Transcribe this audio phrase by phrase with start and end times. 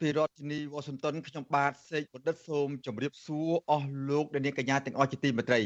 [0.00, 5.60] ពីរដ្ឋធានី Washington ខ្ញុំបាទសេកបណ្ឌិតសូមជម្រាបសួរអស់លោកអ្នកនាងកញ្ញាទាំងអស់ជាទីមេត្រី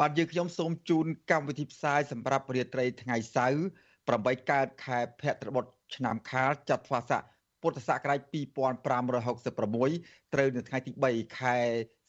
[0.00, 3.62] បាទយើងខ្ញុំសូមជូនកម្មវិធីផ្សាយសម្រាប់រាត្រីថ្ងៃសៅរ៍
[4.04, 5.64] 8កើតខែភទ្របទ
[5.96, 7.22] ឆ្នាំខាលចត្វាស័ក
[7.62, 11.56] ពុទ្ធសករាជ2566ត្រូវនៅថ្ងៃទី3ខែ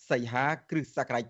[0.10, 1.24] សីហាគ្រិស្តសករាជ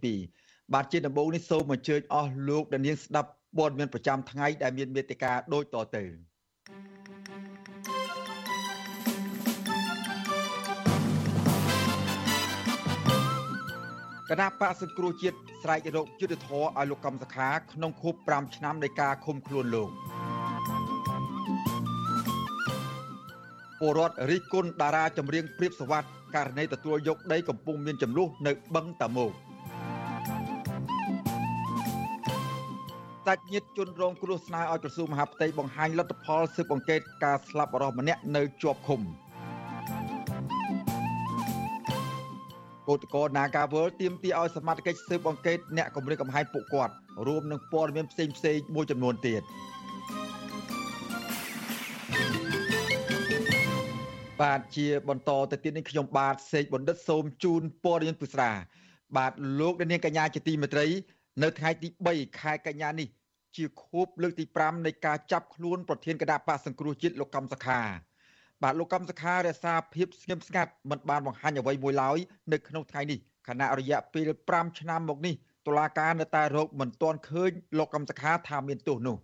[0.00, 6.29] 2022បាទជាដំបូងនេះសូមអញ្ជើញអស់លោកអ្នកនាងស្ដាប់ព័ត៌មានប្រចាំថ្ងៃដែលមានមេត្តាដូចតទៅ
[14.32, 19.90] គណៈបកសង្គ្រោះជាតិស្រែករោគយុទ្ធធរឲ្យលោកកំសខាក្នុងខួប5ឆ្នាំនៃការឃុំខ្លួនលោក
[23.80, 29.30] ពលរដ្ឋរិះគន់តារាចម្រៀងព្រៀបសវັດករណីទទួលយកដីកំពុងមានចំនួននៅបឹងតាមុក
[33.28, 39.02] តាច់ញាតជនរងគ្រោះស្នើឲ្យក្រសួងមហាផ្ទៃបង្ហាញលទ្ធផលស៊ើបអង្កេតការស្លាប់របស់ម្នាក់នៅជាប់ឃុំ
[42.90, 46.92] គឧតកោ Nagawal ទាមទារឲ្យសមត្ថកិច្ចស៊ើបអង្កេតអ្នកគម្រាមកំហែងពួកគាត់
[47.26, 49.42] រួមនឹងព័ត៌មានផ្សេងផ្សេងមួយចំនួនទៀត។
[54.40, 58.50] បាទជាបន្តទៅទៀតនេះខ្ញុំបាទសេកបណ្ឌិតសូមជូនព័ត៌មានពុស្រា
[59.16, 60.86] បាទលោកនាងកញ្ញាជាទីមេត្រី
[61.42, 63.08] នៅថ្ងៃទី3ខែកញ្ញានេះ
[63.56, 67.80] ជាខួបលើកទី5នៃការចាប់ខ្លួនប្រធានគណៈបកសង្គ្រោះជាតិលោកកំសខា
[68.62, 72.18] បាទលោកកំសខារក្សាភាពស្ងៀមស្ងាត់មិនបានបង្ហាញអ្វីមួយឡើយ
[72.52, 75.34] នៅក្នុងថ្ងៃនេះខណៈរយៈពេល5ឆ្នាំមកនេះ
[75.66, 79.16] តុលាការនៅតែរកមិនទាន់ឃើញលោកកំសខាថាមានទោសនោះ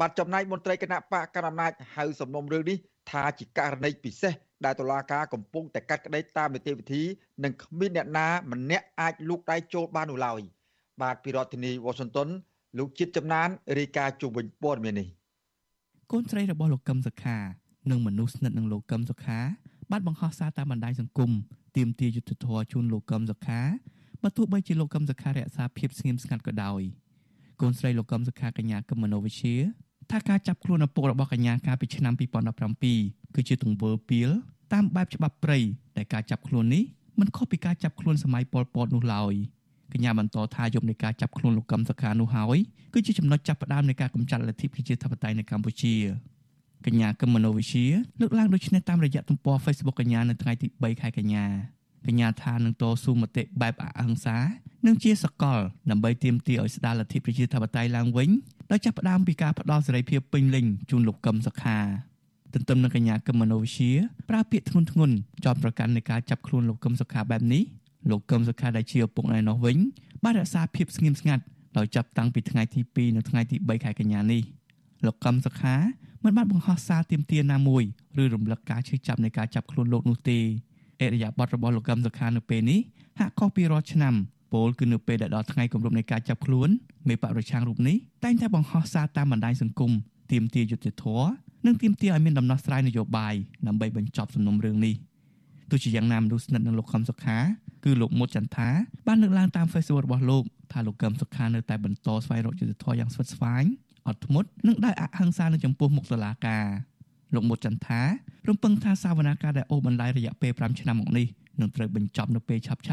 [0.00, 2.78] បាទចំណែកមន្ត្រីគណៈបកកណ្ដាលអំណាចហៅសំណុំរឿងនេះ
[3.10, 4.34] ថាជាករណីពិសេស
[4.64, 7.02] ដែលតុលាការកំពុងតែកាត់ក្តីតាមនីតិវិធី
[7.44, 10.40] និងគ្មានអ្នកណាម្នាក់អាចលូកដៃចូលបាននោះឡើយ
[11.02, 12.28] បាទពីរដ្ឋធានី Washington
[12.78, 15.08] លោកជាតិចំណានរាយការណ៍ជុំវិញព័ត៌មាននេះ
[16.12, 17.36] កូនស្រីរបស់លោកកឹមសុខា
[17.90, 19.40] និងមនុស្សស្និទ្ធនឹងលោកកឹមសុខា
[19.90, 21.30] បានបង្ហោះសារតាមបណ្ដាញសង្គម
[21.76, 23.60] ទាមទារយុត្តិធម៌ជូនលោកកឹមសុខា
[24.22, 26.82] បើទោះបីជាលោកកឹមសុខារក្សាភាពស្ងៀមស្ងាត់ក៏ដោយ
[27.60, 29.54] កូនស្រីលោកកឹមសុខាកញ្ញាកឹមមនោវិជ្ជា
[30.10, 32.14] ថាការចាប់ខ្លួនឪពុករបស់កញ្ញាកាលពីឆ្នាំ
[32.74, 34.30] 2017គឺជាទង្វើពីល
[34.72, 35.58] តាមបែបច្បាប់ព្រៃ
[35.96, 36.84] ដែលការចាប់ខ្លួននេះ
[37.20, 39.34] មិនខុសពីការចាប់ខ្លួនសម័យប៉ុលពតនោះឡើយ
[39.92, 42.58] កញ្ញាបន្តថាយប់នៃការចាប់ខ្លួនលោកកឹមសុខានោះហើយ
[42.94, 45.94] គឺជាចំណុចចាប់ផ្ដើមនៃការកម្ចាត់លទ្ធិប្រជាធិបតេយ្យនៅកម្ពុជា
[46.86, 47.86] កញ្ញាកឹមមនោវិជ្ជា
[48.20, 51.44] លើកឡើងដូចនេះតាមរយៈទំព័រ Facebook កញ្ញានៅថ្ងៃទី3ខែកញ្ញា
[52.06, 54.36] កញ្ញាថានឹងតស៊ូមតិបែបអហិង្សា
[54.86, 55.58] និងជាសកល
[55.90, 58.30] ដើម្បីទាមទារឲ្យស្ដារលទ្ធិប្រជាធិបតេយ្យឡើងវិញ
[58.70, 61.78] ដោយចាប់ផ្ដើមពីការផ្ដល់សេរីភាពពេញលេញជូនលោកកឹមសុខា
[62.54, 63.90] ទន្ទឹមនឹងកញ្ញាកឹមមនោវិជ្ជា
[64.30, 65.10] ប្រើពាក្យធ្ងន់ធ្ងរ
[65.44, 67.62] ចោទប្រកាន់នៃការចាប់ខ្លួនលោកកឹមសុខាបែបនេះ
[68.10, 69.76] លោកកឹមសុខាដែលជាឪពុកណែនោះវិញ
[70.22, 71.42] បានរក្សាភាពស្ងៀមស្ងាត់
[71.76, 74.42] ដោយចាប់តាំងពីថ្ងៃទី2និងថ្ងៃទី3ខែកញ្ញានេះ
[75.06, 75.74] លោកកឹមសុខា
[76.24, 77.82] មិនបានបង្ហោះសារទាមទារណាមួយ
[78.22, 80.38] ឬរំលឹកការឈឺចាប់នៃការចាប់ខ្លួនលោកនោះទេ
[81.00, 82.80] អរិយាប័ត្ររបស់លោកកឹមសុខានៅពេលនេះ
[83.18, 84.14] ហាក់ខុសពីរាល់ឆ្នាំ
[84.52, 86.68] ពលគឺនៅពេលដែលដល់ថ្ងៃគម្រប់នៃការចាប់ខ្លួន
[87.08, 89.92] មេបកប្រឆាំងរូបនេះតែងតែបង្ហោះសារតាមបណ្ដាញសង្គម
[90.32, 91.28] ទាមទារយុត្តិធម៌
[91.66, 93.34] និងទាមទារឲ្យមានដំណោះស្រាយនយោបាយ
[93.66, 94.94] ដើម្បីបញ្ចប់សំណុំរឿងនេះ
[95.70, 97.38] ទោះជាយ៉ាងណាមនុស្សស្និទ្ធនឹងលោកខំសុខា
[97.84, 98.68] គឺលោកមុតចន្ទថា
[99.06, 103.64] បានលើកឡើងតាម Facebook របស់លោកថាលោកកឹមសុខានៅតែបន្តស្វែងរកយុត្តិធម៌យ៉ាងស្វិតស្វាញ
[104.06, 106.64] អត់ធ្មត់និងដោយអហិង្សានៅចំពោះមុខតុលាការ
[107.34, 108.00] លោកមុតចន្ទថា
[108.48, 111.26] រំពឹងថាសាវនាការដែលអូសបន្លាយរយៈពេល5ឆ្នាំមកនេះ
[111.60, 112.84] នឹងត្រូវបញ្ចប់នៅពេលឆាប់ៗ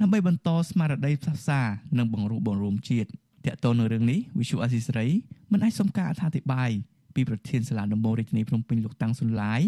[0.00, 1.60] ដើម្បីបន្តស្មារតីផ្សះផ្សា
[1.98, 3.08] និងបង្រួបបង្រួមជាតិត
[3.46, 5.10] កតទៅនឹងរឿងនេះ Visual Assisray
[5.52, 6.70] មិនអាចសុំការអធិប្បាយ
[7.14, 9.60] ពីប្រធានសាលាដំបងរាជធានីភ្នំពេញលោកតាំងសុនឡាយ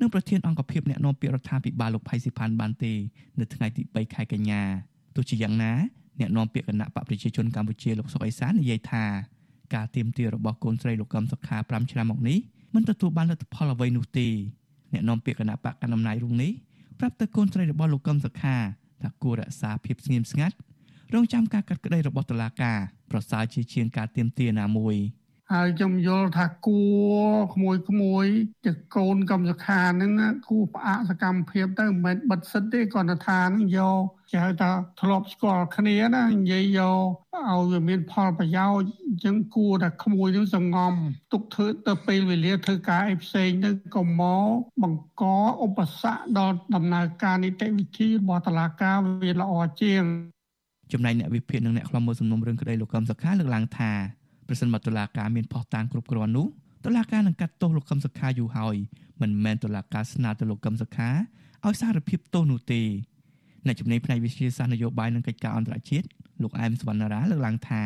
[0.00, 2.92] និងប្រធានអង្គភិបអ្នកនាំពាក្យរដ្ឋាភិបាលលោកផៃស៊ីផាន់បានទេ
[3.40, 4.62] នៅថ្ងៃទី3ខែកញ្ញា
[5.16, 5.72] ទោះជាយ៉ាងណា
[6.20, 9.04] អ្នកនាំពាក្យគណៈបកប្រជាជនកម្ពុជាលោកសុកអេសាននិយាយថា
[9.74, 12.38] ការទៀមទារបស់កូនស្រីលោកកឹមសុខា5ឆ្នាំមកនេះ
[12.74, 14.28] មិនទទួលបានលទ្ធផលអ្វីនោះទេ
[14.92, 16.52] អ្នកនាំពាក្យគណៈបកកណ្ដាលអំណាចរុងនេះ
[16.98, 18.56] ប្រាប់ទៅកូនស្រីរបស់លោកកឹមសុខា
[19.02, 20.56] ថាគួររក្សាភាពស្ងៀមស្ងាត់
[21.14, 22.78] រងចាំការកាត់ក្តីរបស់តុលាការ
[23.10, 24.96] ប្រសើរជាជាងការទៀមទាណាមួយ
[25.52, 26.82] ហើយខ្ញុំយល់ថាគួ
[27.54, 28.26] ក្មួយក្មួយ
[28.64, 30.12] ជាកូនកម្មសខាហ្នឹង
[30.48, 34.00] គួផ្អាកសកម្មភាពទៅមិនមែនបិទសិទ្ធទេគាត់ថាហ្នឹងយក
[34.30, 34.70] គេហៅថា
[35.00, 37.06] ធ្លាប់ស្គាល់គ្នាណានិយាយយក
[37.36, 40.92] ឲ្យវាមានផលប្រយោជន៍អញ្ចឹងគួរតែក្មួយនឹងសងំ
[41.32, 44.46] ទុកធ្វើទៅពេលវេលាធ្វើការអីផ្សេងទៅកុំមក
[44.82, 45.24] បង្ក
[45.64, 49.52] ឧបសគ្គដល់ដំណើរការនីតិវិធីរបស់តុលាការវាល្អ
[49.82, 50.04] ជាង
[50.92, 53.92] ចំណែកអ្នកវិភាគនិងអ្នកខ្លំមើលសំណុំរឿងក្តីលោកកឹមសុខាលើកឡើងថា
[54.48, 56.46] ប្រសិនបើតុលាការមានភស្តុតាងគ្រប់គ្រាន់នោះ
[56.84, 58.76] តុលាការនឹងកាត់ទោសលោកកឹមសុខាយូរហើយ
[59.22, 61.10] មិនមែនតុលាការស្នើទៅលោកកឹមសុខា
[61.66, 62.82] ឲ្យសារភាពទោសនោះទេ
[63.66, 66.06] អ្នកជំនាញផ្នែកវិទ្យាសាស្ត្រនយោបាយនិងកិច្ចការអន្តរជាតិ
[66.42, 67.82] លោកអែមសវណ្ណារាលើកឡើងថា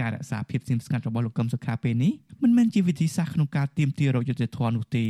[0.00, 2.12] ការរក្សាភាពស្ងៀមស្ងាត់របស់លោកកឹមសុខាពេលនេះ
[2.42, 5.06] មិនមែនជាវិធីសាស្ត្រក្នុងការទាមទាររកយុត្តិធម៌នោះទេ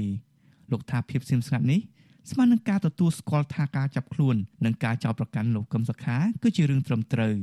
[0.72, 1.80] លោកថាភាពស្ងៀមស្ងាត់នេះ
[2.30, 7.34] ស្មើនឹងការទទួលស្គាល់ថាការចាប់ខ្លួននិងការចោទប្រកាន់លោកកឹមសុខាគឺជារឿងត្រឹមត្រូវ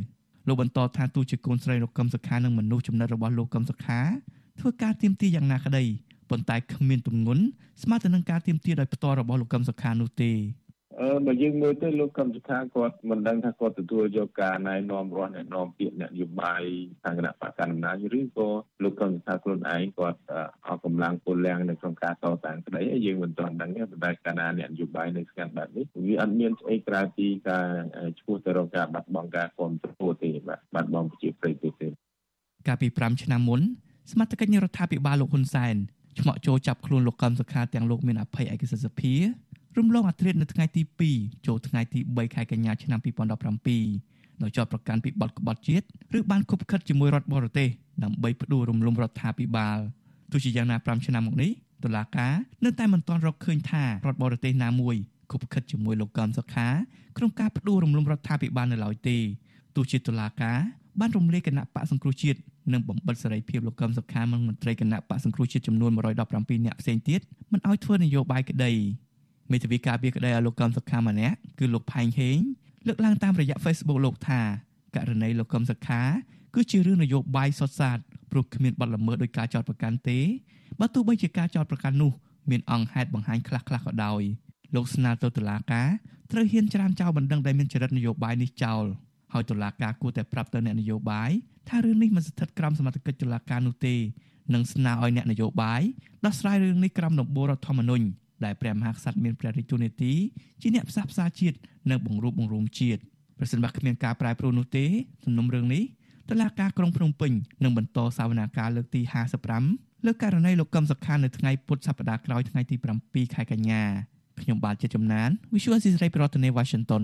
[0.47, 3.99] លោកបន្តថាទោះជាកូនស្រីលោកកឹមសុខានិងមនុស្សចំណិតរបស់លោកកឹមសុខា
[4.59, 5.83] ធ្វើការទៀមទាយ៉ាងណាក្តី
[6.29, 7.43] ប៉ុន្តែគ្មានទម្ងន់
[7.83, 10.31] ស្មើទៅនឹងការទៀមទាដោយផ្ទាល់របស់លោកកឹមសុខានោះទេ
[11.01, 16.61] អឺបើយើងមើលទៅលោកកម្មសខាគាត់មិនដឹងថាគាត់ទទួលយកការណែនាំរបស់អ្នកនាំពាក្យអ្នកនយោបាយ
[17.03, 18.49] ខាងគណៈបកកណ្ដាលអំណាចឬក៏
[18.83, 20.19] លោកកម្មសខាខ្លួនឯងគាត់
[20.65, 27.67] អស់កម្លាំងពលលាំងនៅក្នុងការតតាំងក្តីយើងមិនទាន់ដឹងទេប៉ុន្តែកាលណាអ្នកនយោបាយនៅស្ងាត់បែបនេះវាអត់មានស្អីក្រៅពីការ
[28.19, 31.87] ឈ្មោះទៅរកការបាត់បង់ការគ្រប់គ្រងទេបាទបាត់បង់ប្រជាប្រិយទេ
[32.67, 33.61] កាលពី5ឆ្នាំមុន
[34.11, 35.75] សមាជិករដ្ឋាភិបាលលោកហ៊ុនសែន
[36.19, 39.15] ឆ្មក់ចូលចាប់ខ្លួនលោកកម្មសខាទាំងលោកមានអភ័យឯកសិទ្ធិសភា
[39.77, 40.81] រំលងអត្រានៅថ្ងៃទី
[41.13, 42.99] 2ចូលថ្ងៃទី3ខែកញ្ញាឆ្នាំ
[43.65, 45.85] 2017ដោយជាប់ប្រកាន់ពីបទក្បត់ជាតិ
[46.17, 47.69] ឬបានគប់ខិតជាមួយរដ្ឋបរទេស
[48.03, 49.77] ដើម្បីផ្ដួលរំលំរដ្ឋាភិបាល
[50.31, 51.51] ទោះជាយ៉ាងណា5ឆ្នាំមកនេះ
[51.83, 52.33] តុលាការ
[52.65, 54.95] នៅតែមិនទាន់រកឃើញថារដ្ឋបរទេសណាមួយ
[55.31, 56.67] គប់ខិតជាមួយលោកកំសុខា
[57.17, 59.17] ក្នុងការផ្ដួលរំលំរដ្ឋាភិបាលនៅឡើយទេ
[59.75, 60.59] ទោះជាតុលាការ
[60.99, 62.39] បានរំលាយគណៈបកសង្គ្រោះជាតិ
[62.73, 68.71] និងបំបិតសេរីភាពលោកកឹមសុខានិងមន្ត្រីគណៈបកសង្គ្រោះជាតិចំនួន117នាក់ផ្សេងទៀតមិនឲ្យធ្វើនយោបាយក្តី
[69.51, 72.39] មេធាវីការពារក្តីឲ្យលោកកឹមសុខាម្នាក់គឺលោកផែងហេង
[72.87, 74.41] លើកឡើងតាមរយៈ Facebook លោកថា
[74.95, 76.01] ករណីលោកកឹមសុខា
[76.55, 77.97] គឺជារឿងនយោបាយសុទ្ធសាធ
[78.31, 80.19] ព្រោះគ្មានបទល្មើសដោយការចោទប្រកាន់ទេ
[80.79, 82.11] បើទោះបីជាការចោទប្រកាន់នោះ
[82.49, 84.21] មានអង្គហេតុបង្ហាញខ្លះៗក៏ដោយ
[84.75, 85.89] លោកស្នើទៅតុលាការ
[86.31, 88.83] ត្រូវហ៊ានច្រានចោលបណ្ដឹងដែលមានចរិតនយោបាយនេះចោល
[89.33, 91.31] ហើយតុលាការគួរតែប្រាប់ទៅអ្នកនយោបាយ
[91.69, 93.95] ថារឿងនេះមិនស្ថិតក្រោមសមត្ថកិច្ចតុលាការនោះទេ
[94.53, 95.81] និងស្នើឲ្យអ្នកនយោបាយ
[96.25, 98.05] ដោះស្រាយរឿងនេះក្រោមដំបូលរដ្ឋធម្មនុញ្ញ
[98.43, 100.13] ដែលព្រះមហាក្សត្រមានព្រះរាជទូនីតិ
[100.61, 101.57] ជាអ្នកផ្សះផ្សាជាតិ
[101.89, 103.01] និងបង្រួបបង្រួមជាតិ
[103.39, 104.85] ប្រសិនបើគ្មានការប្រែប្រួលនោះទេ
[105.25, 105.83] សំណុំរឿងនេះ
[106.29, 107.31] តឡាការក្រុងភ្នំពេញ
[107.63, 109.01] នឹងបន្តសវនាការលើកទី
[109.53, 113.83] 55លើករណីលោកកឹមសុខានៅថ្ងៃពុធសប្តាហ៍ក្រោយថ្ងៃទី7ខែកញ្ញា
[114.41, 117.03] ខ្ញុំបាទជាចំណាន Visual Society ប្រធានាទី Washington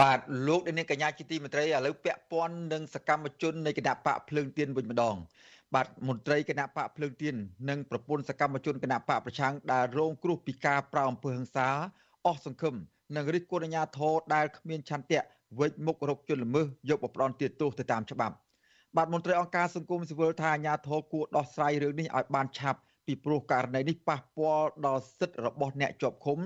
[0.00, 5.16] បាទលោកនាងកញ្ញាជាទីមេត្រីឥឡូវពាក់ព័ន្ធនឹងសកម្មជននៃគណៈបកភ្លើងទៀនវិញម្ដង
[5.74, 7.34] បាទមន្ត្រីគណៈបកភ្លើងទៀន
[7.68, 11.68] និងប្រពន្ធសកម្មជនគណៈបកប្រឆាំងដែលរងគ្រោះពីការប្រោអំពើហិង្សា
[12.26, 12.74] អស់សង្ឃឹម
[13.16, 15.20] និងរិះគន់អាជ្ញាធរដែលគ្មានឆន្ទៈ
[15.60, 18.34] វិច្ចមុខរកជនល្មើសយកបផ្ដន់ទាទោសទៅតាមច្បាប់
[18.96, 26.38] បាទមន្ត្រីអង្គការសង្គមស៊ីវិលថាអាជ្ញាធរគួរដោះស្រាយរឿងនេះឲ្យបានឆាប់ពីព្រោះករណីនេះប៉ះពាល់ដល់សិទ្ធិរបស់អ្នកជាប់ឃុំ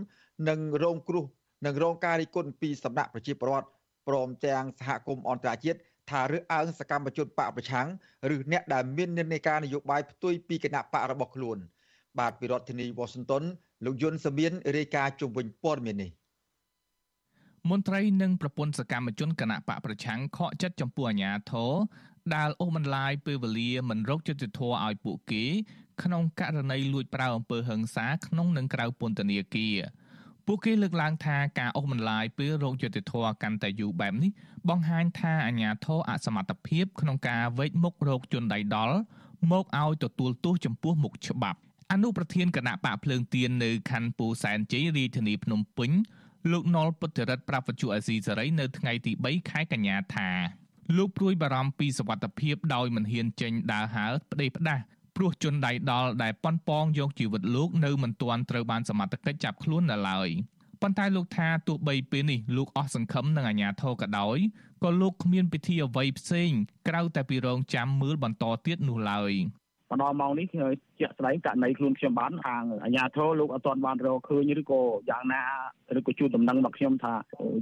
[0.48, 1.24] និងរងគ្រោះ
[1.66, 3.68] និងរងការរិះគន់ពីសំណាក់ប្រជាពលរដ្ឋ
[4.08, 5.78] ព្រមទាំងសហគមន៍អន្តរជាតិ
[6.10, 7.88] ថារើសអើងសកម្មជនបកប្រឆាំង
[8.34, 11.58] ឬអ្នកដែលមាននិន្នាការនយោបាយផ្ទុយពីគណៈបករបស់ខ្លួន
[12.18, 13.42] បាទពីរដ្ឋធានីវ៉ាស៊ីនតោន
[13.84, 16.10] លោកយុនសមៀនរាយការណ៍ជុំវិញព័ត៌មាននេះ
[17.70, 21.72] មន្ត្រីនិងប្រពន្ធសកម្មជនគណៈបកប្រឆាំងខកចិត្តចំពោះអាញាធរ
[22.34, 25.44] ដែលអូសបន្លាយពេលវេលាមិនរកយុត្តិធម៌ឲ្យពួកគេ
[26.02, 29.76] ក្នុងករណីលួចប្រើអំពើហិង្សាក្នុងនិងក្រៅពន្ធនាគារ
[30.48, 33.12] ពួកគេលើកឡើងថាការអស់បន្លាយពេលរោគយុតិធធ
[33.42, 34.30] កាន់តែយូរបែបនេះ
[34.68, 38.96] បង្ហាញថាអាញាធរអសមត្ថភាពក្នុងការវេកមុខរោគជនដៃដល់
[39.50, 41.58] មកឲ្យទទួលទោសចំពោះមុខច្បាប់
[41.92, 45.90] អនុប្រធានគណៈបកភ្លើងទៀននៅខណ្ឌពូសែនជ័យរាជធានីភ្នំពេញ
[46.50, 50.30] លោកណុលពុទ្ធរិទ្ធប្រាប់វិទ្យុអាស៊ីសេរីនៅថ្ងៃទី3ខែកញ្ញាថា
[50.96, 54.82] លោកព្រួយបារម្ភពីសវត្ថភាពដោយមិនហ៊ានចេញដើរហើរប្តេផ្ដាស់
[55.16, 60.28] ព្រោះជនដៃដល់ដែលប៉ុនប៉ងយកជីវិតលោកនៅមិនទាន់ត្រូវបានសមត្ថកិច្ចចាប់ខ្លួននៅឡើយ
[60.82, 64.38] ប៉ុន្តែលោកថាទោះបីពេលនេះលោកអស់សង្ឃឹមនឹងអាជ្ញាធរក៏ដោយ
[64.84, 66.50] ក៏លោកគ្មានពិធីអ្វីផ្សេង
[66.88, 69.32] ក្រៅតែពីរងចាំមើលបន្តទៀតនោះឡើយ
[69.90, 70.46] មកដល់ម៉ោងនេះ
[71.00, 75.42] ជាក់ស្ដែងករណីខ្លួនខ្ញុំបានខាងអាជ្ញាធរលោកអត់ទាន់បានរកឃើញឬក៏យ៉ាងណា
[75.98, 77.14] ឬក៏ជួនដំណឹងមកខ្ញុំថា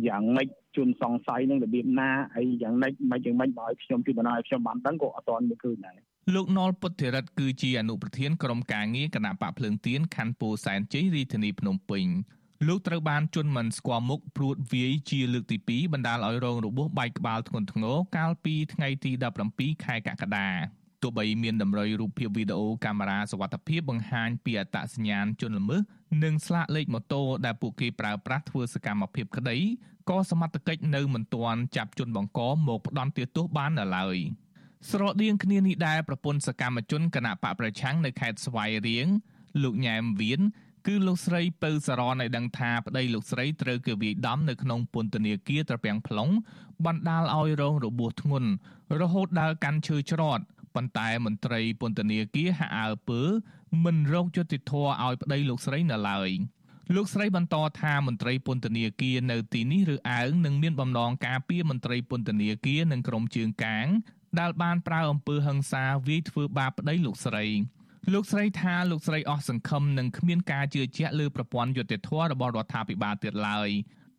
[0.08, 5.98] យ៉ាងម៉េចជួនសង្ស័យនឹងរបៀបណាអីយ៉ាងម៉េចមិនយ៉ាងម៉េចបើឲ្យខ្ញុំជួនដំណឹងឲ្យខ្ញុំបានដឹងក៏អត់ទាន់មានឃើញដែរ
[6.32, 12.06] លោកណុលពុទ្ធិរិទ្ធគឺជាអនុប្រធានក្រុមការងារគណៈបកភ្លើងទៀនខណ្ឌពោធិ៍សែនជ័យរាជធានីភ្នំពេញ
[12.66, 19.10] លោកត្រូវបានជន់មិនស្គាល់មុខព្រួតវាយជាលើកទី2បណ្ដាលឲ្យរងរបួសបែកក្បាលធ្ងន់ធ្ងរកាលពីថ្ងៃទី
[19.48, 20.54] 17ខែកក្កដាទ
[21.02, 25.80] ទោះបីមានតម្រុយរូបភាពវីដេអូកាមេរ៉ាសវត្ថិភាពបង្ហាញពីអត្តសញ្ញាណជនល្មើស
[26.24, 29.58] និងស្លាកលេខម៉ូតូដែលពួកគេប្រើប្រាស់ធ្វើសកម្មភាពក្តី
[30.10, 34.18] ក៏សមត្ថកិច្ចនៅមិនទាន់ចាប់ជនបង្កមកផ្ដន់ទោសបាននៅឡើយ
[34.90, 39.06] ស្រដៀងគ្នានេះដែរប្រពន្ធសកម្មជនគណៈបកប្រឆាំងនៅខេត្តស្វាយរៀង
[39.62, 40.40] លោកញ៉ែមវៀន
[40.86, 46.32] គឺលោកស្រីពៅសារ៉នឲ្យដឹងថាប្តីលោកស្រីត្រូវគេវាយដំនៅក្នុងពន្ធនាគារត្រពាំង plong
[46.86, 48.50] បណ្ដាលឲ្យរងរបួសធ្ងន់
[49.00, 53.20] រហូតដល់កាន់ឈើច្រត់ប៉ុន្តែមន្ត្រីពន្ធនាគារហាក់អើពើ
[53.84, 56.30] មិនរកយុត្តិធម៌ឲ្យប្តីលោកស្រីនៅឡើយ
[56.94, 63.86] លោកស្រីបន្តថាមន្ត្រីពន្ធនាគារនៅទីនេះឬអើងនឹងមានបំណងការពារមន្ត្រីពន្ធនាគារនិងក្រុមជើងកាង
[64.40, 67.44] ដែលបានប្រើអំពើហិង្សាវាយធ្វើបាបប្តីលោកស្រី
[68.12, 73.68] លោកស្រីថាលោកស្រីអស់សង្ឃឹមនឹងគ្មានការជឿជាក់លើប្រព័ន្ធយុត្តិធម៌របស់រដ្ឋាភិបាលទៀតឡើយ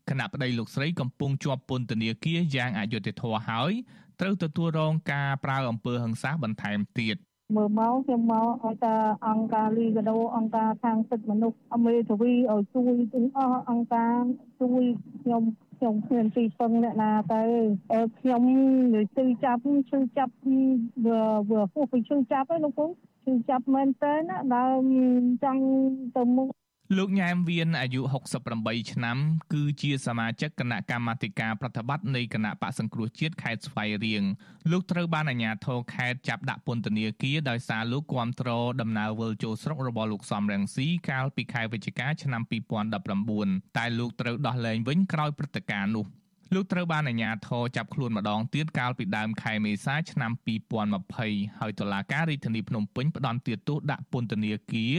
[0.10, 3.72] គណៈប្តីលោកស្រីកំពុងជាប់ពន្ធនាគារយ៉ាងអយុត្តិធម៌ហើយ
[4.20, 7.18] ត្រូវទទួលរងការប្រើអំពើហិង្សាបន្ថែមទៀត
[7.56, 8.96] មើលមកខ្ញុំមកឲ្យតា
[9.28, 14.22] អង្គការលីកាដូអង្គការខាងសិទ្ធិមនុស្សអមេរិកឲ្យជួយទាំងអស់អង្គការ
[14.60, 14.84] ជួយ
[15.22, 15.44] ខ្ញុំ
[15.78, 17.42] ខ្ញុំគ្មានទីពឹងអ្នកណាទៅ
[18.20, 18.62] ខ្ញុំនិ
[18.94, 20.34] យាយទៅចាប់ឈឺចាប់
[21.06, 22.86] វាវាពោះទៅឈឺចាប់ឯងលោកពូ
[23.26, 24.84] ឈឺចាប់មែនតើណាដើម
[25.44, 25.64] ចង់
[26.16, 26.48] ទៅមុខ
[26.98, 28.02] លោកញ៉ែមវៀនអាយុ
[28.46, 29.18] 68ឆ្នាំ
[29.54, 34.24] គឺជាសមាជិកគណៈកម្មាធិការប្រតិបត្តិនៃគណៈបកសង្គ្រោះជាតិខេត្តស្វាយរៀង
[34.72, 38.50] លោកត្រូវបានអាជ្ញាធរខេត្តចាប់ដាក់ពន្ធនាគារដោយសារលោកគាំទ្រ
[38.82, 42.42] ដំណើរវិលចូលស្រុករបស់លោកសំរងស៊ីកាលពីខែវិច្ឆិកាឆ្នាំ
[43.10, 46.08] 2019តែលោកត្រូវដោះលែងវិញក្រោយព្រឹត្តិការណ៍នោះ។
[46.54, 50.32] លោកត្រូវបានអាជ្ញាធរចាប់ខ្លួនម្ដងទៀតកាលពីដើមខែមេសាឆ្នាំ
[50.96, 54.94] 2020ហើយតុលាការរាជធានីភ្នំពេញផ្តន្ទាទោសដាក់ពន្ធនាគារ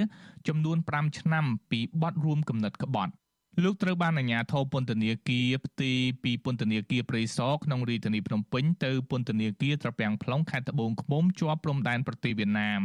[0.49, 3.13] ចំនួន5ឆ្នាំពីបទរួមគំនិតក្បត់
[3.63, 12.83] លោកត្រូវបានអាជ្ញាធរពន្ធនាគារផ្ទេរពីពន្ធនាគារព្រៃសរក្នុងរាជធានីភ្នំពេញទៅពន្ធនាគារត្រពាំង plong ខេត្តត្បូងឃ្មុំជាប់ព្រំដែនប្រទេសវៀតណាម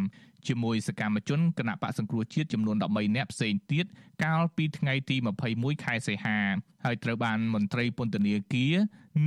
[0.48, 3.86] ជាមួយសកម្មជនគណៈបកសង្គ្រោះជាតិចំនួន13នាក់ផ្សេងទៀត
[4.24, 5.16] កាលពីថ្ងៃទី
[5.50, 6.40] 21ខែសីហា
[6.86, 8.76] ហើយត្រូវបានមន្ត្រីពន្ធនាគារ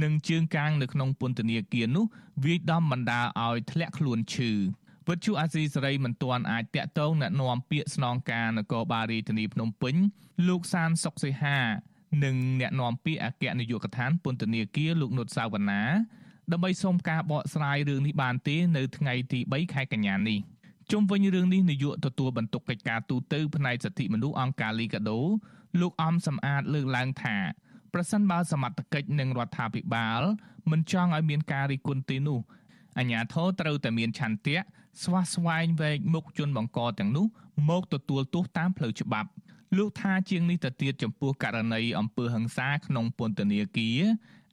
[0.02, 2.04] និងជើងកាងនៅក្នុងពន្ធនាគារនោះ
[2.44, 4.52] វាយដំបណ្ដាលឲ្យធ្លាក់ខ្លួនឈឺ
[5.09, 9.94] វិទ្យុអាស៊ីសេរីមិនទាន់អាចតាក់ទងណែនាំពាក្យស្នងការនគរបាលរាជធានីភ្នំពេញ
[10.49, 11.59] លោកសានសុកសីហា
[12.25, 15.83] និងអ្នកនាំពាក្យអគ្គនាយកដ្ឋានពន្ធនាគារលោកនុតសាវណ្ណា
[16.52, 20.40] ដើម្បីសូមការបកស្រាយរឿងនេះបានទេនៅថ្ងៃទី3ខែកញ្ញានេះ។
[20.93, 25.21] ជុំវិញរឿងនេះនាយកទទួលបន្ទុកកិច្ចការទូតផ្នែកសិទ្ធិមនុស្សអង្គការលីកាដូ
[25.81, 27.37] លោកអំសំអាតលើកឡើងថា
[27.93, 30.23] ប្រសិនបើសមត្ថកិច្ចនិងរដ្ឋាភិបាល
[30.71, 32.38] មិនចង់ឲ្យមានការរិះគន់ទេនោះ
[32.99, 34.59] អាជ្ញាធរត្រូវតែមានឆន្ទៈ
[35.03, 37.26] ស្វះស្វែងវែកមុខជនបង្កទាំងនោះ
[37.71, 39.29] មកទទួលទោសតាមផ្លូវច្បាប់
[39.76, 44.00] លោកថាជាងនេះទៅទៀតចំពោះករណីអំពើហិង្សាក្នុងពន្ធនាគារ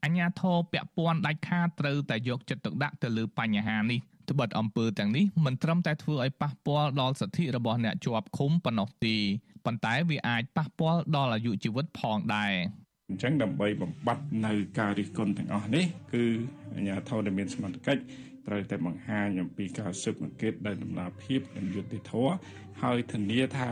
[0.03, 3.99] អាជ្ញាធរពាក់ព័ន្ធដាច់ខាតត្រូវតែយកចិត្តទុកដាក់ទៅលើបញ្ហានេះ
[4.31, 9.15] ត្បិតអំពើទាំងនេះមិនត្រឹមតែធ្វើឲ្យប៉ះពាល់ដល់សិទ្ធិរបស់អ្នកជាប់ឃុំប៉ុណ្ណោះទេ
[9.65, 12.53] ប៉ុន្តែវាអាចប៉ះពាល់ដល់អាយុជីវិតផងដែរ
[13.09, 16.23] អញ្ចឹងដើម្បីបំបត្តិនៅការរិះគន់ទាំងអស់នេះគឺ
[16.75, 18.01] អាជ្ញាធរដែលមានសមត្ថកិច្ច
[18.47, 22.33] ត្រូវតែបង្ហាញអំពីការស៊ើបអង្កេតដោយដំណាភាពនិងយុត្តិធម៌
[22.81, 23.69] ហើយធានាថា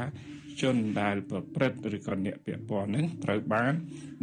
[0.62, 3.74] ជនដែលប្រព្រឹត្តឬក៏អ្នកពាក់ព័ន្ធនឹងត្រូវបាន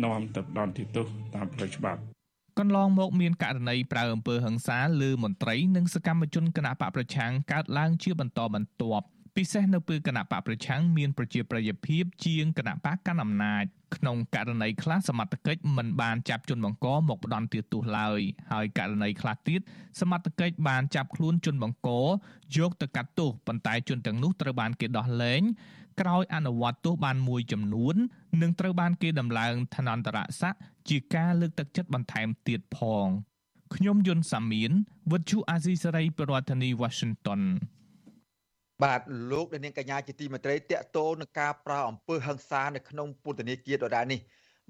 [0.04, 2.15] នាំទៅដល់ទីទោសតាមផ្លូវច្បាប់
[2.60, 9.06] កន្លងមកមានករណីប្រើអំពើហិង្សាលើមន្ត្រីនិងសកម្មជនគណបកប្រឆាំងកើតឡើងជាបន្តបន្ទាប់
[9.36, 13.64] ពិសេសនៅពេលគណៈបកប្រឆាំងមានប្រជាប្រិយភាពជាងគណៈបកកាន់អំណាច
[13.96, 18.20] ក្នុងករណីខ្លះសមត្ថកិច្ចមិនបានចាប់ជនបង្កមកផ្ដន់ទោសឡើយ
[18.52, 19.60] ហើយករណីខ្លះទៀត
[20.00, 21.90] សមត្ថកិច្ចបានចាប់ខ្លួនជនបង្ក
[22.56, 25.42] យកទៅកាត់ទោសប៉ុន្តែជនទាំងនោះត្រូវបានគេដោះលែង
[26.00, 27.96] ក្រោយអនុវត្តទោសបានមួយចំនួន
[28.42, 33.06] និងត្រូវបានគេដំឡើងឋានន្តរស័ក្តិជាការលើកទឹកចិត្តបន្ថែមទៀតផង
[33.74, 34.72] ខ្ញុំយុនសាមៀន
[35.12, 37.42] វិទ្យុអាស៊ីសេរីប្រធានាធិបតី Washington
[38.84, 44.20] បាទលោកនាងកញ្ញាជាទីមេត្រីតកតោនឹងការប្រើអំពើហិង្សានៅក្នុងពន្ធនាគារដដែលនេះ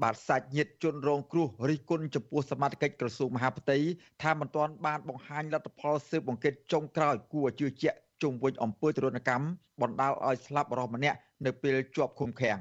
[0.02, 3.78] បាទសាច់ញាតិជនរងគ្រោះរិះគន់ចំពោះសមាជិកក្រសួងមហាផ្ទៃ
[4.22, 9.46] ថាមិនទាន់បានបង្ហាញលទ្ធផលស៊ើបអង្កេតចុងក្រោយគួរឲ្យជឿជាក់ជុំវិញអំពើទរណកម្ម
[9.82, 12.58] បណ្ដាលឲ្យស្លាប់របស់ម្នាក់នៅពេលជាប់ឃុំឃាំង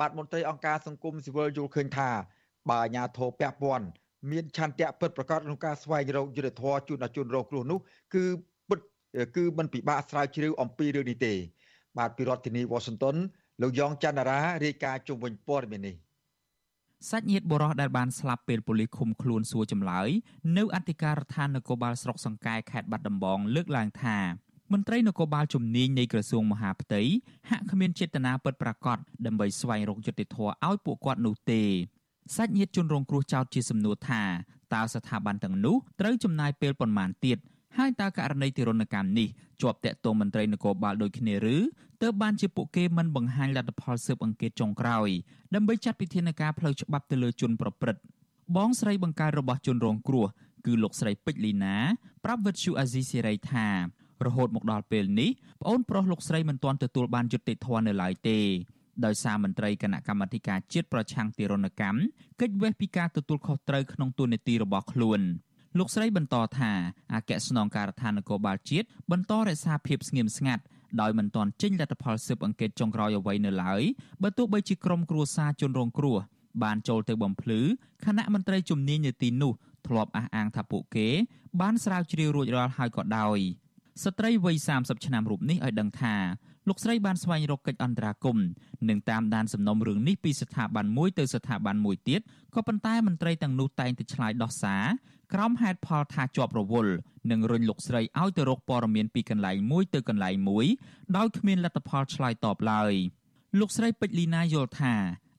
[0.00, 2.10] បាទមន្ត្រីអង្គការសង្គមស៊ីវិលយល់ឃើញថា
[2.68, 3.86] បើអាញាធរពាក់ព័ន្ធ
[4.30, 7.78] មានឆន្ទៈពិតប្រាកដក្នុងការស្វែងរកយុទ្ធធរជូនដល់ជនរងគ្រោះនោះ
[8.14, 8.55] គឺពិត
[9.36, 11.34] គឺមិនពិបាកស្រាវជ្រាវអំពីរឿងនេះទេ
[11.98, 13.16] បាទពីរដ្ឋធានី Washington
[13.62, 15.96] លោកយ៉ងច័ន្ទរារាយការណ៍ជុំវិញព័ត៌មាននេះ
[17.10, 20.08] សាច់ញាតិបុរសដែលបានស្លាប់ពេលប៉ូលីសឃុំខ្លួនសួរចម្លើយ
[20.56, 24.18] នៅអធិការដ្ឋាននគរបាលស្រុកសង្កែខេត្តបាត់ដំបងលើកឡើងថា
[24.72, 27.02] មន្ត្រីនគរបាលជំនាញនៃក្រសួងមហាផ្ទៃ
[27.50, 31.62] ហាក់គ្មានចេតនាពិតប្រាកដដើម្បីស្វែងរកយុត្តិធម៌ឲ្យពួកគាត់នោះទេ
[32.36, 34.22] សាច់ញាតិជនរងគ្រោះចោទជាសំណួរថា
[34.74, 37.38] តើស្ថាប័នទាំងនោះត្រូវចំណាយពេលប៉ុន្មានទៀត
[37.76, 39.28] ហើយតើករណីទារុណកម្មនេះ
[39.62, 41.56] ជាប់តាក់ទងមន្ត្រីនគរបាលដូចគ្នាឬ
[42.02, 45.08] ទើបបានជាពួកគេមិនបង្ហាញលទ្ធផលស៊ើបអង្កេតចុងក្រោយ
[45.54, 48.02] ដើម្បីចាត់វិធានការផ្លូវច្បាប់ទៅលើជនប្រព្រឹត្ត
[48.56, 50.26] បងស្រីបង្ការរបស់ជនរងគ្រោះ
[50.66, 51.76] គឺលោកស្រីពេជ្រលីណា
[52.24, 53.66] ប្រាប់វិទ្យុអាស៊ីសេរីថា
[54.26, 55.30] រហូតមកដល់ពេលនេះ
[55.62, 58.38] ប្អូនប្រុសលោកស្រីមិនទាន់ទទួលបានយុត្តិធម៌នៅឡើយទេ
[59.04, 61.98] ដោយសារមន្ត្រីគណៈកម្មាធិការជាតិប្រឆាំងទារុណកម្ម
[62.40, 65.20] កិច្ចវេះពីការទទួលខុសត្រូវក្នុងទូនាទីរបស់ខ្លួន
[65.78, 66.72] លោកស្រីបន្តថា
[67.14, 70.62] អគ្គស្នងការដ្ឋាននគរបាលជាតិបន្តរក្សាភាពស្ងៀមស្ងាត់
[71.00, 73.82] ដោយមិនទាន់ចេញលទ្ធផលស៊ើបអង្កេតចុងក្រោយអ្វីនៅឡើយ
[74.22, 76.18] បើទោះបីជាក្រុមគ្រួសារជនរងគ្រោះ
[76.62, 77.60] បានចូលទៅបំភ្លឺ
[78.04, 79.52] គណៈមន្ត្រីជំនាញនៅទីនោះ
[79.86, 81.08] ធ្លាប់អះអាងថាពួកគេ
[81.60, 83.38] បានស្រាវជ្រាវរួចរាល់ហើយក៏ដោយ
[84.04, 86.14] ស្ត្រីវ័យ30ឆ្នាំរូបនេះឲ្យដឹងថា
[86.68, 88.46] លោកស្រីបានស្វែងរកកិច្ចអន្តរាគមន៍
[88.88, 92.20] និងតាមដានសំណុំរឿងនេះពីស្ថាប័នមួយទៅស្ថាប័នមួយទៀត
[92.54, 94.84] ក៏ប៉ុន្តែមន្ត្រីទាំងនោះតែងតែឆ្លើយដោះសារ
[95.34, 96.92] ក្រោមហេតុផលថាជាប់រវល់
[97.30, 100.66] និងរុញលោកស្រីឲ្យទៅរកព័ត៌មានពីកន្លែងមួយទៅកន្លែងមួយ
[101.16, 102.92] ដោយគ្មានលទ្ធផលឆ្លើយតបឡើយ
[103.58, 104.94] លោកស្រីពេជ្រលីណាយល់ថា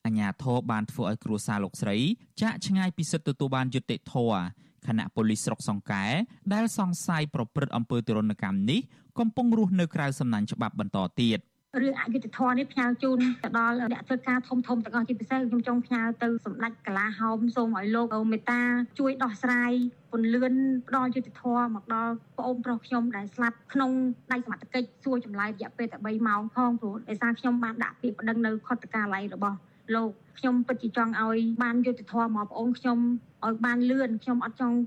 [0.05, 1.97] អាញាធរបានធ្វើឲ្យគ្រួសារលោកស្រី
[2.41, 4.39] ចាក់ឆ្ងាយពីសិទ្ធិទទួលបានយុត្តិធម៌
[4.87, 6.05] គណៈប៉ូលីសស្រុកសង្កែ
[6.53, 8.79] ដែលសង្ស័យប្រព្រឹត្តអំពើទរណកម្មនេះ
[9.19, 11.39] កំពុងរស់នៅក្រៅសំណាញ់ច្បាប់បន្តទៀត
[11.81, 18.61] រឿងអយុត្តិធម៌នេះផ្ញើជូនទៅដល់អ្នកធ្វើការធំធំទាំងអស់ជាពិសេសខ្ញុំចង់ផ្ញើទៅសម្ដេចកលាហោមសូមឲ្យលោកមេត្តា
[18.99, 19.71] ជួយដោះស្រាយ
[20.11, 20.53] ពន្លឿន
[20.87, 23.91] ផ្ដល់យុត្តិធម៌មកដល់ប្អូនប្រុសខ្ញុំដែលស្លាប់ក្នុង
[24.31, 29.57] ដៃសមត្ថកិច្ចសួរចម្លើយរយៈពេលតែ3ម៉ោងផងព្រោះដោយសារខ្ញុំបានដាក់ពាក្យប្តឹងនៅខុទ្ទកាល័យរបស់
[29.95, 32.99] លោកខ្ញុំពិតជាចង់ឲ្យបានយុត្តិធម៌មកប្អូនខ្ញុំ
[33.45, 34.77] ឲ្យបានលឿនខ្ញុំអត់ចង់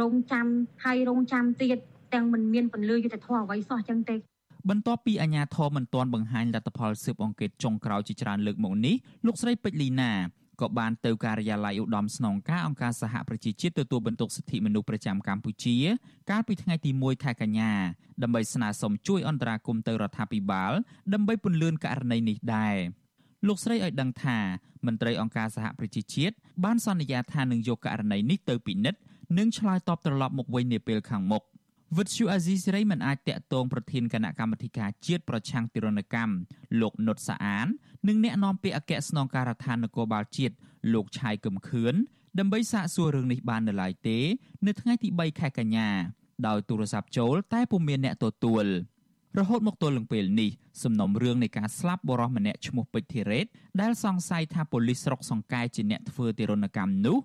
[0.00, 0.46] រងចាំ
[0.84, 1.78] ហើយរងចាំទៀត
[2.14, 4.16] ទាំងមិនមានពលឺយុទ្ធធម៌អ្វីសោះចឹងទេ
[4.70, 8.94] បន្ទាប់ពីអាជ្ញាធរមិនទាន់បង្ហាញលទ្ធផលស៊ើបអង្កេតចុងក្រោយជាច្រើនលើកមកនេះ
[9.26, 10.12] លោកស្រីពេជ្រលីណា
[10.60, 15.76] ក៏បានទៅការិយាល័យឧត្តមស្នងការអង្គការសហប្រជាជាតិទទួលបន្ទុកសិទ្ធិមនុស្សប្រចាំកម្ពុជា
[16.30, 17.72] កាលពីថ្ងៃទី1ខែកញ្ញា
[18.22, 20.72] ដើម្បីស្នើសុំជួយអន្តរាគមន៍ទៅរដ្ឋាភិបាល
[21.12, 22.76] ដើម្បីពន្លឿនករណីនេះដែរ
[23.46, 24.38] លោកស្រីឲ្យដឹងថា
[24.86, 29.00] មន្ត្រីអង្គការសហប្រជាជាតិបានសន្យាថានឹងយកករណីនេះទៅពិនិត្យ
[29.38, 31.42] និងឆ្លើយតបត្រឡប់មកវិញនាពេលខាងមុខ
[31.94, 36.34] វិទ្យុអាស៊ីសេរីមិនអាចតាក់ទងប្រធានគណៈកម្មាធិការជាតិប្រឆាំងទារុណកម្ម
[36.80, 37.66] លោកនុតសាអាន
[38.08, 40.54] និងអ្នកនាំពាក្យអគ្គស្នងការដ្ឋាននគរបាលជាតិ
[40.92, 41.94] លោកឆាយកឹមខឿន
[42.38, 44.18] ដើម្បីសាកសួររឿងនេះបាននៅឡើយទេ
[44.66, 45.88] នៅថ្ងៃទី3ខែកញ្ញា
[46.46, 48.66] ដោយទូរស័ព្ទចូលតែពុំមានអ្នកទទួល
[49.38, 50.50] រហូតមកទល់នឹងពេលនេះ
[50.82, 53.46] សំណុំរឿងនៃការស្លាប់បរិសម្នាក់ឈ្មោះពេជ្រធីរ៉េត
[53.80, 57.18] ដែលសង្ស័យថាប៉ូលីសស្រុកសង្កែជាអ្នកធ្វើទារុណកម្មនោះ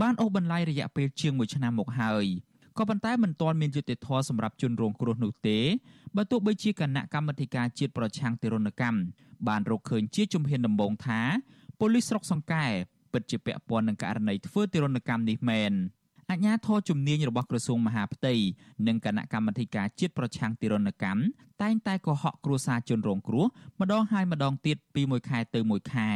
[0.00, 2.26] បានអូសបន្លាយរយៈពេលជាង1ឆ្នាំមកហើយ
[2.78, 5.58] ក៏ប៉ុន្តែមិនទាន់មានយុត្តិធម៌សម្រាប់ជនរងគ្រោះនោះទេ
[6.16, 9.00] បើទោះបីជាគណៈកម្មាធិការជាតិប្រឆាំងទារុណកម្ម
[9.48, 11.20] បានរកឃើញជាជំហានដំបូងថា
[11.78, 12.66] ប៉ូលីសស្រុកសង្កែ
[13.12, 15.72] ពិតជាពាក់ព័ន្ធនឹងករណីធ្វើទារុណកម្មនេះមែន
[16.30, 18.34] អញ្ញាធរជំនាញរបស់ក្រសួងមហាផ្ទៃ
[18.86, 21.20] និងគណៈកម្មាធិការជាតិប្រឆាំងទារុណកម្ម
[21.62, 23.46] តែងតែកុហកគ្រួសារជនរងគ្រោះ
[23.80, 26.10] ម្ដងហើយម្ដងទៀតពីមួយខែទៅមួយខែ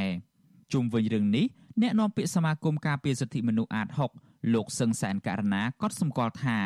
[0.73, 1.47] ជុំវិញរឿងនេះ
[1.83, 6.59] អ្នកនាំពាក្យសមាគមការពារសិទ្ធិមនុស្សអាត6 លោកសឹងសែនករណាក៏សម្គាល់ថា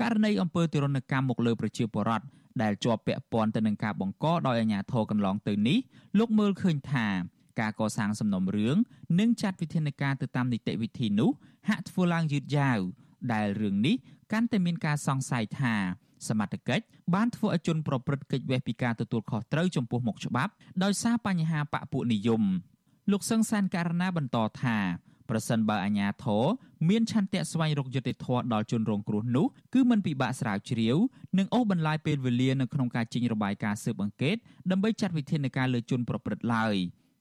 [0.00, 2.26] ករណីអំពើទរណកម្មមកលើប្រជាពលរដ្ឋ
[2.62, 5.78] ដែលជាប់ពាក់ព័ន្ធទៅនឹងការបង្កដោយអាជ្ញាធរកន្លងទៅនេះ
[6.18, 7.06] លោកមើលឃើញថា
[7.60, 8.76] ការកសាងសំណុំរឿង
[9.18, 11.30] និងចាត់វិធានការទៅតាមនីតិវិធីនោះ
[11.68, 12.78] ហាក់ធ្វើឡើងយឺតយ៉ាវ
[13.32, 13.96] ដែលរឿងនេះ
[14.32, 15.74] កាន់តែមានការសង្ស័យថា
[16.28, 20.52] សមត្ថកិច្ចបានធ្វើឲ្យជនប្រព្រឹត្តកិច្ចវេះពីការទទួលខុសត្រូវចំពោះមុខច្បាប់
[20.84, 22.42] ដោយសារបញ្ហាបកពួកនិយម
[23.10, 24.78] លោកសឹងសានករណាបន្តថា
[25.30, 26.44] ប្រសិនបើអាជ្ញាធរ
[26.88, 30.96] មានឆន្ទៈស្វែងរកយុត្តិធម៌ដល់ជនរងគ្រោះនោះគឺមិនពិបាកស្រាវជ្រាវ
[31.38, 34.36] និងអូសបន្លាយពេលវេលានៅក្នុងការចេញរបាយការណ៍ស៊ើបអង្កេត
[34.70, 36.76] ដើម្បីចាត់វិធានការលើជនប្រព្រឹត្តឡើយ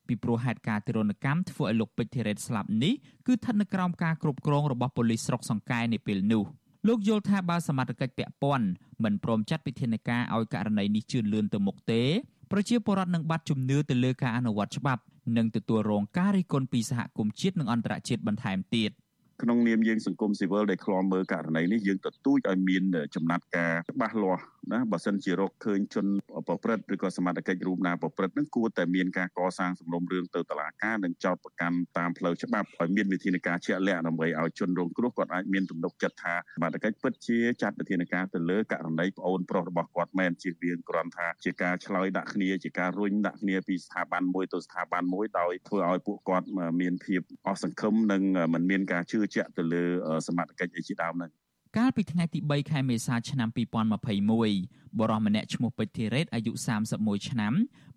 [0.08, 2.94] ពីព្រោះហេតុការណ៍ទរណកម្មធ្វើឲ្យលោកពេជ្រធីរ៉េតស្លាប់នេះ
[3.28, 6.44] គឺស្ថិតនៅក្រោមការគ្រប់គ្រងរបស់ប៉ូលីសស្រុកសង្កែនាពេលនោះ
[6.88, 8.68] លោកយល់ថាបើសមត្ថកិច្ចពាក់ព័ន្ធ
[9.04, 12.04] មិនព្រមចាត់វិធានការឲ្យករណីនេះជឿនលឿនទៅមុខទេ
[12.52, 15.02] ប្រជាពលរដ្ឋនឹងបាត់ជំនឿទៅលើការអនុវត្តច្បាប់
[15.38, 18.92] និងទទួលរងការរិះគន់ពីសហគមន៍ជាតិនិងអន្តរជាតិបន្ថែមទៀត។
[19.44, 22.84] ក្នុងនាមយើងសង្គមស៊ីវិលដែលឃ្លាំមើលករណីនេះយើងទទូចឲ្យមាន
[23.16, 26.06] ចំណាត់ការច្បាស់លាស់ណាបើសិនជារកឃើញជន
[26.48, 46.48] ប្រព្រឹត្តឬក៏សមត្ថកិច្ចរូបណាប្រព្រឹត្តនឹងគួរតែមានការកសាងសំណុំរឿងទៅតុលាការនិងចោទប្រកាន់តាមផ្លូវច្បាប់ឲ្យមានវិធានការជាក់លាក់ដើម្បីឲ្យជនរងគ្រោះគាត់អាចមានទំនុកចិត្តថាសមត្ថកិច្ចពិតជាចាត់វិធានការទៅលើករណីប្អូនប្រុសរបស់គាត់មែនជារៀងគ្រាន់ថាជាការឆ្លើយដាក់គ្នាជាការរុញដាក់គ្នាពីស្ថាប័នមួយទៅស្ថាប័នមួយដោយធ្វើឲ្យពួកគាត់
[46.82, 48.24] មានភាពអស់សង្ឃឹមនិង
[48.54, 49.84] មិនមានការជឿជាក់ទៅលើ
[50.28, 51.32] សមត្ថកិច្ចអីជាដើមហ្នឹង
[51.78, 56.52] កាលពីថ្ងៃទី3ខែមេសាឆ្នាំ2021បរិសម្នាក់ឈ្មោះពេជ្រធីរ៉េតអាយុ
[56.90, 57.54] 31ឆ្នាំ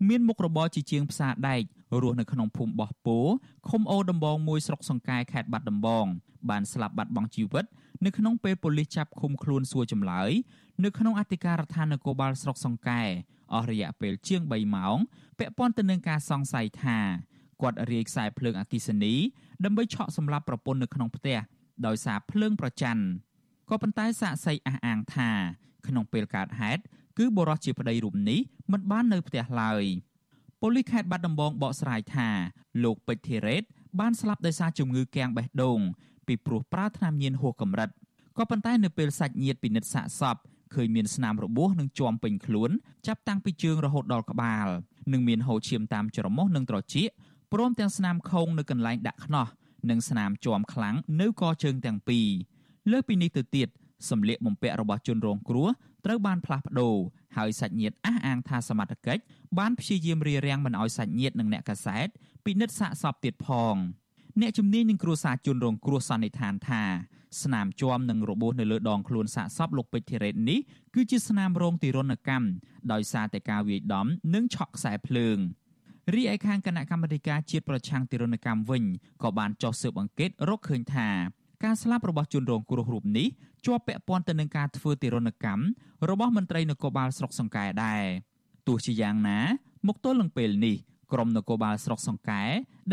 [0.08, 1.62] មានមុខរបរជាជាងផ្សារដែក
[2.02, 3.18] រស់នៅក្នុងភូមិបោះពោ
[3.68, 6.06] ឃុំអូដំបងមួយស្រុកសង្កែខេត្តបាត់ដំបង
[6.50, 7.64] បានស្លាប់បាត់បង់ជីវិត
[8.04, 10.30] នៅក្នុងពេលប៉ូលីសចាប់ឃុំខ្លួនសួរចម្លើយ
[10.84, 13.02] នៅក្នុងអធិការដ្ឋាននគរបាលស្រុកសង្កែ
[13.54, 14.96] អស់រយៈពេលជាង3ម៉ោង
[15.38, 16.98] ពាក់ព័ន្ធទៅនឹងការសង្ស័យថា
[17.60, 19.14] គាត់រាយខ្សែភ្លើងអគិសនី
[19.64, 21.38] ដើម្បីឆក់សម្លាប់ប្រពន្ធនៅក្នុងផ្ទះ
[21.86, 23.04] ដោយសារភ្លើងប្រច័ណ្ឌ
[23.70, 25.30] ក៏ប៉ុន្តែសាកសីអះអាងថា
[25.86, 26.82] ក្នុងពេលកើតហេតុ
[27.18, 28.40] គឺបរិសុទ្ធជាប្តីរូបនេះ
[28.72, 29.84] មិនបាននៅផ្ទះឡើយ
[30.60, 32.28] ប៉ូលីសខេត្តបាត់ដំបងបកស្រាយថា
[32.84, 33.62] លោកពេជ្រធីរ៉េត
[34.00, 35.78] បានស្លាប់ដោយសារជំងឺគាំងបេះដូង
[36.26, 37.88] ពីព្រោះប្រើថ្នាំញៀនហួសកម្រិត
[38.38, 40.36] ក៏ប៉ុន្តែនៅពេលសាច់ញាតិពិនិត្យសាកសព
[40.74, 42.70] ឃើញមានស្នាមរបួសនិងជាំពេញខ្លួន
[43.06, 44.68] ចាប់តាំងពីជើងរហូតដល់ក្បាល
[45.12, 47.08] និងមានហូរឈាមតាមច្រមុះនិងត្រចៀក
[47.52, 49.46] ព្រមទាំងស្នាមខូងនៅកន្លែងដាក់ខ្នោះ
[49.90, 52.28] និងស្នាមជាំខ្លាំងនៅកជើងទាំងពីរ
[52.90, 53.68] លើសពីនេះទៅទៀត
[54.10, 55.68] សម្លៀកបំពាក់របស់ជនរងគ្រោះ
[56.04, 56.96] ត្រូវបានផ្លាស់ប្ដូរ
[57.36, 59.22] ហើយសាច់ញាតិអះអាងថាសមត្ថកិច្ច
[59.58, 62.08] បានព្យាយាមរារាំងមិនឲ្យសាច់ញាតិនិងអ្នកកាសែត
[62.44, 63.76] ពិនិត្យសាកសពទៀតផង
[64.40, 66.82] អ្នកជំនាញនឹងគ្រួសារជនរងគ្រោះសន្និដ្ឋានថា
[67.42, 70.60] ស្នាមជាំនិងរបួសនៅលើដងខ្លួនសាកសពលោកពេជ្រធីរ៉េតនេះ
[70.94, 72.48] គឺជាស្នាមរងទារុណកម្ម
[72.92, 75.38] ដោយសារតែការវាយដំនិងឆក់ខ្សែភ្លើង
[76.14, 78.84] រីឯខាងគណៈកម្មាធិការជាតិប្រឆាំងទារុណកម្មវិញ
[79.22, 81.08] ក៏បានចោះស៊ើបអង្កេតរកឃើញថា
[81.64, 83.28] ការស្លាប់របស់ជនរងគ្រោះរូបនេះ
[83.66, 85.64] ជាប់ពាក់ព័ន្ធទៅនឹងការធ្វើទារុណកម្ម
[86.10, 88.04] របស់មន្ត្រីនគរបាលស្រុកសង្កែដែរ
[88.66, 89.38] ទោះជាយ៉ាងណា
[89.88, 90.76] មកទល់នឹងពេលនេះ
[91.12, 92.42] ក្រុមនគរបាលស្រុកសង្កែ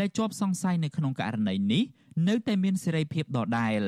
[0.00, 1.82] ដែលជាប់សង្ស័យនៅក្នុងករណីនេះ
[2.28, 3.82] នៅតែមានសេរីភាពដដែល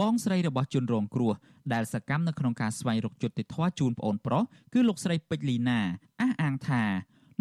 [0.00, 1.32] បងស្រីរបស់ជនរងគ្រោះ
[1.72, 5.80] ដែលសកម្មនៅក្នុងការស្វែងរកយុត្តិធម៌ជូនប្អូនប្រុសគឺលោកស្រីពេជ្រលីណា
[6.20, 6.82] អះអាងថា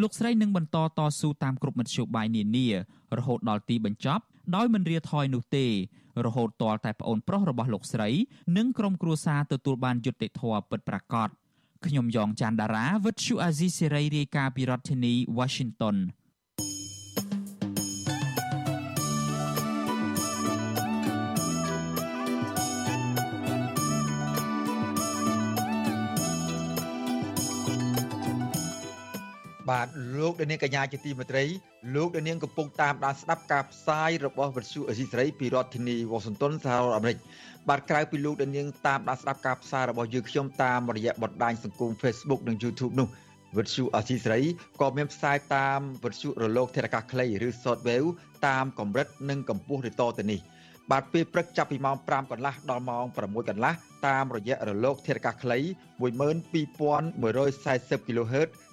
[0.01, 2.67] លោកស្រីនឹងបន្តតស៊ូតាមគ្រប់មធ្យោបាយនានា
[3.17, 4.23] រហូតដល់ទីបញ្ចប់
[4.55, 5.65] ដោយមិនរាថយនោះទេ
[6.25, 8.09] រហូតទាល់តែប្អូនប្រុសរបស់លោកស្រី
[8.57, 11.29] និងក្រុមគ្រួសារទទួលបានយុត្តិធម៌ពិតប្រាកដ
[11.85, 15.95] ខ្ញុំយ៉ងច័ន្ទដារាវិទ្យុអាស៊ីសេរីរាយការណ៍ពីរដ្ឋធានី Washington
[29.69, 31.45] បាទលោកដានៀងកញ្ញាជាទីមេត្រី
[31.95, 37.17] លោកដានៀងកំពុងតាមដានស្ដាប់ការផ្សាយរបស់វិទ្យុអេស៊ីស្រីពីរដ្ឋធានីវ៉ាស៊ីនតោនសហរដ្ឋអាមេរិក
[37.69, 43.07] បាទក្រៅពីលោកដានៀងតាមដានស្ដាប់ការផ្សាយរបស់យើងខ្ញុំតាមរយៈបណ្ដាញសង្គម Facebook និង YouTube នោះ
[43.57, 44.39] វិទ្យុអេស៊ីស្រី
[44.81, 48.09] ក៏មានផ្សាយតាមវិទ្យុរលកធារកាសខ្លីឬ Shortwave
[48.47, 50.39] តាមកម្រិតនិងកម្ពស់ឬតទៅនេះ
[50.91, 53.73] បាទពេលព្រឹកចាប់ពីម៉ោង5កន្លះដល់ម៉ោង6កន្លះ
[54.07, 55.57] តាមរយៈរលកធារកាសខ្លី
[55.99, 58.49] 12140 kHz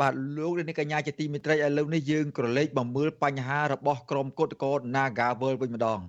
[0.00, 6.00] បាទលោកនាងកញ្ញាជាទីមេត្រីឥឡូវនេះយើងក្រឡេកបំមើលបញ្ហារបស់ក្រមគឧតកោ Nagawal វិញម្ដង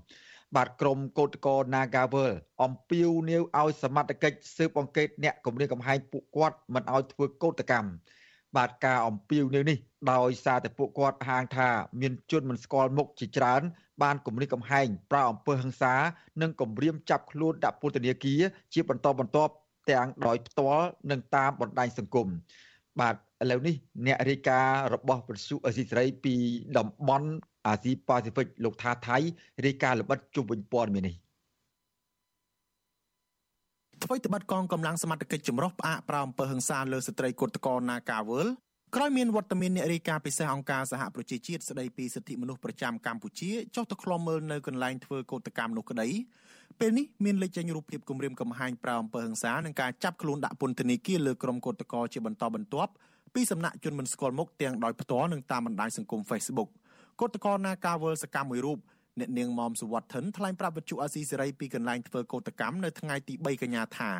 [0.55, 2.31] បាទក្រមគឧតកោ Nagawal
[2.63, 7.89] អំពាវនាវឲ្យសមត្ថកិច្ចស៊ើបអង្កេតអ្នកគម្រាមកំហែងពួកគាត់មិនឲ្យធ្វើកោតកម្ម
[8.55, 9.77] បាទការអំពាវនាវនេះ
[10.11, 11.69] ដោយសារតែពួកគាត់ហាងថា
[12.01, 13.61] មានជនមិនស្គាល់មុខជាច្រើន
[14.03, 15.95] បានគម្រាមកំហែងប្រើអំពើហិង្សា
[16.41, 18.41] និងគម្រាមចាប់ខ្លួនដាក់ពន្ធនាគារ
[18.73, 19.53] ជាបន្តបន្ទាប់
[19.89, 22.27] ទាំងដោយផ្ទាល់និងតាមបណ្ដាញសង្គម
[23.01, 26.35] បាទ ឥឡូវនេះអ្នករាយការណ៍របស់វិទ្យុអេស៊ីស្រីពី
[26.77, 27.29] តំបន់
[27.67, 29.17] អាស៊ីប៉ាស៊ីហ្វិកលោកថាថៃ
[29.65, 31.15] រាយការណ៍ល្បិតជុំវិញព័ត៌មាននេះ
[34.03, 38.47] អ្វីត្បិតកងកម្លាំងសមត្ថកិច្ចចម្រុះផ្អាកប្រោមអំពើហិង្សាលើស្ត្រីគុតកោណាកាវល
[38.95, 46.07] ក្រោយមានវត្តមានអ្នករាយការណ៍ពិសេសអង្គការសហប្រជាជាតិស្ដីពីសិទ្ធិមនុស្សប្រចាំកម្ពុជាចុះទៅឃ្លាំមើលនៅកន្លែងធ្វើកោតកម្មនោះក្តី
[46.79, 52.91] ពេលនេះមានលេចចេញរូបភាពគម្រាមកំហែងប្រោមអំពើហិង្សានិងការចាប់ខ្លួនដាក់ពន្ធនាគារលើក្រុមកោតកោជាបន្តបន្ទាប់
[53.34, 56.68] ពីសំណាក់ជនមិនស្គាល់មុខទាំងដោយផ្ទាល់និងតាមបណ្ដាញសង្គម Facebook
[57.20, 58.78] កោតក្រណាការវល់សកម្មមួយរូប
[59.20, 64.12] អ្នកនាងមុំសុវត្ថិនថ្លែងប្រាប់វិទ្យុអាស៊ីសេរីពីកន្លែងធ្វើកោតកម្មនៅថ្ងៃទី3កញ្ញាថា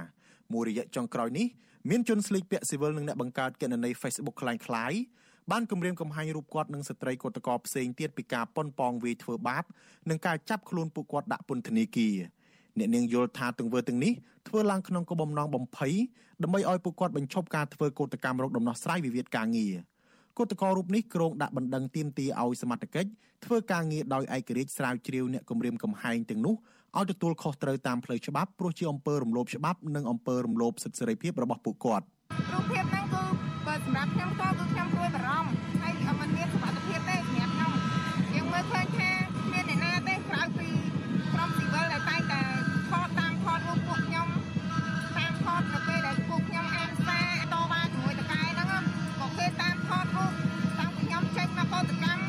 [0.52, 1.46] មួយរយៈចុងក្រោយនេះ
[1.90, 5.00] មានជនស្លៀកពាក់ស៊ីវិលនិងអ្នកបង្កើតគណនី Facebook คล้ายៗ
[5.50, 9.64] បានគម្រាមកំហែងរូបគាត់និងស្ត្រីកោតក្រផ្សេងទៀតពីការប៉ុនប៉ងវាយធ្វើបាប
[10.10, 12.16] និងការចាប់ខ្លួនពួកគាត់ដាក់ពន្ធនាគារ
[12.79, 14.13] អ្នកនាងយល់ថាទង្វើទាំងនេះ
[14.47, 15.93] ធ្វើឡើងក្នុងគោលបំណងបំភ័យ
[16.43, 19.75] ដើម្បីឲ្យពួកគាត់បញ្ឈប់ការធ្វើកោតកម្មរកដំណោះស្រាយវិវាទការងារ
[20.37, 23.09] គឧតកោរូបនេះក្រុងដាក់បណ្ដឹងទាមទារឲ្យសមត្ថកិច្ច
[23.45, 26.55] ធ្វើការងារដោយឯករាជ្យស្រាវជ្រាវអ្នកគម្រាមកំហែងទាំងនោះ
[26.97, 32.05] ឲ្យទទួលខុសត្រូវតាមផ្លូវច្បាប់ព្រោះជាអំពើរំលោភច្បាប់និងអំពើរំលោភសិទ្ធិសេរីភាពរបស់ពួកគាត់
[32.53, 33.23] រូបភាពហ្នឹងគឺ
[33.67, 35.49] បើសម្រាប់ខ្ញុំក៏គឺខ្ញុំព្រួយបារម្ភ
[35.81, 37.71] ហើយមិនមានសុខភាពទេសម្រាប់ខ្ញុំ
[38.33, 39.09] យើងមើលឃើញថា
[39.51, 40.69] មានអ្នកណាទេក្រៅពី
[51.77, 52.23] ក៏សកម្ម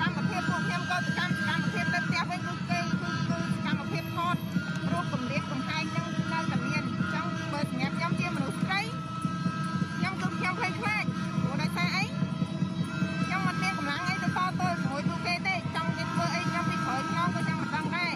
[0.00, 4.36] កម្មភាពពួកខ្ញុំក៏សកម្មកម្មភាពនៅផ្ទះវិញគឺគេគឺគឺកម្មភាពថត
[4.92, 8.80] រូបកម្រៀបកំហែងនឹងនៅតែមានអញ្ចឹងបើសម្រាប់ខ្ញុំជាមនុស្សស្រី
[9.96, 11.04] ខ្ញុំគឺខ្ញុំភ័យខ្លាច
[11.42, 12.04] ព្រោះដោយសារអី
[13.24, 18.14] ខ្ញុំមិនមានកម្លាំងអីទៅតទល់ជាមួយពួកគេទេចង់គេធ្វើអីខ្ញុំពីក្រោយខ្នងក៏ខ្ញុំមិនដឹងដែរ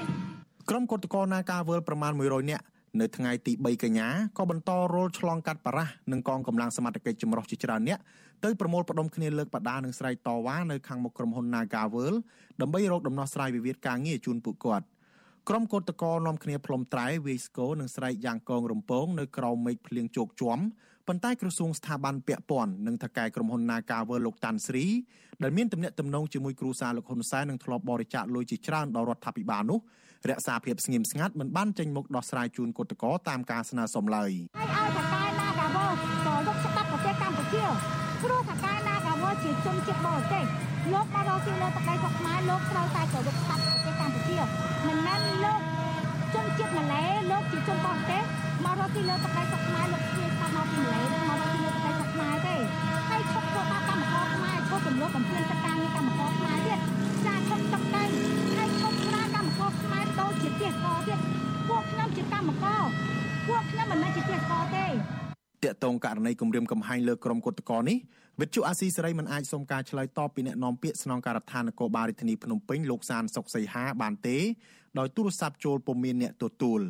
[0.70, 2.64] ក្រុមគឧតកោណាការវល់ប្រមាណ100នាក់
[2.98, 7.98] នៅថ្ងៃទី3កញ្ញាក៏បន្តរលឆ្លងកាត់បារាសនិងកងកម្លាំងសមត្ថកិច្ចចម្រុះជាច្រើនអ្នក
[8.44, 12.14] ទៅប្រមូលផ្ដុំគ្នាលើកបដានិងស្រែកតវ៉ានៅខាងមុខក្រុមហ៊ុន Nagavel
[12.60, 14.86] ដើម្បីរកដំណោះស្រាយវិវាទការងារជូនពួកគាត់
[15.48, 20.58] ក្រុមកោតក្រនាំគ្នាផ្លុំត្រែវាយស្គរនិងស្រែកយ៉ាងកងរំពងនៅក្រោមមេឃភ្លៀងជោកជាំ
[21.08, 24.84] ប៉ុន្តែក្រសួងស្ថាប័នពាក់ព័ន្ធនិងថកែក្រុមហ៊ុន Nagavel លោកតាន់ស្រី
[25.42, 29.78] ដែលមានទំនាក់ទំនងជាមួយគ្រូសាលោកហ៊ុនសែននិងធ្លាប់បរិច្ចាគលុយជាច្រើនដល់រដ្ឋាភិបាលនោះ
[30.28, 34.32] រក្សាភាពស្ងៀមស្ងាត់មិនបានចេញមុខដោះស្រាយជូនគឧតកោតាមការស្នើសុំឡើយ
[34.74, 35.92] ហើយឲ្យថកែ Nagavel
[36.26, 37.64] ចូលលោកស្ដាប់ប្រទេសកម្ពុជា
[38.22, 40.44] ព្រោះថកែ Nagavel ជាជនជាតិបរទេស
[40.92, 44.38] លោកមកដល់ទីលើទឹកដីស្រុកខ្មែរលោកត្រូវតែគោរពស្ដាប់ប្រទេសកម្ពុជា
[44.86, 45.60] មិនមែនលោក
[46.34, 48.22] ជនជាតិម៉ាឡេលោកជាជនបរទេស
[48.64, 52.56] មករកទីលើទឹកដីស្រុកខ្មែរលោកជាស្ដាប់មកពីម៉ាឡេឬមករកទីលើទឹកដីស្រុកខ្មែរទេ
[53.08, 56.78] ហើយឈប់ធ្វើបាបកម្មករខ្មែរឈប់ចំនួនបំពេញចិត្តការងារកម្មករខ្មែរទៀត
[57.26, 58.04] ចាឈប់ទឹកដី
[58.56, 58.99] ហើយឈប់ស្រាកម្ម
[60.18, 61.18] ករខ្មែរដូចជាទេសកទៀត
[61.68, 62.84] ពួកខ្ញុំជាកម្មករ
[63.48, 64.92] ពួកខ្ញុំមិនមែនជាទេសកទេត
[65.64, 67.98] កតងករណីគម្រាមកំហែងលើក្រុមគុតកោនេះ
[68.40, 74.38] វិទ្យុអាស៊ីសេរីមិនអាចសុំការឆ្លើយតបពីអ្នកនាំពាក្យស្នងការដ្ឋាននគរបាលរាជធានីភ្នំពេញលោកសានសុកសីហាបានទេ
[74.98, 76.80] ដោយទូរស័ព្ទចូលពុំមានអ្នកទទួល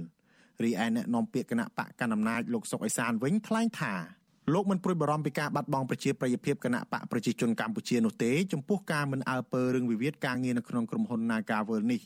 [0.64, 3.94] រីឯអ្នកនាំពាក្យគណៈបកកណ្ដាលអំណាចលោកសុកអេសានវិញថ្លែងថា
[4.54, 12.02] លោកមិនព្រួយបារម្ភពីការបាត់បង់ប្រជាប្រិយភាពគណៈបកប្រជាជនកម្ពុជានោះទេចំពោះការមិនអើពើរឿងវិវាទការងារនៅក្នុងក្រុមហ៊ុន Nagavel នេះ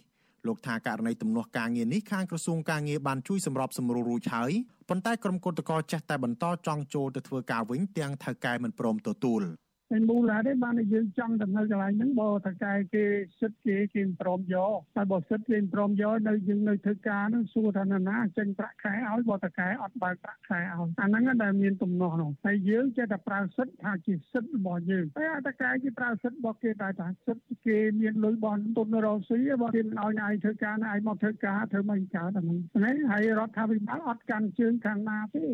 [0.47, 4.53] លោកថាករណីទំនាស់ការងារនេះខាងក្រសួងការងារបានជួយសម្របសម្រួលរួចហើយ
[4.89, 9.43] ប៉ុន្តែក្រុមគឧតកោចេះតែបន្តចង់ចូលទៅធ្វើការវិញទាំងថៅកែមិនព្រមទទួល។
[9.95, 13.05] តែមូលហេតុទេបានតែយើងចង់ទៅនៅកន្លែងហ្នឹងបើតកែគេ
[13.41, 20.67] សិទ្ធគេគេមិនព្រមយកតែបើសិទ្ធគេមិនព្រមយកនៅយើងនៅធ្វើការហ្នឹងសួរថាណាណាចេញប្រាក់ខែឲ្យបើតកែអត់បើកប្រាក់ខែឲ្យ
[21.01, 35.45] អាហ្នឹងដែលមានទំនាស់នោះហើយយើងចេះតែប្រើសិទ្ធថាជាសិទ្ធរបស់យើងតែតកែគេប្រើសិទ្ធរបស់គេតែថាសិទ្ធគេមានលុយបនទុនរកស៊ីបើគេមិនឲ្យឯងធ្វើការណាឯងមកធ្វើការធ្វើមិនកើតអាហ្នឹងហ្នឹងហើយរដ្ឋាភិបាលអត់កាន់ជើងខាងណាទេ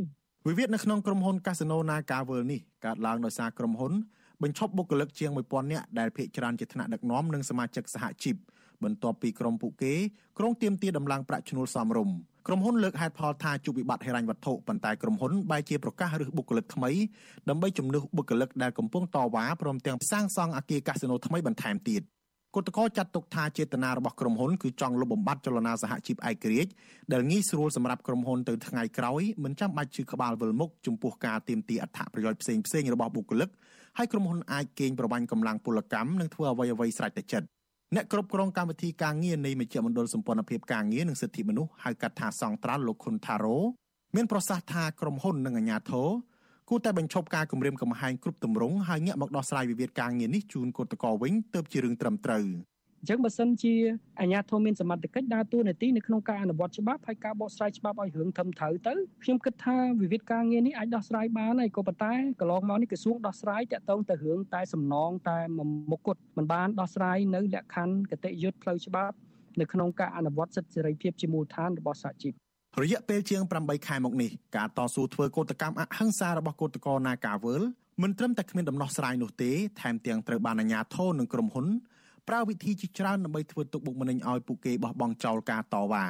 [0.48, 3.92] វិវាទនៅក្នុងក្រុមហ៊ុន Casino Nagavel នេះកើតឡើងដោយសារក្រុមហ៊ុន
[4.42, 8.36] បញ្ឈប់បុគ្គលិកជាង1000នាក់ដែលភាគច្រើនជាថ្នាក់ដឹកនាំនិងសមាជិកសហជីព
[8.84, 9.94] បន្ទាប់ពីក្រុមពួកគេ
[10.38, 12.14] ក្រុងទៀមទាដំឡើងប្រាក់ឈ្នួលសមរម្យ
[12.46, 16.90] ក្រុមហ៊ុនលើកហេតុផលថាជួបវិបត្តិហិរញ្ញវត្ថុប៉ុន្តែក្រុមហ៊ុនបែរជាប្រកាសរើសបុគ្គលិកថ្មី
[17.48, 22.02] ដើម្បីជំនួសបុគ្គលិកដែលកំពុងតវ៉ាព្រមទាំងសាងសង់អគារកាស៊ីណូថ្មីបន្ថែមទៀត
[22.54, 26.70] គឧតកោចាត់ទុកថាចេតនារបស់ក្រុមហ៊ុនគឺចង់លុបបំបាត់ចលនាសហជីពឯករាជ្យ
[27.12, 33.50] ដែលងាយស្រួលសម្រាប់ក្រុមហ៊ុនទៅថ្ងៃក្រោយមិនចាំបាច់ជឿក្បាលវិលមុខចំពោះការទាមទារអត្ថប្រយោជន៍ផ្សេងផ្សេងរបស់បុគ្គលិក
[33.98, 37.46] ហើយក្រុមហ៊ុនអាចកេងប្រវ័ញ្ចកម្លាំងពលកម្មនិងធ្វើអ្វីអ្វីស្រេចតែចិត្ត
[37.94, 43.58] អ្នកគ្រប់គ្រងកម្មវិធីការងារនៃមជ្ឈមណ្ឌលសម្ព័ន្ធភាពការងារនិងសិទ្ធិមនុស្សហៅកាត់ថាសង្ត្រាល់លោកខុនថារ៉ូ
[44.16, 46.08] មានប្រសាសន៍ថាក្រុមហ៊ុននិងអាជ្ញាធរ
[46.68, 52.44] គួរតែបញ្ឈប់ការគម្រាមកំហែងគ្រប់ទម្រង់ហើយងាកមកដោះស្រាយវិវាទការងារនេះជូនគឧតកោវិញទើបជារឿងត្រឹមត្រូវ។
[53.00, 53.74] អញ្ចឹងបើសិនជា
[54.20, 65.38] អាជ្ញាធរមានសមត្ថកិច្ចដើរតួនាទីនៅក្នុងការអនុវត្តច្បាប់ហើយការបកស្រាយច្បាប់ឲ្យរឿងធំត្រូវទៅខ្ញុំគិតថាវិវាទការងារនេះអាចដោះស្រាយបានហើយក៏ប៉ុន្តែកន្លងមកនេះក្រសួងដោះស្រាយតាក់ទងទៅរឿងតែសំណងតែ
[65.90, 69.14] មុខគត់មិនបានដោះស្រាយនៅលក្ខខណ្ឌកតិយុត្តផ្លូវច្បាប់
[69.60, 72.32] នៅក្នុងការអនុវត្តសិទ្ធិសេរីភាពជាមូលដ្ឋានរបស់សហជីព
[72.82, 77.62] រយៈពេលជាង8ខែមកនេះការតស៊ូធ្វើកោតកម្មអហិង្សារបស់កោតក្រនាការវើល
[78.02, 81.66] មិនត្រឹមតែគ្មានដំណោះស្រាយនោះទេថែមទាំងត្រូវបានអាជ្ញាធរនិងក្រុមហ៊ុន
[82.30, 86.06] ប្រើវិធីជាច្រើនដើម្បីធ្វើទុកបុកម្នេញឲ្យពួកគេបោះបង់ចោលការតវ៉ា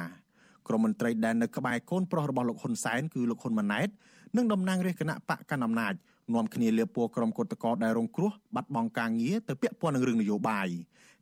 [0.67, 3.89] ក្រមមន្ត្រីដែលនៅក្បែរកូនប្រុសរបស់លោកហ៊ុនសែនគឺលោកហ៊ុនម៉ាណែត
[4.37, 5.93] និងតំណាងរាជគណៈបកកណ្ដាលអំណាច
[6.33, 10.67] នាំគ្នាលៀបពណ៌ក្រុមគឧតកោដែលរងគ្រោះបាត់បង់ការងារទៅពាក់ព័ន្ធនឹងរឿងនយោបាយ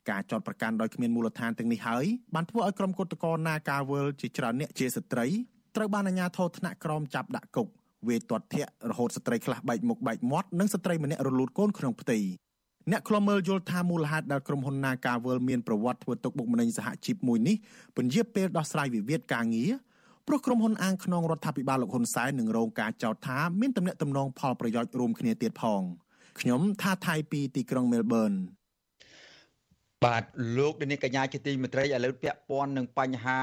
[0.09, 5.25] ការចោតប្រកាន់ដោយគ្មានមូលដ្ឋានទាំងនេះហើយបានធ្វើឲ្យក្រុមគឧតកោនាការវលជាច្រើនអ្នកជាស្ត្រី
[5.75, 7.67] ត្រូវបានអាជ្ញាធរថ្នាក់ក្រមចាប់ដាក់គុក
[8.07, 12.19] វេទាត់ធាក់រហូតស្ត្រីខ្លះបែកមុខបែកមាត់និងស្ត្រីម្នាក់រលូតកូនក្នុងផ្ទៃ
[12.91, 17.55] អ្នកខ្លមើលយល់ថាមូលហេតុដែលក្រុមហ៊ុន Nagavel មានប្រវត្តិធ្វើទុកបុកម្នេញសហជីពមួយនេះ
[17.95, 19.71] ពន្យាពេលដោះស្រាយវិវាទការងារ
[20.27, 25.81] ព្រោះក្រុមហ៊ុនអាងខ្នងរដ្ឋាភិបាលលោកហ៊ុនសែននឹងរងការចោទថាមានទំនាក់ទំនងផលប្រយោជន៍រួមគ្នាទៀតផង
[26.39, 28.31] ខ្ញុំថាថៃពីទីក្រុងមែលប៊ន
[30.05, 30.23] បាទ
[30.57, 33.39] លោកនាងកញ្ញាជាទីមេត្រីឥឡូវពាក់ព័ន្ធនឹងបញ្ហា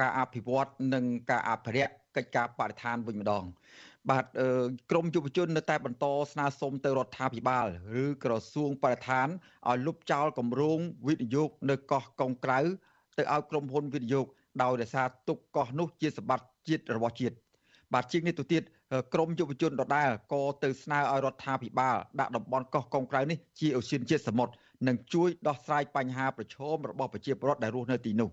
[0.00, 3.44] ការអភិវឌ្ឍនិងការអភិរក្សកិច្ចការបរិស្ថានវិញម្ដង
[4.10, 4.24] បាទ
[4.90, 7.66] ក្រមយុវជននៅតែបន្តស្នើសុំទៅរដ្ឋាភិបាល
[8.02, 9.28] ឬក្រសួងបរិស្ថាន
[9.68, 12.60] ឲ្យលុបចោលគម្រោងវិនិយោគនៅកោះកុងក្រៅ
[13.18, 14.26] ទៅឲ្យក្រុមហ៊ុនវិនិយោគ
[14.62, 17.34] ដោយរសារទុកកោះនោះជាសម្បត្តិជាតិរបស់ជាតិ
[17.94, 18.62] បាទជាងនេះទៅទៀត
[19.14, 24.52] ក្រមយុវជនដដែលក៏ទៅស្នើឲ្យរដ្ឋាភិបាលដាក់តំបន់កោះកុងក្រៅនេះជាអូសៀនជាតិសមុទ្រ
[24.88, 28.28] និងជួយដោះស្រាយបញ្ហាប្រឈមរបស់ប្រជាពលរដ្ឋដែលរស់នៅទីនោះ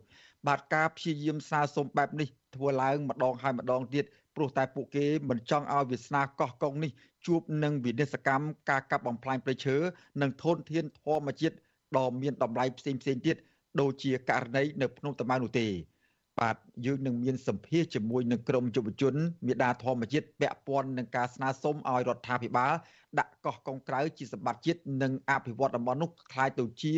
[0.48, 4.06] បាទការព្យាយាមសារសុំបែបនេះធ្វើឡើងម្ដងហើយម្ដងទៀត
[4.37, 6.91] ព្រោះតែពួកគេមិនចង់ឲ្យវាសនាកោះកុងនេះ
[7.27, 9.77] ជួបនឹងវិនិស្សកម្មការកាប់បំផ្លាញព្រៃឈើ
[10.23, 11.55] និងធនធានធម្មជាតិ
[11.97, 13.37] ដ៏មានតម្លៃផ្សេងផ្សេងទៀត
[13.81, 15.67] ដូចជាករណីនៅភ្នំតាម៉ៅនោះទេ
[16.41, 19.15] បាទយើងនឹងមានសម្ភារជាមួយនឹងក្រមយុវជន
[19.47, 22.73] មេដាធម្មជាតិពាក់ព័ន្ធនឹងការស្នើសុំឲ្យរដ្ឋាភិបាល
[23.19, 26.93] ដាក់កោះកុងក្រៅជាសម្បត្តិជាតិនិងអភិវឌ្ឍតំបន់នោះคล้ายទៅជា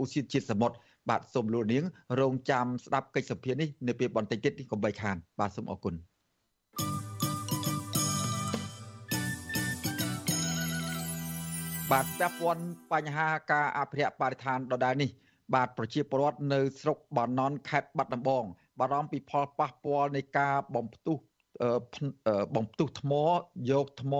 [0.00, 0.76] ឧស្សាហជាតិសមុទ្រ
[1.08, 1.84] បាទសូមលោកនាង
[2.20, 5.94] រងចាំស្ដាប់កិច្ចសម្ភារនេះនៅពេលបន្តិចទៀតនេះកុំបីខាន បាទសូមអរគុណ
[11.91, 15.09] បាទពាក់ព័ន្ធបញ្ហាការអភិរក្សបរិស្ថានដដែលនេះ
[15.53, 18.43] បាទប្រជាពលរដ្ឋនៅស្រុកបាណន់ខេត្តបាត់ដំបង
[18.79, 21.17] បារម្ភពីផលប៉ះពាល់នៃការបំផ្ទុះ
[22.55, 23.11] បំផ្ទុះថ្ម
[23.71, 24.13] យកថ្ម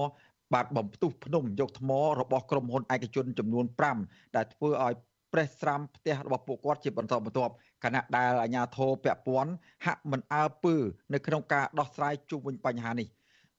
[0.53, 3.65] បាទបំផ្ទុះភ្នំយកថ្មរបស់ក្រុមហ៊ុនឯកជនចំនួន
[4.01, 4.93] 5ដែលធ្វើឲ្យ
[5.33, 9.51] ប្រេះស្រាំផ្ទះរបស់ពួកគាត់ជាបន្តបន្ទាប់ខណៈដែលអាជ្ញាធរពាក់ព័ន្ធ
[9.85, 10.75] ហាក់មិនអើពើ
[11.13, 13.07] នៅក្នុងការដោះស្រាយជុំវិញបញ្ហានេះ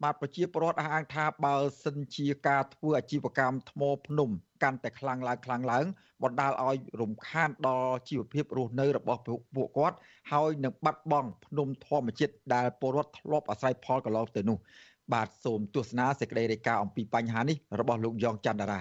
[0.03, 4.31] បាទប្រជាពលរដ្ឋអះអាងថាបើសិនជាការធ្វើអាជីវកម្មថ្មភ្នំ
[4.63, 5.87] កាន់តែខ្លាំងឡើងខ្លាំងឡើង
[6.23, 9.21] បណ្ដាលឲ្យរំខានដល់ជីវភាពរស់នៅរបស់
[9.57, 9.97] ពួកគាត់
[10.33, 14.59] ហើយនឹងបាត់បង់ភ្នំធម្មជាតិដែលពលរដ្ឋធ្លាប់អាស្រ័យផលកន្លងទៅនោះ
[15.13, 18.75] បាទសូមទស្សនាសេចក្តីរាយការណ៍អំពីបញ្ហានេះរបស់លោកយ៉ងច័ន្ទតារ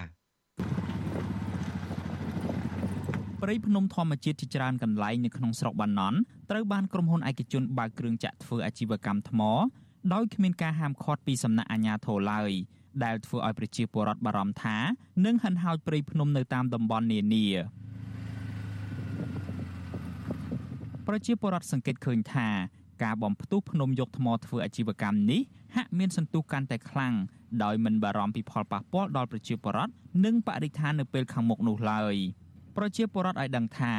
[3.46, 6.18] ព្រៃភ្នំធម្មជាតិជាច្រើនកន្លែងនៅក្នុងស្រុកបាណន់
[6.50, 9.40] ត្រូវបានក្រុមហ៊ុនឯកជនបើកគ្រឿងចាក់ធ្វើអាជីវកម្មថ្ម
[10.12, 12.50] ដោយគ្មានការហាមឃាត់ពីសំណាក់អាជ្ញាធរឡើយ
[13.04, 14.76] ដែលធ្វើឲ្យប្រជាពលរដ្ឋបារម្ភថា
[15.24, 17.46] នឹងហិនហោចព្រៃភ្នំនៅតាមតំបន់នានា
[21.06, 22.48] ប្រជាពលរដ្ឋសង្កេតឃើញថា
[23.02, 25.40] ការបំផ្ទុះភ្នំយកថ្មធ្វើអាជីវកម្មនេះ
[25.76, 27.14] ហាក់មានសន្ទុះកាន់តែខ្លាំង
[27.62, 29.92] ដោយមិនបារម្ភពីផលប៉ះពាល់ដល់ប្រជាពលរដ្ឋ
[30.24, 32.16] និងបរិស្ថាននៅពេលខាងមុខនោះឡើយ
[32.76, 33.94] ប្រជាពលរដ្ឋឲ្យដឹងថា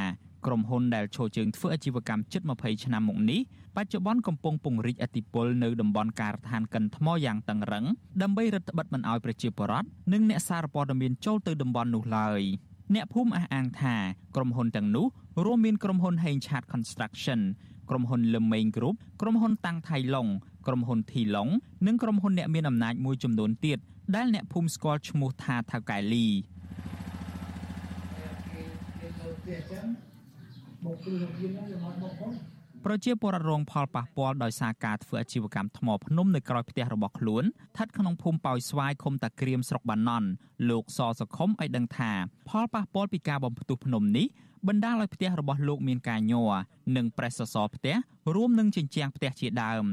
[0.45, 3.39] ក្រុមហ៊ុនដែលឈរជើងធ្វើអាជីវកម្មជិត20ឆ្នាំមកនេះ
[3.75, 7.85] បច្ចុប្បន្នកំពុងពង្រីកអធិពលនៅតំបន់ការដ្ឋានកិនថ្មយ៉ាងតឹងរឹង
[8.21, 12.41] ដើម្បីរឹតបន្តឹងមិនឲ្យប្រជាពលរដ្ឋនិងអ្នកសារព័ត៌មានចូលទៅតំបន់នោះឡើយ
[12.95, 13.95] អ្នកភូមិអះអាងថា
[14.35, 15.05] ក្រុមហ៊ុនទាំងនោះ
[15.45, 17.41] រួមមានក្រុមហ៊ុន Heng Chat Construction
[17.89, 20.27] ក្រុមហ៊ុន Lemeng Group ក្រុមហ៊ុនតាំងថៃឡុង
[20.67, 21.51] ក្រុមហ៊ុន Thi Long
[21.88, 23.79] និងក្រុមហ៊ុនអ្នកមានអំណាចមួយចំនួនទៀត
[24.15, 26.27] ដែលអ្នកភូមិស្គាល់ឈ្មោះថាថៅកែលី
[32.86, 40.27] ប្រជាពលរដ្ឋរងផលប៉ះពាល់ដោយសារការធ្វើអាជីវកម្មថ្មភ្នំនៅក្រោយផ្ទះរបស់ខ្លួនស្ថិតក្នុងភូមិប៉ោយស្វាយឃុំតាក្រៀមស្រុកបាណន់
[40.69, 42.12] លោកសសខុមឲ្យដឹងថា
[42.49, 44.27] ផលប៉ះពាល់ពីការបំផ្ទុះភ្នំនេះ
[44.67, 46.51] បណ្ដាលឲ្យផ្ទះរបស់លោកមានការញ័រ
[46.95, 47.95] និងប្រេះសសរផ្ទះ
[48.36, 49.86] រួមនឹងជញ្ជាំងផ្ទះជាដើម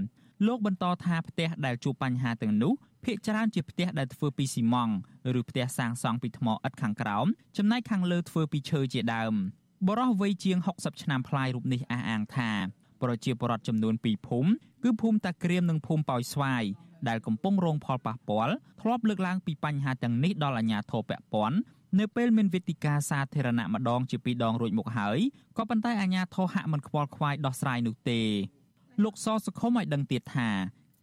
[0.46, 2.72] លោកបន្តថាផ្ទះដែលជួបបញ្ហាទាំងនោះ
[3.04, 4.98] ភាគច្រើនជាផ្ទះដែលធ្វើពីស៊ីម៉ងត៍
[5.38, 7.26] ឬផ្ទះសាងសង់ពីថ្មឥដ្ឋខាងក្រោម
[7.56, 9.34] ចំណែកខាងលើធ្វើពីឈើជាដើម
[9.88, 12.50] បរិះវ័យជាង60ឆ្នាំប្លាយរូបនេះអះអាងថា
[13.02, 14.50] ប្រជាពលរដ្ឋចំនួន2ភូមិ
[14.82, 16.64] គឺភូមិតាក្រៀមនិងភូមិប៉ោយស្វាយ
[17.08, 21.58] ដែលកំពុងរងផលប៉ះពាល់ធ្លាប់លើកឡើងពីបញ្ហាទាំងនេះដល់អាជ្ញាធរពាក់ព័ន្ធ
[21.98, 25.18] នៅពេលមានវេទិកាសាធារណៈម្ដងជាពីរដងរួចមកហើយ
[25.58, 28.20] ក៏ប៉ុន្តែអាជ្ញាធរហាក់មិនខ្វល់ខ្វាយដោះស្រាយនោះទេ
[29.02, 30.48] លោកសសុខុមឲ្យដឹងទៀតថា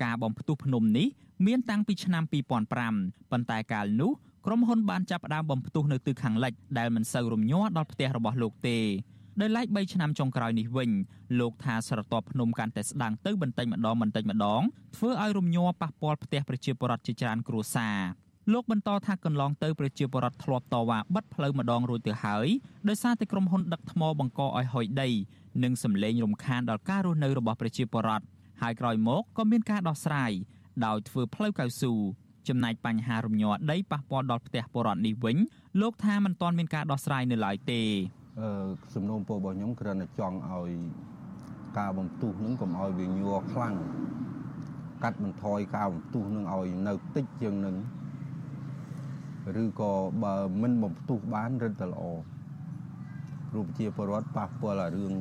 [0.03, 1.07] ការបំផ្ទុះភ្នំនេះ
[1.47, 4.11] មានតាំងពីឆ្នាំ2005ប៉ុន្តែកាលនោះ
[4.45, 8.77] ក្រុមហ៊ុនបានចាប់ផ្ដើមបំផ្ទុះនៅទិសខាងលិចដែលមិនសូវរំញ័រដល់ផ្ទះរបស់លោកទេ
[9.41, 10.89] ដោយឡែក3ឆ្នាំចុងក្រោយនេះវិញ
[11.39, 14.61] លោកថាស្រទាប់ភ្នំកាន់តែស្ដាងទៅបន្តិចម្ដងបន្តិចម្ដង
[14.95, 17.97] ធ្វើឲ្យរំញ័រប៉ះពាល់ផ្ទះប្រជាពលរដ្ឋជាច្រើនគ្រួសារ
[18.53, 22.47] លោកបន្តថាកន្លងទៅប្រជាពលរដ្ឋធ្លាប់តវ៉ាបិទផ្លូវម្ដងរួចទៅហើយ
[22.89, 25.09] ដោយសារតែក្រុមហ៊ុនដឹកថ្មបង្កឲ្យហុយដី
[25.63, 28.25] និងសម្លេងរំខានដល់ការរស់នៅរបស់ប្រជាពលរដ្ឋ
[28.61, 30.31] ហើយក្រោយមកក៏មានការដោះស្រាយ
[30.85, 31.93] ដោយធ្វើផ្លូវកៅស៊ូ
[32.47, 35.37] ចំណែកបញ្ហារំញ័រដីប៉ះពាល់ដល់ផ្ទះពលរដ្ឋនេះវិញ
[35.81, 37.81] លោកថាមិនទាន់មានការដោះស្រាយនៅឡើយទេ
[38.39, 38.49] អឺ
[38.95, 40.71] សំណូមពររបស់ខ្ញុំគ្រាន់តែចង់ឲ្យ
[41.79, 43.75] ការបំទុះនឹងកុំឲ្យវាញ័រខ្លាំង
[45.03, 47.75] កាត់បន្ថយការបំទុះនឹងឲ្យនៅតិចជាងនឹង
[49.63, 49.91] ឬក៏
[50.23, 52.03] បើមិនបំទុះបានរឹតតែល្អ
[53.55, 55.13] រូបជាពលរដ្ឋប៉ះពាល់អារឿង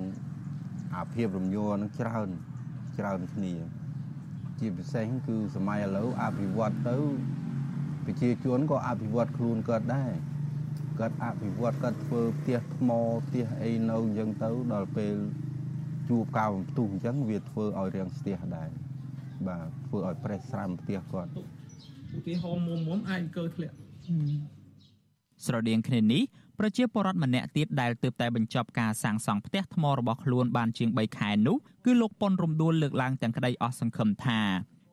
[0.94, 2.28] អាភាពរំញ័រនឹងច្រើន
[2.98, 3.54] ច្រើនគ្នា
[4.58, 6.96] ជាពិសេសគឺសម័យឥឡូវអភិវឌ្ឍទៅ
[8.04, 10.12] ប្រជាជនក៏អភិវឌ្ឍខ្លួនគាត់ដែរ
[10.98, 12.90] គាត់អភិវឌ្ឍគាត់ធ្វើផ្ទះថ្ម
[13.26, 15.14] ផ្ទះអីនៅអញ្ចឹងទៅដល់ពេល
[16.08, 18.70] ជួបការបំទុះអញ្ចឹងវាធ្វើឲ្យរាំងស្ទះដែរ
[19.46, 21.30] បាទធ្វើឲ្យប្រេះស្រាំផ្ទះគាត់
[22.16, 23.76] ឧទាហរណ៍មុំមុំអាចអង្គើធ្លាក់
[25.44, 26.22] ស្រដៀងគ្នានេះ
[26.58, 34.40] ប្រជាពលរដ្ឋម្នាក់ទៀតដែលទើបតែបញ្ចប់ការសាងសង់ផ្ទះថ្មរបស់ខ្លួនបានជាង3ខែនោះគឺលោកប៉ុនរំដួលលើកឡើងទាំងក្តីអស់សង្ឃឹមថា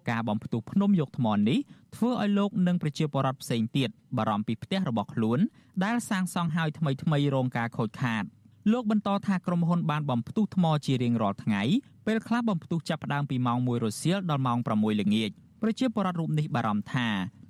[0.10, 1.60] ការបំផ្ទុះភ្នំយកថ្មនេះ
[1.96, 5.40] ធ្វើឲ្យលោកនិងប្រជាពលរដ្ឋផ្សេងទៀតបារម្ភពីផ្ទះរបស់ខ្លួន
[5.84, 8.24] ដែលសាងសង់ហើយថ្មីថ្មីរងការខូចខាត
[8.72, 11.62] លោកបន្តថាក្រុមហ៊ុនបានបំផ្ទុះថ្មជារៀងរាល់ថ្ងៃ
[12.06, 15.30] ពេលខ្លះបំផ្ទុះចាប់ផ្ដើមពីម៉ោង1រសៀលដល់ម៉ោង6ល្ងាច
[15.62, 17.08] ប្រជាពលរដ្ឋរូបនេះបារម្ភថា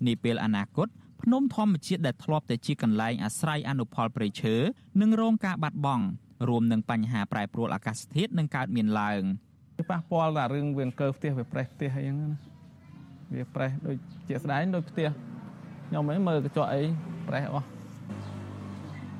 [0.07, 0.87] នាពេលអនាគត
[1.25, 4.55] ភ្នំធម្មជាតិដែលធ្លាប់តែជាកន្លែងអាស្រ័យអនុផលព្រៃឈើ
[5.01, 6.05] នឹងរងការបាត់បង់
[6.47, 9.21] រួមនឹងបញ្ហាប្រែប្រួលអាកាសធាតុនឹងកើតមានឡើង
[9.77, 12.39] វាប៉ះពាល់តែរឿងវាអង្គើផ្ទះវាប្រេះផ្ទះអីហ្នឹងណា
[13.35, 13.95] វាប្រេះដូច
[14.27, 15.09] ជាស្ដែងដូចផ្ទះ
[15.87, 16.81] ខ្ញុំឯងមើលកញ្ចក់អី
[17.27, 17.67] ប្រេះអស់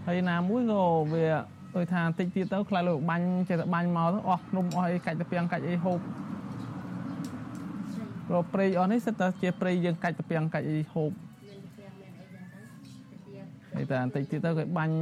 [0.05, 0.83] ហើយណាមួយក៏
[1.13, 1.25] វា
[1.75, 5.99] ដូចថាតិចទៀតទៅខ្លាចលោកបាញ់ចេះតែបាញ់មកទៅអស់ភ្នំអស់អីកាច់ទៅពាំងកាច់អីហូប
[8.27, 11.11] ព្រោះព្រៃអស់នេះសិតតែជាព្រៃយើងកាច់ទៅពាំងកាច់អីហូប
[13.75, 14.95] ហើយតែបន្តិចទៀតទៅគេបាញ់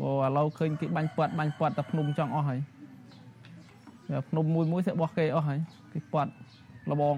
[0.00, 2.60] បើឥឡូវឃើញគេបាញ់ពាត់បាញ់ពាត់តែភ្នំចង់អស់ហើយ
[4.28, 5.58] ភ្នំមួយមួយស្អីបោះគេអស់ហើយ
[5.92, 6.30] គេពាត់
[6.90, 7.16] លបង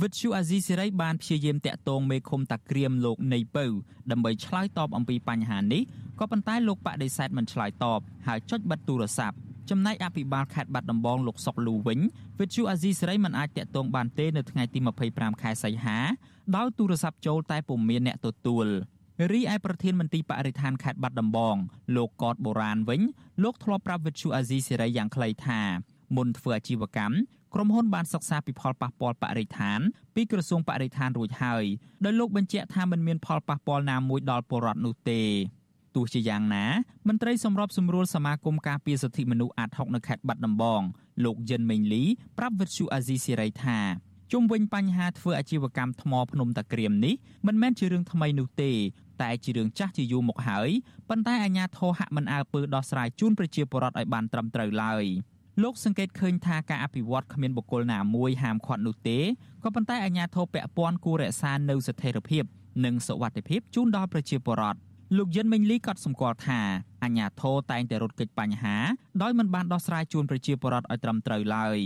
[0.00, 3.64] វិទ្យុអាស៊ីសេរីបានព្យាយាមតាក់ទងមេឃុំតាក្រៀមលោកនៃពៅ
[4.10, 5.82] ដើម្បីឆ្លើយតបអំពីបញ្ហានេះ
[6.18, 9.36] ក៏ប៉ុន្តែលោកបដិសេធមិនឆ្លើយតបហើយចុចបិទទូរស័ព្ទ
[9.70, 12.00] ចំណែកអភិបាលខេត្តបាត់ដំបងលោកសុកលូវិញ
[12.40, 14.78] វិទ្យុអាស៊ីសេរីមិនអាចតាក់ទងបានទេនៅថ្ងៃទី
[15.10, 15.98] 25ខែសីហា
[16.56, 18.66] ដោយទូរស័ព្ទចូលតែពុំមានអ្នកទទួល
[19.32, 21.56] រីឯប្រធានមន្ទីរបរិស្ថានខេត្តបាត់ដំបង
[21.96, 23.00] លោកកតបូរានវិញ
[23.42, 25.60] លោកធ្លាប់ប្រាប់វិទ្យុអាស៊ីសេរីយ៉ាងខ្លីថា
[26.16, 27.14] មុនធ្វើអាជីវកម្ម
[27.54, 29.80] ក្រុមហ៊ុនបានសិក្សាពីផលប៉ះពាល់បរិស្ថាន
[30.14, 31.64] ពីក្រសួងបរិស្ថានរួចហើយ
[32.04, 35.22] ដោយលោកបញ្ជាក់ថាមិនមានផលប៉ះពាល់ណាមួយដល់ពលរដ្ឋនោះទេ
[35.94, 36.66] ទោះជាយ៉ាងណា
[37.08, 40.82] មន្ត្រីសម្របសម្រួលសមាគមការពារសិទ្ធិមនុស្សអាត់ហុកនៅខេត្តបាត់ដំបង
[41.24, 42.02] លោកយិនមេងលី
[42.38, 43.78] ប្រាប់វិទ្យុអាស៊ីសេរីថា
[44.32, 47.14] ជុំវិញបញ្ហាធ្វើអាជីវកម្មថ្មភ្នំតាក្រៀមនេះ
[47.46, 48.72] មិនមែនជារឿងថ្មីនោះទេ
[49.22, 50.70] តែជារឿងចាស់ជាយូរមកហើយ
[51.08, 55.04] ប៉ុន្តែអាជ្ញាធរហាក់មិនអើពើដោះស្រាយជូនប្រជាពលរដ្ឋឲ្យបានត្រឹមត្រូវឡើយ
[55.62, 59.18] លោកសង្កេតឃើញថាការអភិវឌ្ឍគ្មានបុគ្គលណាមួយហាមឃាត់នោះទេ
[59.64, 62.44] ក៏ប៉ុន្តែអាជ្ញាធរពាក់ព័ន្ធគួររក្សានៅស្ថិរភាព
[62.84, 64.78] និងសុវត្ថិភាពជូនដល់ប្រជាពលរដ្ឋ
[65.16, 66.60] លោកយិនមេងលីក៏សម្គាល់ថា
[67.04, 68.76] អាញាធរតែងតែរត់គេចបញ្ហា
[69.22, 71.78] ដោយមិនបានដោះស្រាយជូនប្រជាពលរដ្ឋឲ្យត្រឹមត្រូវឡើយ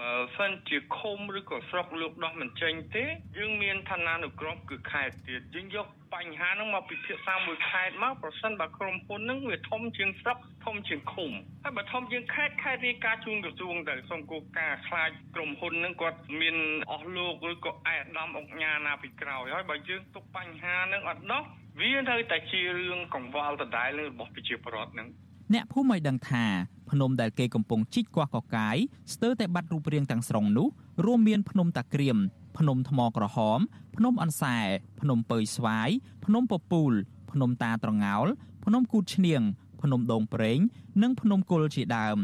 [0.00, 3.04] បើសិនជាឃុំឬក៏ស្រុកលោកដោះមិនចេញទេ
[3.38, 11.30] យើងមានឋានានុក្រមគឺខេត្តទៀតយើងយកបញ្ហាហ្នឹងមកពិភាក្សាមួយខេត្តមកប្រសិនបើក្រុមហ៊ុនហ្នឹងវាធំជាងស្រុកធំជាងឃុំ
[11.62, 16.56] ហើយបើធំជាងខេត្តខេត្តរាយការណ៍ជូនក្រសួងទៅសូមគោលការណ៍ខ្លាចក្រុមហ៊ុនហ្នឹងគាត់មាន
[16.92, 21.44] អស់លោកឬក៏ឯកឧត្តមអង្គញាណាពីក្រោយហើយបើយើងទុកបញ្ហាហ្នឹងអត់ដោះ
[21.80, 25.08] វានៅតែជារឿងកង្វល់ដដែលរបស់ប្រជាពលរដ្ឋហ្នឹង
[25.54, 26.44] អ្នកភូមិឲ្យដឹងថា
[26.90, 28.76] ភ្នំដែលគេកំពុងជីកគាស់កកាយ
[29.12, 30.68] ស្ទើរតែបាត់រូបរាងទាំងស្រុងនោះ
[31.04, 32.16] រួមមានភ្នំតាក្រៀម
[32.58, 33.58] ភ្នំថ្មក្រហម
[33.96, 34.58] ភ្នំអន្សែ
[35.00, 35.90] ភ្នំពើស្វាយ
[36.24, 36.92] ភ្នំពពូល
[37.30, 38.26] ភ្នំតាត្រងោល
[38.64, 39.42] ភ្នំគូតឈ្នៀង
[39.82, 40.58] ភ្នំដងប្រេង
[41.02, 42.18] និងភ្នំគុលជាដើម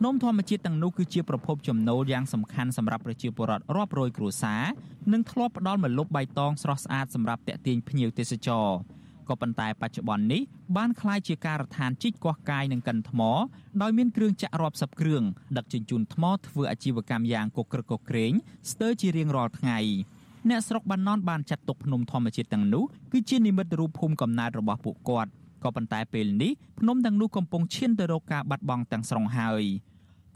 [0.00, 4.62] ភ្នំធម្មជាតិទាំងនោះគឺជាប្រភពចំណូលយ៉ាងសំខាន់សម្រាប់ប្រជាពលរដ្ឋរាប់រយគ្រួសារ
[5.12, 8.66] និងធ្លាប់ផ្ដល់ម្លប់បៃតងស្រស់ស្អាតសម្រាប់តាក់ទាញភ្ញៀវទេសចរ
[9.28, 10.42] ក៏ប៉ុន្តែបច្ចុប្បន្ននេះ
[10.76, 13.20] បានក្លាយជាការដ្ឋានជីកកោះកាយនិងកិនថ្ម
[13.82, 15.22] ដោយមានគ្រឿងចាក់រាប់សិបគ្រឿង
[15.56, 18.32] ដឹកជញ្ជូនថ្មធ្វើអាជីវកម្មយ៉ាងកុក្រឹកកុក្រែង
[18.70, 19.78] ស្ទើរជារៀងរាល់ថ្ងៃ
[20.48, 25.30] អ្នកស្រុកបានននបានចាត់ទុកភ្នំធម្មជាតិទាំងនោះគឺជានិមិត្តរូបភូមិកំណើតរបស់ពួកគាត់។
[25.66, 29.64] ក៏ប៉ុន្តែពេលនេះភ្នំទាំងនោះកំពុងឈានទៅរកការបាត់បង់ទាំងស្រុងហើយ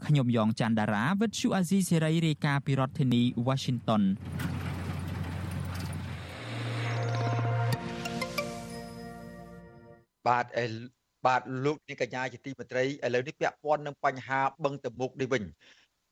[0.05, 4.03] ខ្ញុំយ៉ងច័ន្ទដារាវិទ្យុអាស៊ីសេរីរាយការណ៍ពីរដ្ឋធានី Washington
[10.27, 10.45] បាទ
[11.25, 15.43] បាទលោកនាងកញ្ញាជាទីមេត្រីឥឡូវនេះពាក់ព័ន្ធនឹងបញ្ហាបឹងតមុកនេះវិញ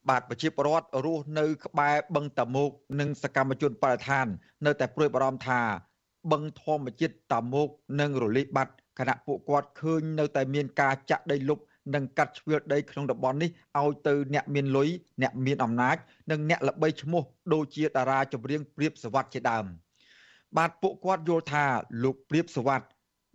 [0.10, 4.28] បាទប្រជាពលរដ្ឋរស់នៅក្បែរបឹងតមុកនិងសកម្មជនបរិស្ថាន
[4.66, 5.62] នៅតែព្រួយបារម្ភថា
[6.32, 7.68] បឹងធម្មជាតិតមុក
[8.02, 11.59] នឹងរលាយបាត់ ខណៈពួកគាត់ឃើញនៅតែមានការចាក់ដីលុប
[11.95, 14.89] និងកាត់ជ្រឿដីក្នុងតំបន់នេះឲ្យទៅអ្នកមានលុយ
[15.23, 15.97] អ្នកមានអំណាច
[16.31, 17.23] និងអ្នកល្បីឈ្មោះ
[17.53, 19.65] ដូចជាតារាចម្រៀងព្រាបសវັດជាដើម
[20.57, 21.65] បាទពួកគាត់យល់ថា
[22.03, 22.83] លោកព្រាបសវັດ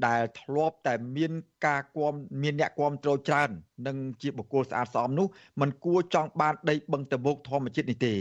[0.07, 1.31] ដែលធ្លាប់តែមាន
[1.65, 3.49] ការគាំមានអ្នកគាំទ្រច្រើន
[3.87, 5.27] និងជាបុគ្គលស្អាតស្អំនោះ
[5.61, 8.15] มันគួរចង់បានដីបឹងតមុកធម្មជាតិនេះទេ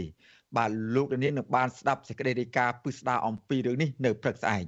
[0.57, 4.65] បាទលោកនាងនឹងបានស្ដាប់សេចក្តីរាយការណ៍ពិស្ដារអំពីរឿងនេះនៅព្រឹកស្អែក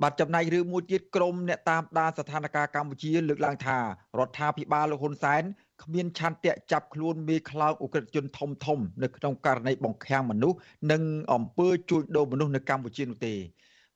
[0.00, 3.78] បាទចំណែករឿងមួយទៀតក្រមអ្នកតាមដានស្ថានភាពកម្ពុជា លើកឡើងថា
[4.18, 5.42] រដ្ឋាភិបាលលោកហ៊ុនសែន
[5.82, 10.58] គ្មានឆន្ទៈចាប់ខ្លួនមេខ្លោងអ ுக ្រិតជនធំធំនៅក្នុងករណីបង្ខាំងមនុស្ស
[10.92, 13.34] និងអំពើជួញដូរមនុស្សនៅកម្ពុជានោះទេ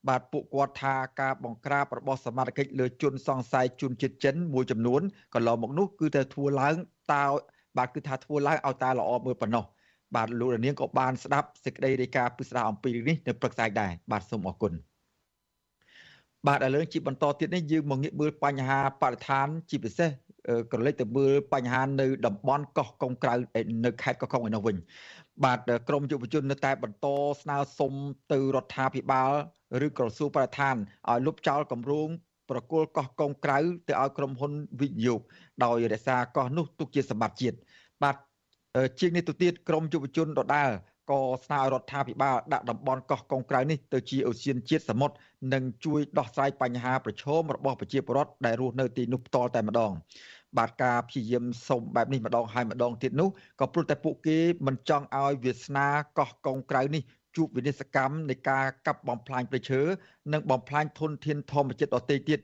[0.08, 5.02] បាទពួកគាត់ថាការបង្ក្រាបរបស់សមាជិកលើជនសង្ស័យជនជាតិចិនមួយចំនួន
[5.34, 6.74] កន្លងមកនោះគឺតែធ្វើឡើង
[7.12, 7.24] តើ
[7.76, 9.64] បាទគឺថាធ្វើឡើងឲ្យតែល្អមើលប៉ុណ្ណោះ
[10.14, 14.72] បាទលោករនាងក៏បានស្ដាប់សេចក្តីរាយការណ៍ពិស្ដារអំពីនេះនៅព្រឹកស្អែកដែរបាទសូមអរគុណ
[16.46, 20.10] បាទឥឡូវជាបន្តទៀតនេះយើងមកងាកមើលបញ្ហាបរិស្ថានជាពិសេស
[20.72, 23.34] ក្រឡេកទៅមើលបញ្ហានៅតំបន់កោះកុងក្រៅ
[23.84, 24.76] នៅខេត្តកោះកុងឯនោះវិញ
[25.44, 25.58] បាទ
[25.88, 27.06] ក្រមយុវជននៅតែបន្ត
[27.42, 27.92] ស្នើសុំ
[28.32, 29.30] ទៅរដ្ឋាភិបាល
[29.86, 30.76] ឬក្រសួងបរិស្ថាន
[31.10, 32.08] ឲ្យលុបចោលគម្រោង
[32.50, 33.58] ប្រគល់កោះកុងក្រៅ
[33.88, 35.20] ទៅឲ្យក្រុមហ៊ុនវិនិយោគ
[35.64, 37.56] ដោយរក្សាកោះនោះទុកជាសម្បត្តិជាតិ
[38.02, 38.16] បាទ
[39.00, 40.70] ជាងនេះទៅទៀតក្រមយុវជនដដាល
[41.10, 45.14] ក៏ស្នើឲ្យរដ្ឋាភិបាលដាក់តំបន់កោះកុងក្រៅនេះទៅជាអូសៀនជាតិសមុទ្រ
[45.54, 49.92] និងជួយដោះស្រាយបញ្ហាប្រឈមរបស់ប្រជាពលរដ្ឋដែលរស់នៅទីនោះផ្ទាល់តែម្ដង
[50.58, 53.28] បាទការព្យាយាមសុំបែបនេះម្ដងហើយម្ដងទៀតនោះ
[53.60, 55.86] ក៏ព្រោះតែពួកគេមិនចង់ឲ្យវាសនា
[56.18, 57.02] កោះកុងក្រៅនេះ
[57.36, 59.80] ជួបវិនិស្សកម្មនៃការកាប់បំផ្លាញព្រៃឈើ
[60.32, 62.40] និងបំផ្លាញធនធានធម្មជាតិដទៃទៀត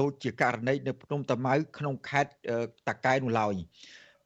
[0.00, 2.30] ដូចជាករណីនៅភ្នំតាម៉ៅក្នុងខេត្ត
[2.88, 3.54] តាកែនោះឡើយ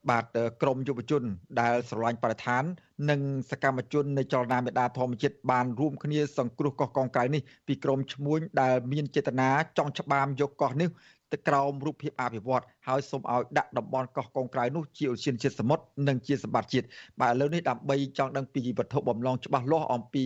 [0.08, 0.24] បាទ
[0.62, 1.22] ក្រមយុវជន
[1.60, 2.64] ដែលស្រឡាញ់បរិស្ថាន
[3.10, 3.20] និង
[3.50, 9.48] សកម្មជននៃចលនាមេដាធម្មជាតិបានរួមគ្នាសង្គ្រោះកោះកុងក្រៅនេះពីក្រមឈ្មួញដែលមានចេតនា
[9.78, 10.90] ចង់ច្បាមយកកោះនេះ
[11.32, 16.86] ទៅក្រោមរូបភាពអភិវឌ្ឍហើយសូមឲ្យដាក់តំបន់កោះកុងក្រៅនោះជាឧស្សាហជាតិសមុទ្រនិងជាសម្បត្តិជាតិ
[17.20, 20.24] បាទឥឡូវនេះដើម្បីចង់ដឹងពីវត្ថុបំឡងច្បាស់លាស់អំពី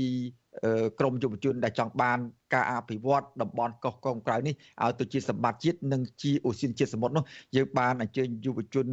[0.98, 2.18] ក្រមយុវជនដែលចង់បាន
[2.54, 7.24] ការអភិវឌ្ឍតំបន់កោះកុងក្រៅនេះឲ្យទៅជាសម្បត្តិជាតិនិងជាឧស្សាហជាតិសមុទ្រនោះ
[7.56, 8.86] យើងបានអញ្ជើញយុវជន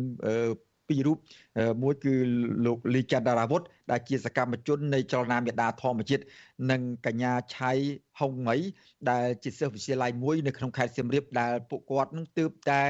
[0.91, 1.17] ពីររូប
[1.83, 2.13] មួយគឺ
[2.65, 3.61] លោកលីចាន់ដារាវុធ
[3.91, 6.23] ដែលជាសកម្មជននៃចលនាមេដាធម្មជាតិ
[6.71, 7.71] និងកញ្ញាឆៃ
[8.19, 8.57] ហុងមី
[9.09, 12.81] ដែលជាសិស្សវិទ្យាល័យមួយនៅក្នុងខេត្តសៀមរាបដែលពួកគាត់នឹងទើបតែ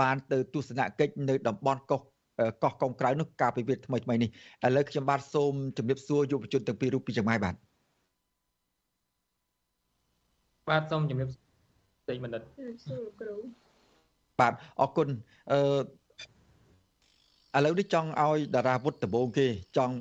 [0.00, 2.00] បានទៅទស្សនកិច្ចនៅតំបន់កោះ
[2.62, 4.30] កោះកុងក្រៅនោះកាលពីពេលថ្មីថ្មីនេះ
[4.66, 7.54] ឥឡូវខ្ញុំបាទសូមជម្រាបសួរយុវជនទាំងពីររូបពីចម្ងាយបាទ
[10.70, 11.42] បាទសូមជម្រាបសួរ
[12.08, 12.42] សេចបណ្ឌិត
[12.86, 13.34] សួរគ្រូ
[14.40, 15.08] បាទអរគុណ
[15.52, 15.58] អឺ
[17.56, 19.46] ឥឡូវនេះចង់ឲ្យតារាវុធដំបងគេ
[19.76, 19.94] ចង់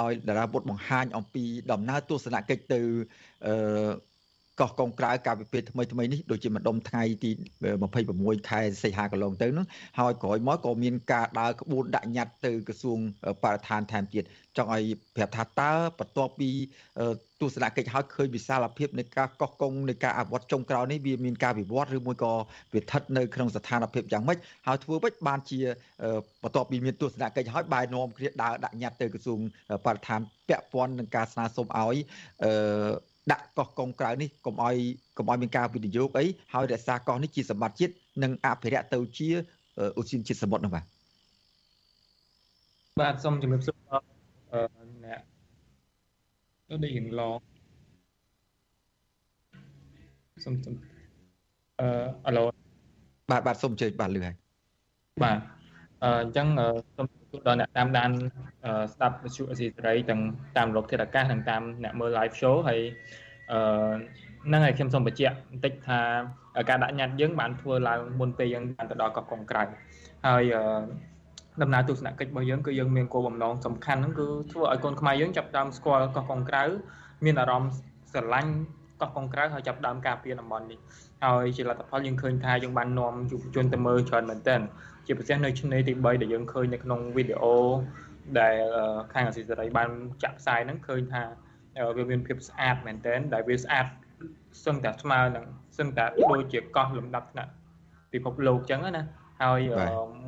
[0.00, 2.80] ឲ្យតារាវុធបង្ហាញអំពីដំណើរទស្សនកិច្ចទៅ
[3.46, 3.54] អឺ
[4.60, 7.30] កោះកុងក្រៅកាលពីពេលថ្មីថ្មីនេះដូចជាម្ដុំថ្ងៃទី
[7.90, 9.66] 26ខែសីហាកន្លងទៅនោះ
[9.98, 12.98] ហើយក្រោយមកក៏មានការដើរក្បួនដាក់ញត្តិទៅក្រសួង
[13.42, 14.24] បរិស្ថានថែមទៀត
[14.56, 14.84] ចង់ឲ្យ
[15.16, 16.50] ប្រាប់ថាតើបន្ទាប់ពី
[17.40, 22.32] ទស្សនកិច្ចហើយឃើញវិសាលភាពនៃការកោះកុងនៃការអភិវឌ្ឍចុងក្រោយនេះវាមានការវិវត្តឬមួយក៏
[22.74, 25.58] វាស្ថិតនៅក្នុងស្ថានភាពយ៉ាងម៉េចហើយធ្វើម៉េចបានជា
[26.42, 29.38] បន្ទាប់ពីមានទស្សនកិច្ចហើយបែរនាំគ្នាដើរដាក់ញត្តិទៅក្រសួង
[29.86, 31.96] បរិស្ថានពាក់ព័ន្ធនឹងការស្នើសុំឲ្យ
[32.44, 32.52] អឺ
[33.32, 34.76] ដាក់កោះកុងក្រៅនេះកុំឲ្យ
[35.18, 36.24] កុំឲ្យមានការវិនិយោគអី
[36.54, 39.28] ហើយរក្សាកោះនេះជាសម្បត្តិជាតិនិងអភិរក្សទៅជា
[39.98, 40.84] ឧស្សាហជាតិសមុទ្រនោះបាទ
[43.00, 43.76] បាទសូមជម្រាបសួរ
[44.52, 44.60] អឺ
[45.04, 45.20] អ្នក
[46.68, 47.38] ទៅដូចរៀងឡង
[50.44, 50.74] សូមសូម
[51.80, 51.88] អឺ
[52.26, 52.42] អាឡូ
[53.30, 54.36] បាទបាទសូមជើញបាទលឺហើយ
[55.22, 55.38] បាទ
[56.04, 56.46] អឺអញ្ចឹង
[56.96, 58.10] សូម ទូដល់អ្នកតាមដាន
[58.92, 60.20] ស្ដាប់វិទ្យុអេស៊ីសេរីទាំង
[60.56, 62.80] តាមរលកធាតុអាកាសនិងតាមអ្នកមើល live show ហើយ
[63.52, 63.92] អឺ
[64.52, 66.00] នឹងឲ្យខ្ញុំសូមបញ្ជាក់បន្តិចថា
[66.68, 69.62] ការដាក់ញត្តិយើងបានធ្វើឡើងមុនពេលយើងបានទៅដល់កោះកុងក្រៅ
[70.26, 70.42] ហើយ
[71.62, 76.62] ដំណើរទស្សនកិច្ចរបស់យើងគឺយើងមានគោលបំណងសំខាន់ហ្នឹងគឺធ្វើឲ្យកូនខ្មែរយើងចាប់ផ្ដើមស្គាល់កោះកុងក្រៅ
[77.24, 77.72] មានអារម្មណ៍
[78.12, 78.52] ស្រឡាញ់
[79.00, 80.78] កោះកុងក្រៅហើយចាប់ផ្ដើមការពារតំបន់នេះ
[81.24, 84.60] ហើយជាលទ្ធផលយើងឃើញថាយើងបាននាំយុវជនទៅមើលច្រើនមែនទែន
[85.08, 87.56] ជាពិសេសនៅឆ្នេរទី3ដែលយើងឃើញនៅក្នុងវីដេអូ
[88.40, 88.56] ដែល
[89.12, 89.88] ខាងអសិសរីបាន
[90.22, 91.22] ចាក់ផ្សាយហ្នឹងឃើញថា
[91.96, 93.86] វាមានភាពស្អាតមែនទែនដែលវាស្អាត
[94.64, 95.44] សឹងតែស្មើនឹង
[95.78, 97.50] សឹងតែដូចជាកោះលំដាប់ថ្នាក់
[98.12, 99.04] ពិភពលោកចឹងណា
[99.42, 99.60] ហើយ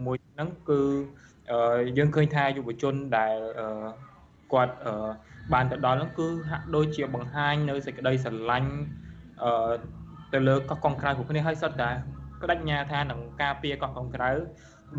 [0.07, 0.81] មួយហ្នឹងគឺ
[1.99, 3.37] យើងឃើញថាយុវជនដែល
[4.53, 4.75] គាត់
[5.53, 8.71] បានទៅដល់ហ្នឹងគឺហាក់ដូចជាបង្ហាញនៅសេចក្តីស្រឡាញ់
[10.33, 11.91] ទៅលើកោះកុងក្រៅ của គ្នាហើយសុទ្ធតែ
[12.43, 14.31] បដិញ្ញាថានឹងការពារកោះកុងក្រៅ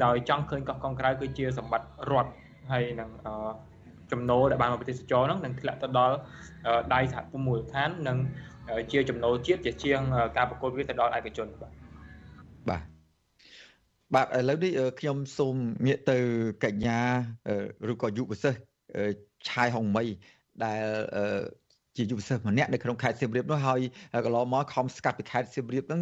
[0.03, 2.31] ដោយចង់ឃើញកោះកុងក្រៅគឺជាសម្បត្តិរដ្ឋ
[2.71, 3.09] ហើយនឹង
[4.11, 6.15] ចំណូលដែលបានមកប្រទេសចរហ្នឹងនឹងធ្លាក់ទៅដល់
[6.93, 8.17] ដៃសហគមន៍មូលដ្ឋាននិង
[8.91, 9.99] ជាចំណូលជាតិជាជាង
[10.37, 11.71] ការប្រកួតវាទៅដល់ឯកជនបាទ
[12.69, 12.83] បាទ
[14.13, 16.17] បាទឥឡូវនេះខ្ញុំសូមងាកទៅ
[16.63, 16.99] កញ្ញា
[17.91, 18.59] ឬក៏យុវសិស្ស
[19.49, 20.05] ឆាយហុងមី
[20.63, 20.83] ដែល
[21.97, 23.79] ជាយុវសិស្សម្នាក់នៅក្នុងខេត្តសៀមរាបនោះហើយ
[24.25, 26.01] កន្លងមកខំស្កាត់ពីខេត្តសៀមរាបហ្នឹង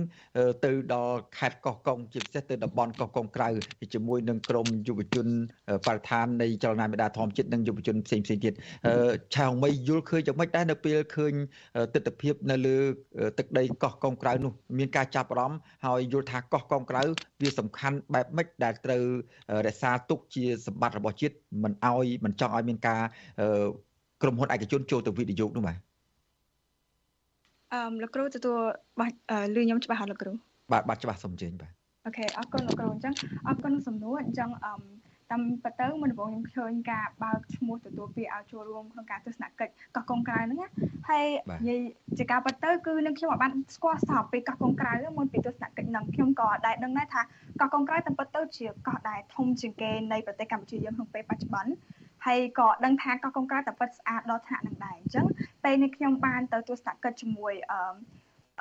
[0.65, 3.49] ទៅដល់ខេត្តកោះកុងជាពិសេសទៅតំបន់កោះកុងក្រៅ
[3.93, 5.27] ជាមួយនឹងក្រមយុវជន
[5.87, 8.53] បរិស្ថាននៃចលនាមេដាធម្មជាតិនិងយុវជនផ្សេងផ្សេងទៀត
[9.35, 11.33] ឆៅមីយល់ឃើញយ៉ាងម៉េចដែរនៅពេលឃើញ
[11.93, 12.77] ទស្សនវិជ្ជានៅលើ
[13.37, 17.01] ទឹកដីកោះកុងក្រៅនោះមានការចាប់អារម្មណ៍ហើយយល់ថាកោះកុងក្រៅ
[17.41, 19.03] វាសំខាន់បែបម៉េចដែលត្រូវ
[19.67, 23.01] រក្សាទុកជាសម្បត្តិរបស់ជាតិមិនអោយមិនចង់ឲ្យមានការ
[24.21, 25.77] ក្រុមហ៊ុនឯកជនចូលទៅវិនិយោគនោះបាទ
[27.73, 28.57] អឺលោកគ្រូទទួល
[28.99, 29.15] បាច់
[29.55, 30.31] លឺខ្ញុំច្បាស់អត់លោកគ្រូ
[30.71, 31.71] បាទបាទច្បាស់សូមជើញបាទ
[32.05, 33.13] អូខេអរគុណលោកគ្រូអញ្ចឹង
[33.47, 34.73] អរគុណសំណួរអញ្ចឹងអឺ
[35.31, 40.69] តាមពិតទៅមុនដំបូងខ្ញុំឃើញការបើកឈ្មោះទទួលពាក្យឲ្យចូលរួមក្នុងការទស្សនកិច្ចកោះកុងក្រៅហ្នឹងណា
[41.09, 41.25] ហើយ
[41.61, 41.79] និយាយ
[42.17, 47.21] ជាការពិតទៅគឺនឹងខ្ញុំអត់បានស្គាល់សោះពីកោះកុងក្រៅមុនពីទស្សនកិច្ចហ្នឹងខ្ញុំក៏ដែរដឹងដែរថា
[47.59, 51.71] កោះកុងក្រៅតាមពិតទៅជាកោះដែលធំជាងគេនៃប្រទេសកម្ពុជាយើងក្នុងពេលបច្ចុប្បន្ន
[52.25, 55.25] ហើយក៏ដឹងថាកោះកុងក្រៅតែពិតស្អាតដល់ថ្នាក់នឹងដែរអញ្ចឹង
[55.63, 57.79] ពេលនេះខ្ញុំបានទៅទស្សនកិច្ចជាមួយអឺ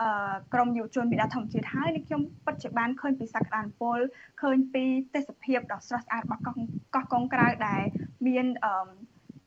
[0.00, 3.98] អឺក្រមយុវជនមេដាធម្មជាតិហើយនេះខ្ញុំពិតជាបានឃើញពីសក្តានុពល
[4.42, 4.84] ឃើញពី
[5.14, 6.54] ទេសភាពដ៏ស្រស់ស្អាតរបស់កោះ
[6.94, 7.82] កោះកុងក្រៅដែល
[8.26, 8.88] មានអឺ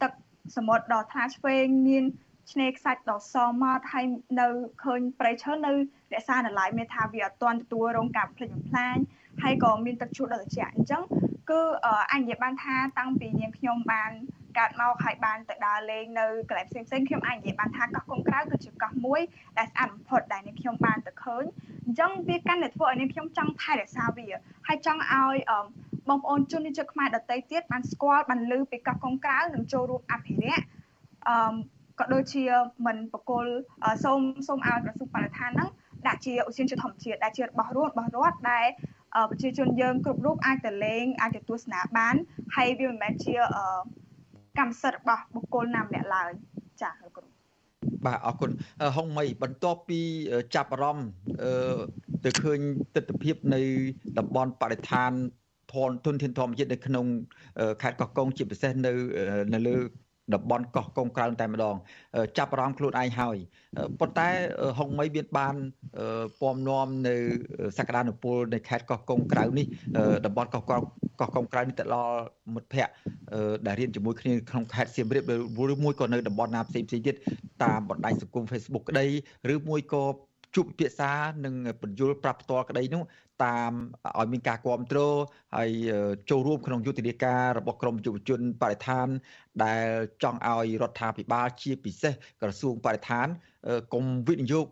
[0.02, 0.12] ទឹក
[0.56, 2.04] សមុទ្រដ៏ថ្លាឆ្វេងមាន
[2.52, 4.06] ឆ្នេរខ្សាច់ដ៏សមកហើយ
[4.40, 4.48] នៅ
[4.84, 5.72] ឃើញប្រៃឈើនៅ
[6.14, 8.98] រក្សានៅឡើយមានថាវាអត់ទាន់ទទួលរងការភ្លេចបំផ្លាញ
[9.44, 11.04] ហើយក៏មានទឹកជ្រោះដ៏ត្រជាក់អញ្ចឹង
[11.50, 11.62] គឺ
[12.12, 14.12] អញនិយាយបានថាតាំងពីនាងខ្ញុំបាន
[14.58, 19.22] កាត់មកហើយបានទៅដើរលេងនៅកន្លែងផ្សេងផ្សេងខ្ញុំអាចនិយាយបានថាកោះកុងក្រៅគឺជាកោះមួយ
[19.58, 21.44] ដែលស្អាតបំផុតដែលនាងខ្ញុំបានទៅឃើញ
[21.86, 24.28] អញ្ចឹងវាកាន់តែធ្វើឲ្យនាងខ្ញុំចង់ថែរក្សាវា
[24.68, 25.36] ហើយចង់ឲ្យ
[26.10, 30.64] បងប្អូនជនជាតិខ្មែរដទៃទៀតបានស្គាល់បានឮពីកោះកុងក្រៅនិងចូលរួមអភិរក្ស
[31.28, 31.54] អឺ
[32.00, 32.44] ក៏ដូចជា
[32.86, 33.46] មិនបកគល
[34.04, 35.70] សូមសូមឲ្យក្រសួងបរិស្ថានហ្នឹង
[36.08, 38.66] ដាក់ជាឧស្សាហកម្មធម្មជាតិដែលជារបស់រួមរបស់រដ្ឋដែល
[39.30, 42.16] ប្រជាជនយើងគ្រប់រូបអាចទៅលេងអាចទៅទស្សនាបាន
[42.56, 43.34] ហើយវាមិនមែនជា
[44.60, 46.32] កម្មសិទ្ធិរបស់បុគ្គលណាម្នាក់ឡើយ
[46.82, 47.28] ចា៎លោកគ្រូ
[48.06, 48.52] បាទអរគុណ
[48.96, 50.02] ហុងមីបន្ទាប់ពី
[50.56, 51.10] ចាប់អារម្មណ៍
[52.26, 52.60] ទៅឃើញ
[52.96, 53.62] ទស្សនវិជ្ជានៅ
[54.18, 55.12] តំបន់បរិស្ថាន
[55.74, 57.06] ធនទុនធានធម្មជាតិនៅក្នុង
[57.82, 58.94] ខេត្តកោះកុងជាពិសេសនៅ
[59.54, 59.78] នៅលើ
[60.36, 61.76] តំបន់កោះកុងក្រៅតែម្ដង
[62.38, 63.38] ចាប់អារម្មណ៍ខ្លួនឯងហើយ
[64.00, 64.28] ប៉ុន្តែ
[64.80, 65.56] ហុងមីមានបាន
[66.42, 67.16] ពំនាំនៅ
[67.78, 69.66] សក្តានុពលនៃខេត្តកោះកុងក្រៅនេះ
[70.26, 70.82] តំបន់កោះកុង
[71.20, 72.16] កោះកុងក្រៅនេះទៅដល់
[72.54, 72.94] មិត្តភ័ក្តិ
[73.66, 75.20] ដែលរៀនជាមួយគ្នាក្នុងខេត្តសៀមរា
[75.58, 77.16] បឬមួយក៏នៅតំបន់ណាផ្សេងផ្សេងទៀត
[77.64, 79.06] តាមបណ្ដាញសង្គម Facebook ក្តី
[79.54, 80.04] ឬមួយក៏
[80.56, 81.12] ជួបពិភាក្សា
[81.46, 83.04] និងបញ្យលប្រាប់ផ្ទាល់ក្តីនោះ
[83.46, 83.72] តាម
[84.20, 85.16] ឲ្យមានការគ្រប់គ្រង
[85.58, 85.72] ហើយ
[86.30, 89.08] ចូលរួមក្នុងយុទ្ធនាការរបស់ក្រមយុវជនបរិស្ថាន
[89.64, 89.86] ដែល
[90.24, 93.28] ចង់ឲ្យរដ្ឋាភិបាលជាពិសេសក្រសួងបរិស្ថាន
[93.94, 94.66] កុំវិនិយោគ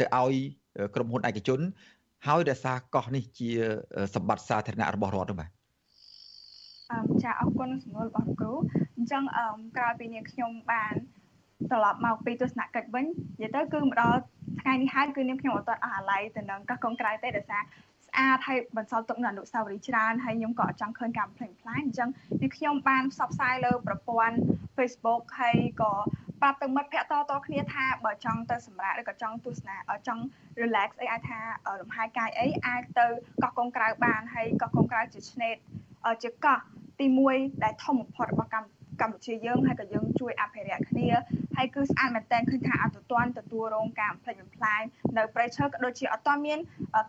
[0.00, 0.34] ទៅឲ្យ
[0.94, 1.60] ក្រុមហ៊ុនឯកជន
[2.26, 3.50] ហើយរក្សាកោះនេះជា
[4.14, 5.50] សម្បត្តិសាធារណៈរបស់រដ្ឋនោះបាទ
[6.92, 8.52] អឺចាអរគុណសំណួររបស់គ្រូ
[8.96, 9.46] អញ្ចឹងអឺ
[9.76, 10.94] ក្រោយពីនាងខ្ញុំបាន
[11.72, 13.04] ត្រឡប់មកពីទស្សនកិច្ចវិញ
[13.42, 14.20] និយាយទៅគឺមកដល់
[14.60, 17.62] ថ្ងៃនេះហើយគឺនាងខ្ញុំអត់ទាន់អស់អាល័យទៅនឹងកោះកុងក្រៅទេដោយសារ
[18.06, 22.08] ស្អាតហើយបន្សល់ទុកនូវអនុស្សាវរីយ៍ច្រើនហើយខ្ញុំក៏អត់ចង់ឃើញការផ្លេងផ្លាញអញ្ចឹង
[22.40, 24.36] នាងខ្ញុំបានផ្សព្វផ្សាយលើប្រព័ន្ធ
[24.76, 25.92] Facebook ហើយក៏
[26.40, 29.76] ប្រាប់ទៅមិត្តភ័ក្តិតតគ្នាថាបើចង់ទៅសម្រាកឬក៏ចង់ទស្សនា
[30.06, 30.22] ចង់
[30.62, 31.40] relax អីអាចថា
[31.80, 33.06] លំហែកាយអីអាចទៅ
[33.42, 35.54] កោះកុងក្រៅបានហើយកោះកុងក្រៅជាឆ្នេរ
[36.22, 36.58] ជាកោះ
[37.00, 41.08] ទី1ដែលធំបំផុតរបស់កម្ពុជាកម្ពុជាយើងហើយក៏យើងជួយអភិរក្សគ្នា
[41.56, 44.82] ហើយគឺស្អាតមែនតើឃើញថាអត់ទាន់ទទួលរងការបំផ្លិចបំផ្លាញ
[45.18, 46.58] នៅព្រៃឈើក៏ដូចជាអត់ទាន់មាន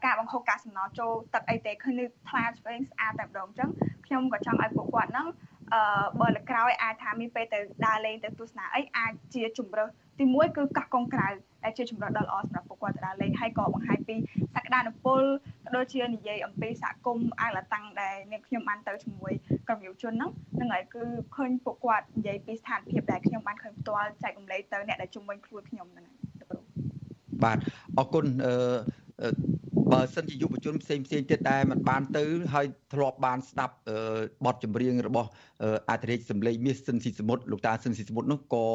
[0.06, 3.70] ការបង្ហូរកាកសំណល់ចូលទឹកអីទេឃើញនេះថ្លាឆ្វេងស្អាតតែម្ដងអញ្ចឹង
[4.06, 5.28] ខ្ញុំក៏ចង់ឲ្យពួកគាត់ហ្នឹង
[5.74, 9.90] អឺបើលើក្រោយអាចថាមានពេលទៅដើរលេងទៅទស្សនាអីអាចជាជំរើស
[10.20, 11.30] ទី1គឺកោះកុងក្រៅ
[11.64, 14.16] ដែលជាជំរើសដ៏ល្អសម្រាប់ពួកគាត់ទៅដើរលេងហើយក៏បង្ហាញពី
[14.56, 19.34] សក្តានុពលក៏ ដូចជានិយាយអំពីសហគមន៍អាឡតាំងដែលនាងខ្ញុំបានទៅជាមួយ
[19.68, 21.04] ក្រុមយុវជនហ្នឹងហ្នឹងហើយគឺ
[21.36, 26.18] ឃើញពួកគាត់និយាយពីស្ថានភាពដែលខ្ញុំបានឃើញផ្ទាល់ចែករំលែកទៅអ្នកដែលជុំវិញខ្លួនខ្ញុំហ្នឹងហើយ
[27.44, 27.58] បាទ
[27.98, 29.30] អរគុណអឺ
[29.94, 32.24] បើសិនជាយុវជនផ្សេងផ្សេងទៀតដែលมันបានទៅ
[32.54, 33.76] ហើយធ្លាប់បានស្ដាប់
[34.46, 35.30] បទចម្រៀងរបស់
[35.90, 38.66] អធិរាជសម្លេងមាសសិនស៊ីសមុទ្រលោកតាសិនស៊ីសមុទ្រនោះក៏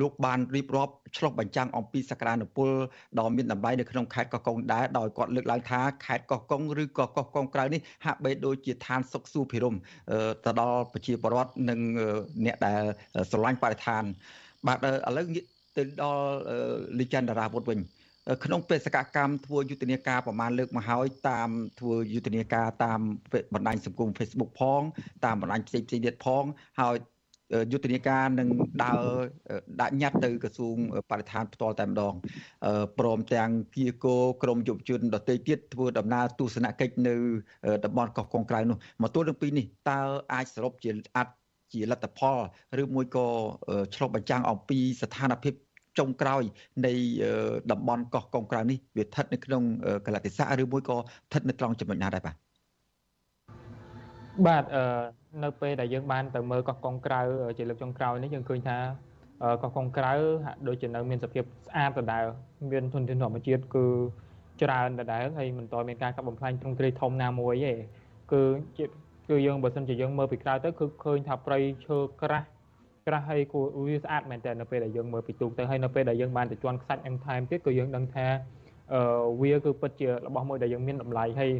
[0.00, 2.70] លោកបានរៀបរាប់ឆ្លុះបញ្ចាំងអំពីសក្តានុពល
[3.18, 9.74] ដ៏មានតម្លៃនៅក្នុងខេត្តកោះកុងដែរដោយគាត់លើកឡើងថាខេត្តកោះកុងឬក៏កោះកុងក្រៅនេះហាក់បីដូចជាឋានសុខសួគ៌ភិរម
[10.44, 11.80] ទៅដល់ប្រជាពលរដ្ឋនិង
[12.46, 12.82] អ្នកដែល
[13.30, 14.04] ស្រឡាញ់បរិស្ថាន
[14.66, 15.26] បាទឥឡូវ
[15.76, 16.24] ទៅដល់
[16.98, 17.80] លីចន្ទតារាវុធវិញ
[18.44, 21.48] ក្នុងបេសកកម្មធ្វើយុទ្ធនាការប្រមាណលើកមកហើយតាម
[21.80, 23.00] ធ្វើយុទ្ធនាការតាម
[23.54, 24.82] បណ្ដាញសង្គម Facebook ផង
[25.24, 26.44] តាមបណ្ដាញផ្សេងផ្សេងទៀតផង
[26.80, 26.96] ហើយ
[27.72, 28.48] យុទ្ធនាការនឹង
[28.84, 29.02] ដើរ
[29.80, 30.76] ដាក់ញត្តិទៅក្រសួង
[31.10, 32.14] បរិស្ថានផ្ទាល់តែម្ដង
[32.98, 37.16] ព្រមទាំងគៀកោក្រមយុវជនដទៃទៀតធ្វើដំណើរទស្សនកិច្ចនៅ
[37.84, 40.00] តំបន់កោះកុងក្រៅនោះមកទល់នឹងពីនេះតើ
[40.32, 41.28] អាចសរុបជាអាច
[41.72, 42.38] ជាលទ្ធផល
[42.82, 43.26] ឬមួយក៏
[43.94, 45.54] ឆ្លុះបញ្ចាំងអំពីស្ថានភាព
[45.98, 46.42] ចុងក្រោយ
[46.86, 46.92] នៃ
[47.72, 49.62] តំបន់កោះកុងក្រៅនេះវាស្ថិតនៅក្នុង
[50.06, 52.36] កលតិស័កឬមួយក៏ស្ថិតនៅត្រង់ចំណុចណាដែរបាទ
[54.46, 54.84] បាទអឺ
[55.44, 57.20] នៅពេលដែលយើងបានទៅមើលកោះកុងក្រៅ
[57.58, 58.76] ជាលើកចុងក្រោយនេះយើងឃើញថា
[59.62, 60.12] កោះកុងក្រៅ
[60.44, 62.24] ហាក់ដូចជានៅមានសភាពស្អាតដដែល
[62.70, 63.86] មានធនធានធម្មជាតិគឺ
[64.62, 67.72] ច្រើនដដែលហើយមិនតមានការកាប់បំផ្លាញទ្រង់ទ្រាយធំណាមួយទេ
[68.32, 68.42] គឺ
[68.78, 68.84] ជា
[69.28, 72.46] គឺយើងបើសិនជាយើងមើលពីក្រៅទៅគឺឃើញថាព្រៃឈើក្រាស់
[73.06, 78.26] ក្រាស់ហើយគួរវាស្អាតមែនតើនៅពេលដែលយើងមើលពីទូកទៅហើយនៅពេលដែលយើងបានទៅជន់ខ្សាច់នឹងថែមទៀតក៏យើងដឹងថា
[78.92, 79.00] អឺ
[79.42, 81.50] វាគឺពិតជារបស់មួយដែលយើងមានតម្លៃហើយ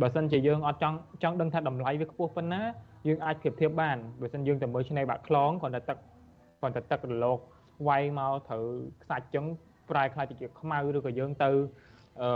[0.00, 2.62] បើសិនជាយើងអត់ចង់ចង់ដឹងថាតម្លៃវាខ្ពស់ប៉ុណ្ណា
[3.06, 5.98] យើងអាចប្រៀបធៀបបានបើសិនយើងទៅមើលឆ្នេរបាក់ខ្លងគ្រាន់តែទឹក
[6.60, 7.38] គ្រាន់តែទឹករលក
[7.88, 8.64] វាយមកត្រូវ
[9.02, 9.44] ខ្សាច់ចឹង
[9.90, 11.50] ប្រែខ្លាចជាខ្មៅឬក៏យើងទៅ
[12.22, 12.30] អឺ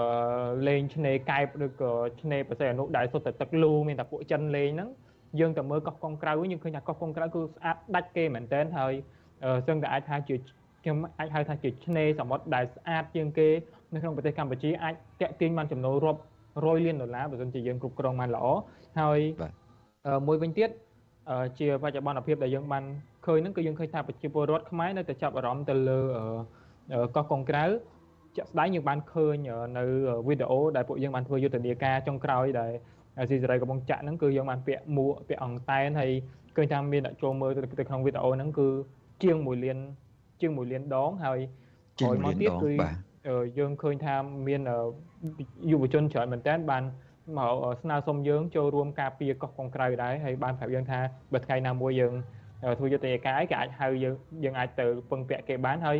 [0.68, 4.90] លេងឆ្នេរកែបឬក៏ឆ្នេរប្រសេអនុដែលសុទ្ធតែទឹកលូមានតែពួកចិនលេងហ្នឹង
[5.38, 8.92] យើងទៅមើលកោះកុងក្រៅវិញយើងឃើញថាកោះកុងក្រៅគឺស្អាតដាច់គេមែនទែនហើយ
[9.66, 10.34] សឹងតែអាចថាជា
[10.82, 13.48] ខ្ញុំអាចហៅថាជាឆ្នេរសមុទ្រដែលស្អាតជាងគេ
[13.92, 16.20] នៅក្នុងប្រទេសកម្ពុជាអាចតាក់ទាញបានចំណូលរាប់
[16.66, 18.46] រយលានដុល្លារបើមិនជាយើងគ្រប់គ្រងបានល្អ
[19.00, 19.20] ហើយ
[20.26, 20.70] មួយវិញទៀត
[21.58, 22.84] ជាបច្ចុប្បន្នភាពដែលយើងបាន
[23.26, 26.00] ឃើញហ្នឹងគឺយើងឃើញថាប្រជាពលរដ្ឋខ្មែរនៅតែចាប់អារម្មណ៍ទៅលើ
[27.16, 27.64] កោះកុងក្រៅ
[28.36, 29.36] ជាក់ស្ដែងយើងបានឃើញ
[29.78, 29.84] នៅ
[30.28, 32.72] វីដេអូដែលពួកយើងបានធ្វើយុទ្ធនាការចុងក្រោយដែល
[33.28, 36.10] ស៊ីសេរីកំពុងចាក់ហ្នឹងគឺយើងបានពាក់មួកពាក់អង្តែនហើយ
[36.56, 37.50] ឃើញថាមានអ្នកចូលមើល
[37.80, 38.68] ទៅក្នុងវីដេអូហ្នឹងគឺ
[39.22, 39.78] ជាង1លាន
[40.40, 41.38] ជាង1លានដងហើយ
[41.98, 42.72] ក្រោយមកទៀតគឺ
[43.58, 44.14] យើងឃើញថា
[44.48, 44.60] មាន
[45.70, 46.82] យុវជនច្រើនមែនតើបាន
[47.38, 50.98] មកស្នើសុំយើងចូលរួមការពារកោះកុងក្រៅដែរហើយបានប្រាប់យើងថា
[51.32, 52.14] បើថ្ងៃណាមួយយើង
[52.78, 54.14] ធ្វើយុទ្ធនាការអីគេអាចហៅយើង
[54.44, 55.96] យើងអាចទៅពឹងពាក់គេបានហើយ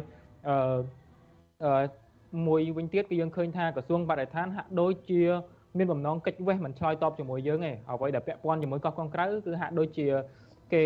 [0.49, 1.85] អឺ
[2.47, 5.23] មួយវិញទៀតគឺយើងឃើញថាក្រសួងបរិស្ថានហាក់ដូចជា
[5.79, 10.07] មានបំណងកិច្ចវេះមិនឆ្លើយតបជាមួយយើងទេអ្វីដែលពាក់ព័ន្ធជាមួយកោះកុងក្រៅគឺហាក់ដូចជា
[10.73, 10.83] គេ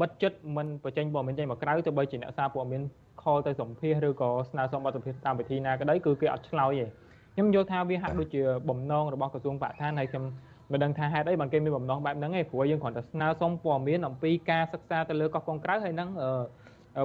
[0.00, 2.82] បិទចិត្តមិនបញ្ចេញព័ត៌មានចេញមកក្រៅទៅបីជាអ្នកសារព័ត៌មាន
[3.22, 6.86] ខលទៅសម្ភាសឬក៏ស្នើសុំបទសម្ភាសតាមវិធីណាក្តីគឺគេអត់ឆ្លើយទេ
[7.34, 10.24] ខ្ញុំយល់ថាវាហាក់ដូចជាបំណងរបស់ក្រសួងបរិស្ថានហើយខ្ញុំ
[10.72, 16.08] មិនដឹងថាហេតុអីបានគេមានបំណងបែបហ្នឹងឯងព្រោះយើងគ្រាន់តែស្នើសុំព័ត៌មានអំពីការសិក្សាទៅលើកោះកុងក្រៅហើយនឹង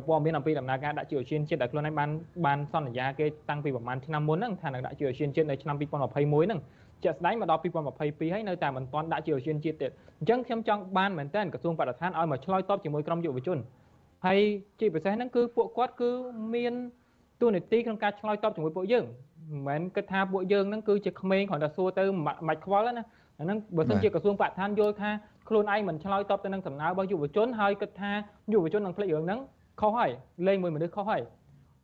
[0.07, 2.09] ព័ត៌មានអំពីដំណើរការដាក់ជាឧស្សាហជាតិដែលខ្លួនឯងបាន
[2.45, 6.59] បានសន្យាគេតាំងពីប្រហែលឆ្នាំមុនហ្នឹងថានឹងដាក់ជាឧស្សាហជាតិនៅឆ្នាំ2021ហ្នឹង
[7.03, 13.57] ជាក់ស្ដែងមកដល់2022ហើយនៅតែមិនទាន់ដាក់ជាឧស្សាហជាតិទៀតអញ្ចឹងខ្ញុំចង់បានមែនតើក្រសួងបរិស្ថានឲ្យមកឆ្លើយតបជាមួយក្រុមយុវជន
[14.25, 14.39] ហើយ
[14.79, 16.09] ជាពិសេសហ្នឹងគឺពួកគាត់គឺ
[16.55, 16.73] មាន
[17.41, 19.05] ទូនីតិក្នុងការឆ្លើយតបជាមួយពួកយើង
[19.51, 22.03] មិនមែនគិតថាពួកយើងហ្នឹងគឺជាក្មេងគ្រាន់តែសួរទៅ
[22.47, 23.05] មិនខ្វល់ណា
[23.39, 25.09] អាហ្នឹងបើសិនជាក្រសួងបរិស្ថានយល់ថា
[25.49, 28.11] ខ្លួនឯងមិនឆ្លើយតបទៅនឹងសំណើរបស់យុវជនហើយគិតថា
[28.53, 29.39] យុវជននឹងភ្លេចរឿងហ្នឹង
[29.81, 30.11] ខុសហើយ
[30.47, 31.21] លេងមួយមនុស្សខុសហើយ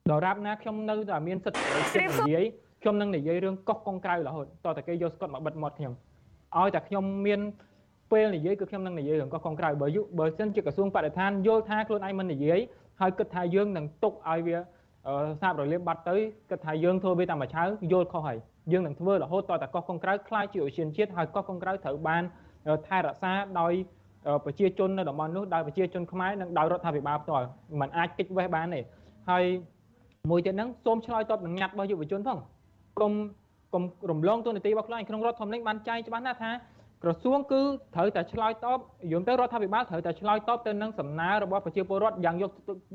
[0.10, 2.46] ដល់រាប់ណាខ្ញុំនៅតែមានសិទ្ធិនិយាយ
[2.82, 5.94] ខ្ញុំនឹងនិយាយរឿងកោះកុងក្រៅរហូតតតែគេយកស្កុតមកបិទមាត់ខ្ញុំ
[6.58, 7.40] ឲ្យតែខ្ញុំមាន
[8.12, 12.60] ពេលនិយាយគឺខ្ញុំនឹងនិយាយរឿងកោះកុងក្រៅបើយុបើសិនជាក្រសួងបរិស្ថានយល់ថាខ្លួនឯងមិននិយាយ
[13.00, 14.58] ហើយគិតថាយើងនឹងទុកឲ្យវា
[15.42, 16.16] សាបរលាបបាត់ទៅ
[16.50, 18.38] គិតថាយើងធ្វើវាតាមមួយឆៅយល់ខុសហើយ
[18.72, 22.24] យើងនឹងធ្វើរហូតតតែកោះកុងក្រៅខ្លាចជាឧស្សាហជាតិហើយកោះកុងក្រៅត្រូវបាន
[22.88, 23.74] ថែរក្សាដោយ
[24.46, 27.46] ប្រជាជននៅតំបន់នោះដោយប្រជាជនខ្មែរនិងដោយរដ្ឋាភិបាលផ្ទាល់
[27.80, 28.82] มันអាចគិតវេះបានទេ
[29.30, 29.44] ហើយ
[30.30, 32.40] មួយទៀតហ្នឹងសូមឆ្លើយតបនឹងញត្តិរបស់យុវជនផង
[33.00, 33.12] កុំ
[33.74, 36.52] កុំរំលងទូនាទីរបស់ខ្លួនក្នុងរដ្ឋធម្មនុញ្ញបានចែងច្បាស់ណាស់ថា
[37.04, 37.62] ក្រសួងគឺ
[37.96, 38.80] ត្រូវតែឆ្លើយតប
[39.12, 42.52] យល់ទៅរដ្ឋាភិបាលត្រូវតែឆ្លើយតបទៅនឹងសំណើរបស់ប្រជាពលរដ្ឋយ៉ាងយក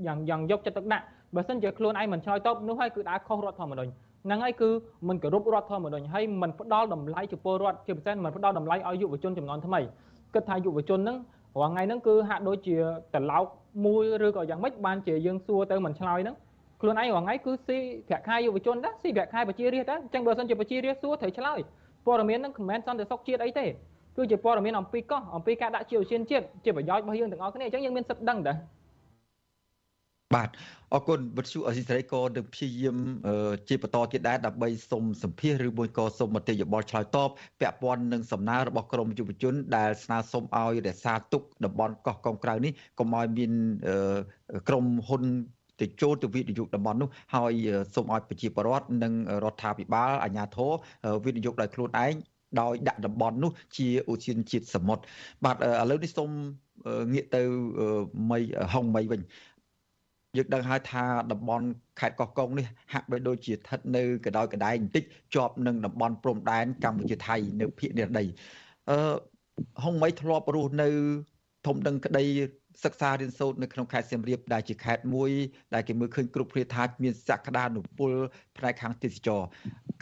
[0.06, 1.04] យ៉ាងយ៉ាងយកចិត្តទុកដាក់
[1.36, 3.90] បើមិនជាខ្លួនឯងមិនឆ្លើយតបនោះហើយគឺដើរខុសរដ្ឋធម្មនុញ្ញ
[4.24, 4.70] ហ្នឹងហើយគឺ
[5.08, 9.80] មិនគោរពរដ្ឋធម្មនុញ្ញហើយមិនផ្ដល់តម្លៃចំពោះរដ្ឋជាពិសេសមិនផ្ដល់តម្លៃឲ្យយុវជនចំនួនថ្មី
[10.34, 11.16] គិតថាយុវជនហ្នឹង
[11.60, 12.76] រាល់ថ្ងៃហ្នឹងគឺហាក់ដូចជា
[13.14, 13.44] ត្រឡោក
[13.86, 16.36] មួយឬក៏យ៉ាងម៉េចបានជាយើងសួរទៅមិនឆ្លើយហ្នឹង
[16.80, 17.78] ខ្លួនឯងរាល់ថ្ងៃគឺស៊ី
[18.08, 21.58] ប្រាក់ខែយុវជនដែរស៊ីប្រាក់ខែប្រជារាស្ត្រដែរអញ្ចឹងបើសិនជាប្រជារាស្ត្រសួរត្រូវឆ្លើយ
[22.06, 23.66] ព័ត៌មានហ្នឹងមិនមែនសន្តិសុខជាតិអីទេ
[24.16, 28.56] គឺជាព័ត៌មានអំពីកោះអំពីការដាក់ជាឧស្សាហជាតិជាប្រយោជន៍របស់យើងទាំងអស់គ្នាអញ្ចឹងយើងមានសិទ្ធិដឹងដែរ
[30.34, 30.50] បាទ
[30.94, 32.96] អរគុណវិទ្យុអស៊ីសេរីក៏នឹងព្យាយាម
[33.68, 37.28] ជាបន្តទៀតដែរដើម្បីសុំសម្ភាសឬមួយក៏សុំមតិយោបល់ឆ្លើយតប
[37.60, 43.52] ពាក់ព័ន្ធនឹងសំណើរបស់ក្រមយុវជនដែលស្នើសុំឲ្យរក្សាទុកតំបន់កោះកុងក្រៅនេះកុំឲ្យមាន
[44.68, 45.22] ក្រមហ៊ុន
[45.80, 47.52] ទៅចូលទៅវិនិយោគតំបន់នោះហើយ
[47.94, 49.12] សូមឲ្យប្រជាពលរដ្ឋនិង
[49.44, 50.70] រដ្ឋាភិបាលអាជ្ញាធរ
[51.24, 52.14] វិនិយោគដោយខ្លួនឯង
[52.60, 55.02] ដោយដាក់តំបន់នោះជាឧទ្យានជាតិសមុទ្រ
[55.44, 55.58] បាទឥ
[55.90, 56.30] ឡូវនេះសូម
[57.12, 57.42] ងាកទៅ
[58.30, 58.40] មី
[58.72, 59.20] ហុងមីវិញ
[60.36, 61.66] យើងដឹងហើយថាតំបន់
[62.00, 65.04] ខេត្តកោះកុងនេះហាក់បីដូចជាស្ថិតនៅកដៅកដែងបន្តិច
[65.34, 68.24] ជាប់នឹងតំបន់ព្រំដែនកម្ពុជាថៃនៅភូមិនិរដី
[68.90, 68.98] អឺ
[69.84, 70.88] ហុងមីធ្លាប់រស់នៅ
[71.66, 72.24] ធំដឹងក្តី
[72.84, 75.30] សិក្សារៀនសូត្រនៅក្នុងខេត្តសៀមរាបដែលជាខេត្តមួយ
[75.74, 78.12] ដែលគេមើលឃើញគ្រប់គ្នាថាមានសក្តានុពល
[78.56, 79.40] ផ្នែកខាងទេសចរ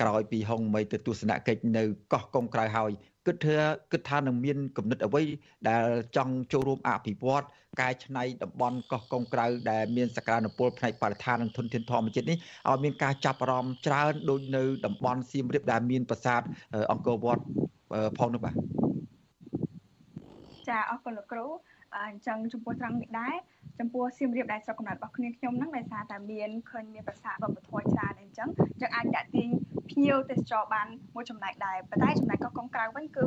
[0.01, 2.91] ក្រោយពីហុងមីទៅទស្សនកិច្ចនៅកោះកុងក្រៅហើយ
[3.31, 3.57] គិតថា
[3.93, 5.23] គិតថានឹងមានគំនិតអ្វី
[5.69, 7.45] ដែលចង់ចូលរួមអភិវឌ្ឍ
[7.81, 16.43] កែច្នៃតំបន់កោះកុងក្រៅដែលមានសក្តានុពលផ្នែកបរិស្ថាននិងធនធានធម្មជាតិនេះឲ្យមានការចាប់អារម្មណ៍ច្រើនដូចនៅតំបន់សៀមរាបដែលមានប្រាសាទ
[16.93, 17.43] អង្គរវត្ត
[18.19, 18.55] ផងនោះបាទ
[20.69, 21.47] ចាអរគុណលោកគ្រូ
[21.97, 23.35] អញ្ចឹងចំពោះត្រង់នេះដែរ
[23.81, 28.49] ចំពោះសៀមរាបដែលស្រុកកំណើតរបស់គ្នាខ្ញុំហ្នឹងដោយសារតែមានឃើញមានប្រាសាទវប្បធម៌ច្រើនអញ្ចឹង
[28.81, 29.49] យើងអាចតាក់ទាញ
[29.91, 33.27] ភ្ញៀវទេសចរបានមួយចំណែកដែរប៉ុន្តែចំណែកកោះកុងក្រៅវិញគឺ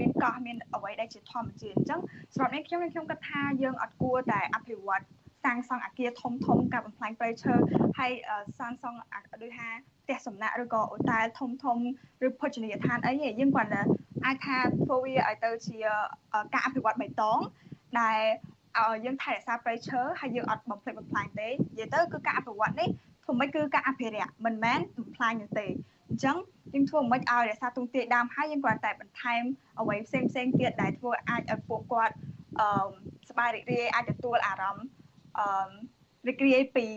[0.00, 2.00] មានកោះមានអ្វីដែលជាធម្មជាតិអញ្ចឹង
[2.34, 5.02] សម្រាប់នេះខ្ញុំខ្ញុំគិតថាយើងអត់គួរតែអភិវឌ្ឍ
[5.44, 7.54] សាងសង់អគារធំធំការបំផ្លាញព្រៃឈើ
[7.98, 8.12] ហើយ
[8.58, 8.98] សាងសង់
[9.42, 9.68] ដូចថា
[10.04, 11.78] ផ្ទះសំណាក់ឬក៏អូតែលធំធំ
[12.26, 13.70] ឬភោជនីយដ្ឋានអីយើងគាត់
[14.24, 15.76] អាចថាធ្វើវាឲ្យទៅជា
[16.52, 17.38] ការអភិវឌ្ឍបៃតង
[18.00, 18.20] ដែល
[18.77, 22.89] ឲ្យយើងថែរក្សាព្រៃឈើហើយយើងអត់បំផ្លិចបំផ្លាញទេនិយាយទៅគឺការអភិវឌ្ឍនេះ
[23.23, 25.67] ធ្វើម៉េចគឺការអភិរក្សមិនមែនបំផ្លាញនោះទេ
[26.09, 26.37] អញ្ចឹង
[26.73, 29.43] យើងធ្វើម៉េចឲ្យរក្សាទង់ទាយដើមហើយយើងគ្រាន់តែបន្ថែម
[29.79, 32.15] អ្វីផ្សេងផ្សេងទៀតដែលធ្វើអាចឲ្យពួកគាត់
[32.59, 32.89] អឺ
[33.29, 34.85] សบายរីករាយអាចទទួលអារម្មណ៍
[35.39, 35.69] អឺ
[36.27, 36.87] រីករាយពី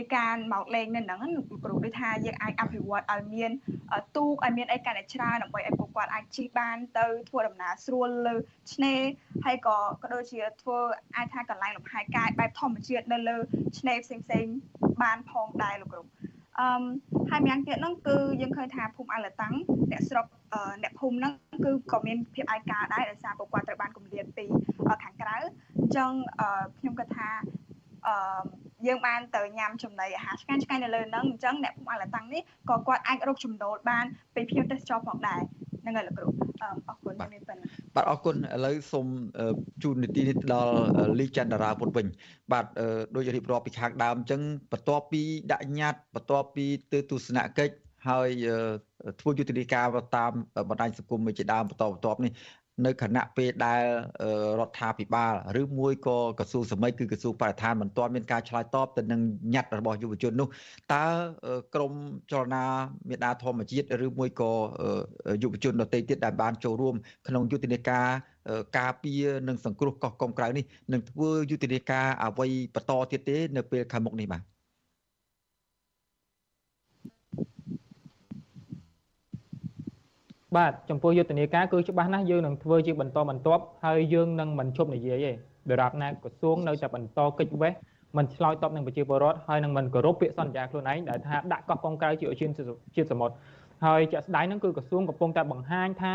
[0.00, 3.50] ពីពីការមកលេងនៅហ្នឹងលោកគ្រូដូចថាយើងអាចអភិវឌ្ឍឲ្យមាន
[4.16, 8.34] ទូកឲ្យមានអីកាន់តែច្រើនដើម្បីឲ្យពួកគាត់អាចជិះបានទៅធ្វើដំណើរស្រួលលើ
[8.72, 9.00] ឆ្នេរ
[9.44, 10.78] ហើយក៏ក៏ដូចជាធ្វើ
[11.16, 13.36] អាចថាកន្លែងលំហែកាយបែបធម្មជាតិនៅលើ
[13.78, 14.46] ឆ្នេរផ្សេងផ្សេង
[15.02, 16.02] បានផងដែរលោកគ្រូ
[16.58, 16.82] អឺ
[17.30, 19.54] ហើយម្យ៉ាងទៀតហ្នឹងគឺយើងឃើញថាភូមិអលតាំង
[19.92, 20.26] អ្នកស្រុក
[20.82, 21.32] អ្នកភូមិហ្នឹង
[21.64, 24.44] គឺក៏មានភាពឯកាដែរដោយសារពួកគាត់ត្រូវបានគម្រាមពី
[25.04, 25.36] ខាងក្រៅ
[25.78, 26.12] អញ្ចឹង
[26.78, 27.28] ខ្ញុំគិតថា
[28.06, 28.14] អឺ
[28.86, 34.04] យើងបានទៅញ៉ាំចំណីអាហារឆ្ងាញ់ឆ្ងាញ់នៅលើហ្នឹងអញ្ចឹងអ្នកភូមិអលតាំងនេះក៏គាត់អាចរកចំណូលបាន
[34.34, 35.40] ពីភ្ញៀវទេសចរផងដែរ
[35.82, 36.26] ហ្នឹងហើយលោកគ្រូ
[36.88, 39.06] អរគុណមានប៉ុណ្ណឹងបាទអរគុណឥឡូវសូម
[39.82, 40.74] ជូននីតិនេះដល់
[41.18, 42.06] លីចន្ទរាពុតវិញ
[42.52, 42.64] បាទ
[43.14, 44.40] ដូចរៀបរាប់ពីខាងដើមអញ្ចឹង
[44.72, 45.22] បន្ទាប់ពី
[45.52, 47.74] ដាក់ញត្តិបន្ទាប់ពីទៅទស្សនកិច្ច
[48.08, 48.30] ហើយ
[49.20, 50.32] ធ្វើយុទ្ធនាការតាម
[50.70, 52.32] បណ្ដាញសង្គមជាដើមបន្តបន្ទាប់នេះ
[52.86, 53.82] នៅគណៈពេលដែល
[54.60, 59.20] រដ្ឋាភិបាលឬមួយក៏ក្រសួងសម័យគឺក្រសួងបរិស្ថានមិនទាន់មានការឆ្លើយតបទៅនឹង
[59.54, 60.48] ញត្តិរបស់យុវជននោះ
[60.92, 61.04] តើ
[61.74, 61.92] ក្រម
[62.32, 62.64] ចលនា
[63.08, 64.52] មេដាធម្មជាតិឬមួយក៏
[65.42, 66.94] យុវជនដទៃទៀតដែលបានចូលរួម
[67.28, 68.06] ក្នុងយុទ្ធនាការ
[68.78, 74.42] ការពារនិងសង្គ្រោះកោះកុងក្រៅនេះនឹងធ្វើយុទ្ធនាការអ្វីបន្តទៀតទេ នៅពេលខាងមុខនេះបាទ
[80.56, 85.32] បាទចំពោះយុទ្ធនាការគឺច្បាស់ណាស់យើងនឹងធ្វើជាបន្តបន្ទាប់ហើយយើងនឹងមិនឈប់និយាយទេ
[85.70, 87.72] ដរាបណាក្រសួងនៅតែបន្តកិច្ចវេះ
[88.16, 92.50] មិនឆ្លើយតបនឹងប្រជាពលរដ្ឋហើយនឹងមិនគោរពពាក្យសន្យាខ្លួនឯងដែលថាដាក់កោះកុងក្រៅជាឧឈាន
[92.96, 93.34] ជាតិសមុទ្រ
[93.84, 96.12] ហើយជាក់ស្ដែងហ្នឹងគឺក្រសួងកំពុងតែបង្ហាញថា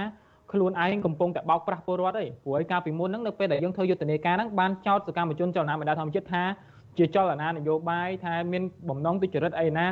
[0.51, 6.43] ខ្លួនឯងកំពុងតែបោកប្រាស់ពលរដ្ឋឯងព្រោះឯកាលពីមុនហ្នឹងនៅពេលដែលយើងធ្វើយុទ្ធនាការហ្នឹងបានចោទសកម្មជនចលនាមេដាធម្មជាតិថា
[6.97, 9.86] ជាចលនានយោបាយថាមានបំណងទុច្ចរិតអីណា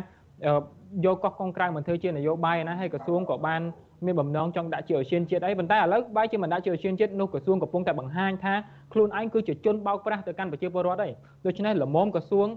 [1.05, 3.61] យកកោះកុងក្រៅមកធ្វើជានយោបាយណាហើយក្រសួងក៏បាន
[4.06, 8.54] មានបំណងចង់ដាក់ជាឧស្សាហជាតិអីប៉ុន្តែឥឡូវបែរជាមិនដាក់ជាឧស្សាហជាតិនោះក្រសួងកំពុងតែបង្ហាញថា
[8.93, 11.12] ខ្លួនឯងគឺជាជនបោកប្រាស់ទៅកាន់ប្រជាពលរដ្ឋហើយ
[11.45, 12.47] ដូច្នេះលមមក្រសួង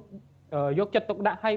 [0.79, 1.55] យកចិត្តទុកដាក់ឲ្យ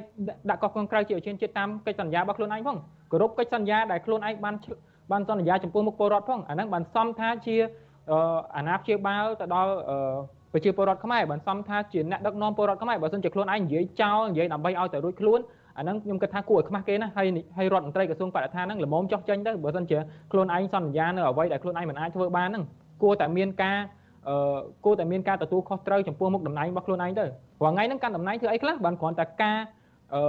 [0.49, 2.77] ដាក់កោះកុងក្រៅជាឧស្សាហជាតិតាមកិច្ចសន្យារបស់ខ្លួនឯងផង
[3.11, 4.55] គោរពកិច្ចសន្យាដែលខ្លួនឯងបាន
[5.11, 7.55] បានសន្យាចំពោះមុខពលរដ្ឋផងអាហ្នឹងបានសំថាជា
[8.57, 9.71] អាណាព្យាបាលទៅដល់
[10.53, 15.39] ប្រជាពលរដ្ឋខ្មែរបានសំថាជាអ្នកដឹកនាំពលរដ្ឋខ្មែរបើមិនជាខ្លួនឯងនិយាយចោលនិយាយដើម្បីឲ្យតែរួចខ្លួន
[15.79, 17.27] អាហ្នឹងខ្ញុំគិតថាគួរឲ្យខ្មាស់គេណាហើយ
[17.57, 19.97] ហើយរដ្ឋមន្ត្រីក្រសួងបរិស្ថានហ្នឹងល្មមចោះចេញទៅបើមិនជា
[20.31, 22.63] ខ្លួនឯងសន្យានៅអ្វីដែលខ្លួនឯងមិនអាចធ្វើបានហ្នឹង
[23.03, 23.77] គួរតែមានការ
[24.27, 27.25] អឺគួរតែមានការទទួលខុសត្រូវចំពោះមុខតំណែងរបស់ខ្លួនឯងទៅ
[27.59, 29.57] ព្រោះថ្ងៃហ្នឹងកាន់តំណែងធ្វើអីខ្លះបានគ្រាន់តែការ
[30.15, 30.21] អឺ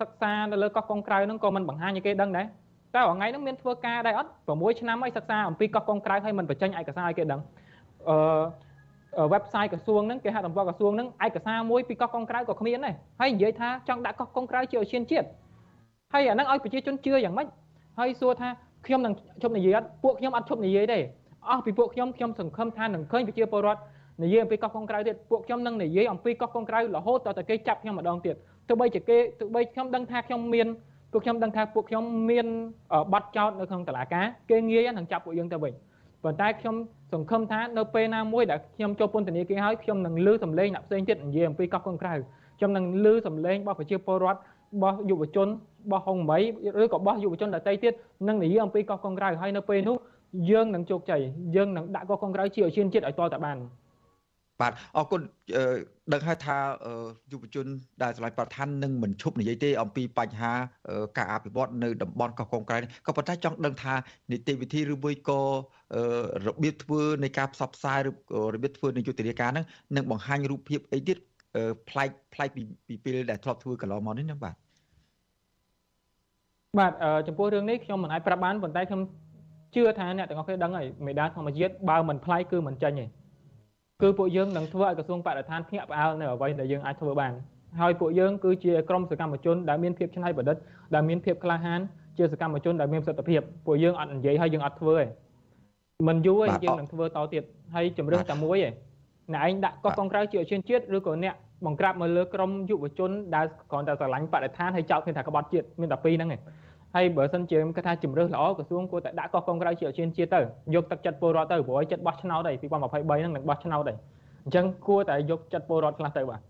[0.00, 2.46] សិក្សានៅលើកោះកុងក្រៅហ្នឹងក៏មិនបង្ហាញឲ្យគេដឹងដែរ
[2.94, 7.40] តែថ្ងៃហ្នឹងមានធ្វើការដែរអត់6ឆ្នាំហើយសិក្សាអំពីកោះកុងក្រៅហើយមិនបញ្ចេញឯកសារឲ្យគេដឹង
[8.08, 8.16] អឺ
[9.32, 15.26] website ក្រសួងហ្នឹងគេហទំព័រក្រសួងហ្នឹងឯកសារមួយពីកោះកុងក្រៅក៏គ្មានដែរហើយនិយាយថាចង់ដាក់កោះកុងក្រៅជាឧស្សាហជាតិ
[16.12, 17.46] ហើយអាហ្នឹងឲ្យប្រជាជនជឿយ៉ាងម៉េច
[17.98, 18.48] ហើយសួរថា
[18.86, 20.98] ខ្ញុំនឹងជប់និយាយអត់ពួកខ្ញុំអត់ជប់និយាយទេ
[21.50, 23.80] អស់ពីពួកខ្ញុំខ្ញុំសង្ឃឹមថានឹងឃើញប្រជាពលរដ្ឋ
[24.22, 28.34] និយាយអំពីកោះកុងក្រៅទៀតពួកខ្ញុំនឹងនិយាយអំពីកោះកុងក្រៅរហូតដល់តែគេចាប់ខ្ញុំម្ដងទៀត
[28.68, 30.66] ទោះបីជាគេទោះបីខ្ញុំដឹងថាខ្ញុំមាន
[31.12, 32.46] ពួកខ្ញុំដឹងថាពួកខ្ញុំមាន
[33.12, 35.72] ប័ណ្ណចោតនៅក្នុងតុលាការគេងាយនឹងចាប់ពួកយើងទៅវិញ
[36.24, 36.76] ប៉ុន្តែខ្ញុំ
[37.12, 42.14] សង្ឃឹមថានៅពេលណាមួយដែលខ្ញុំចូលពន្ធនាគារហើយខ្ញុំនឹងលឺសំឡេងអ្នកផ្សេងទៀតនិយាយអំពីកោះកុងក្រៅ
[42.58, 44.40] ខ្ញុំនឹងលឺសំឡេងរបស់ប្រជាពលរដ្ឋរ
[44.82, 46.38] បស់យុវជនរបស់ហុងមី
[46.82, 47.92] ឬក៏របស់យុវជនដទៃទៀត
[48.28, 49.96] នឹងនិយាយអំពីកោះកុងក្រៅហើយនៅពេលនោះ
[50.50, 51.20] យើងនឹងជោគជ័យ
[51.56, 53.58] យើងនឹងដាក់កោះកុងក្រៅជាឧស្សាហជាតិឲ្យតតែបាន
[54.60, 55.20] បាទអរគុណ
[56.12, 56.56] ដឹងហើយថា
[57.32, 57.66] យុវជន
[58.02, 60.52] ដែលឆ្លៃប្រធាននឹងមិនឈប់និយាយទេអំពីបញ្ហា
[61.18, 63.94] ការអភិវឌ្ឍនៅតំបន់កោះកុងក្រៅក៏ប៉ុន្តែចង់ដឹងថា
[64.32, 65.40] នីតិវិធីឬមួយក៏
[66.46, 68.10] របៀបធ្វើនៃការផ្សព្វផ្សាយឬ
[68.54, 71.16] របៀបធ្វើនៃយុទ្ធនាការហ្នឹងនឹងបង្ហាញរូបភាពអីទៀត
[71.88, 72.48] ប្លែកប្លែក
[72.88, 74.54] ពីពេលដែលធ្លាប់ធ្វើកន្លងមកនេះណាបាទ
[76.78, 76.92] បាទ
[77.26, 79.00] ចំពោះរឿងនេះខ្ញុំមិនអាចប្រាប់បានប៉ុន្តែខ្ញុំ
[79.74, 83.06] ជឿថាអ្នកទាំងអស់គ្នាដឹងហើយមេដាធម្មជាតិបើមិនប្លែកគឺមិនចាញ់ទេ
[84.02, 87.32] គឺពួកយើងនឹងធ្វើឲ្យក្រសួងបរិស្ថានភ្ញាក់ផ្អើលនៅអ្វីដែលយើងអាចធ្វើបាន
[87.80, 90.56] ហើយពួកយើងគឺជាក្រុមសកម្មជនដែលមានភាពច្នៃប្រឌិត
[90.94, 91.80] ដែលមានភាពក្លាហាន
[92.18, 95.04] ជាសកម្មជនដែលមានប្រសិទ្ធភាពពួកយើងអត់និយាយហើយយើងអត់ធ្វើទេ
[96.08, 97.42] មិនយូរទេយើងនឹងធ្វើតទៀត
[97.74, 98.68] ហើយជំរឿនតែមួយទេ
[99.32, 101.34] អ្នកឯងដាក់កោះកុងក្រៅជាឧឈានជាតិឬក៏អ្នក
[101.66, 106.40] បង្ក្រាបមកលើក្រុមយុវជនដែលគ្រាន់តែស្រឡាញ់បរិស្ថានហើយចោទគ្នាថាក្បត់ជាតិមានតែពីរហ្នឹងឯង
[106.96, 110.40] ហើយបើសិនជាគេថាជំរឿនល្អក្រសួងគួរតែដាក់កោះកុងក្រៅជាឧឈានជាតិទៅ
[110.74, 113.96] យកទឹកចិត្តពលរដ្ឋទៅព្រោះចិត្តបោះឆ្នោតហើយ2023ហ្នឹងនឹងបោះឆ្នោតហើយ
[114.44, 116.40] អញ្ចឹងគួរតែយកចិត្តពលរដ្ឋខ្លះទៅបាទ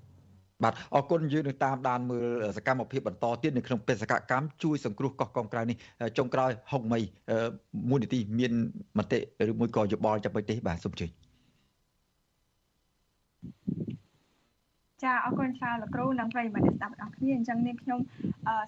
[0.62, 2.26] បាទអរគុណយើងនឹងតាមដានមើល
[2.57, 5.76] សកម្មភាពបន្តទៀតនៅក្នុងបេសកកម្មជួយសង្គ្រោះកោះកុងក្រៅនេះ
[6.18, 7.01] ចុងក្រោយហុកមី
[7.90, 8.53] មូលនិធិមាន
[8.99, 9.18] មតិ
[9.51, 11.11] ឬមួយក៏យោបល់ចាំបិទេបាទសូមជួយ
[15.05, 18.00] ចាអរគុណច្រើនលោកគ្រូនិងប្រិយមិត្តស្ដាប់ទាំងអស់គ្នាអញ្ចឹងនាងខ្ញុំ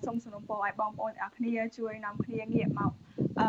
[0.07, 2.93] សូមសំណូមពរឲ្យបងប្អូនទាំងអស់គ្នាជួយនាំគ្នាងាកមក
[3.41, 3.49] អឺ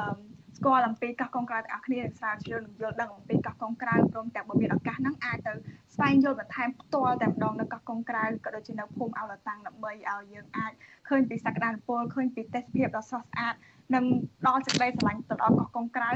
[0.57, 5.53] ស្គាល់អំពីកោះកុងក្រៅទាំងអស់គ្នាស្រាវជ្រាវនិងយល់ដឹងអំពីកោះកុងក្រៅព្រមទាំងបើមានឱកាសហ្នឹងអាចទៅ
[5.95, 10.71] ស្វែងយល់បន្ថែមផ្ទាល់តែម្ដងនៅកោះកុងក្រៅក៏ដូចជានៅភូមិអោលតាំងដើម្បីឲ្យយើងអាច
[11.07, 13.55] ឃើញពីសក្តានុពលឃើញពីទេសភាពដ៏ស្រស់ស្អាត
[13.95, 14.05] និង
[14.47, 16.11] ដល់សេចក្តីស្រឡាញ់ទៅដល់កោះកុងក្រៅ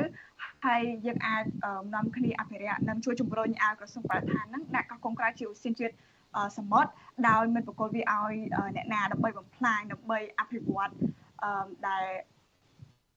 [0.66, 1.44] ហើយយើងអាច
[1.96, 5.94] នាំគ្នាអភិរក្សនិងជួយជំរុញឲ្យក្រសួងបរិស្ថានហ្នឹងដាក់កោះកុងក្រៅជាឧស្សាហជាតិ
[6.58, 6.90] សមុទ្រ
[7.28, 8.34] ដោយមិនប្រកល់វាឲ្យ
[8.76, 10.92] អ្នកណាដើម្បីបំផ្លាញដើម្បីអភិវឌ្ឍ
[11.88, 12.04] ដែល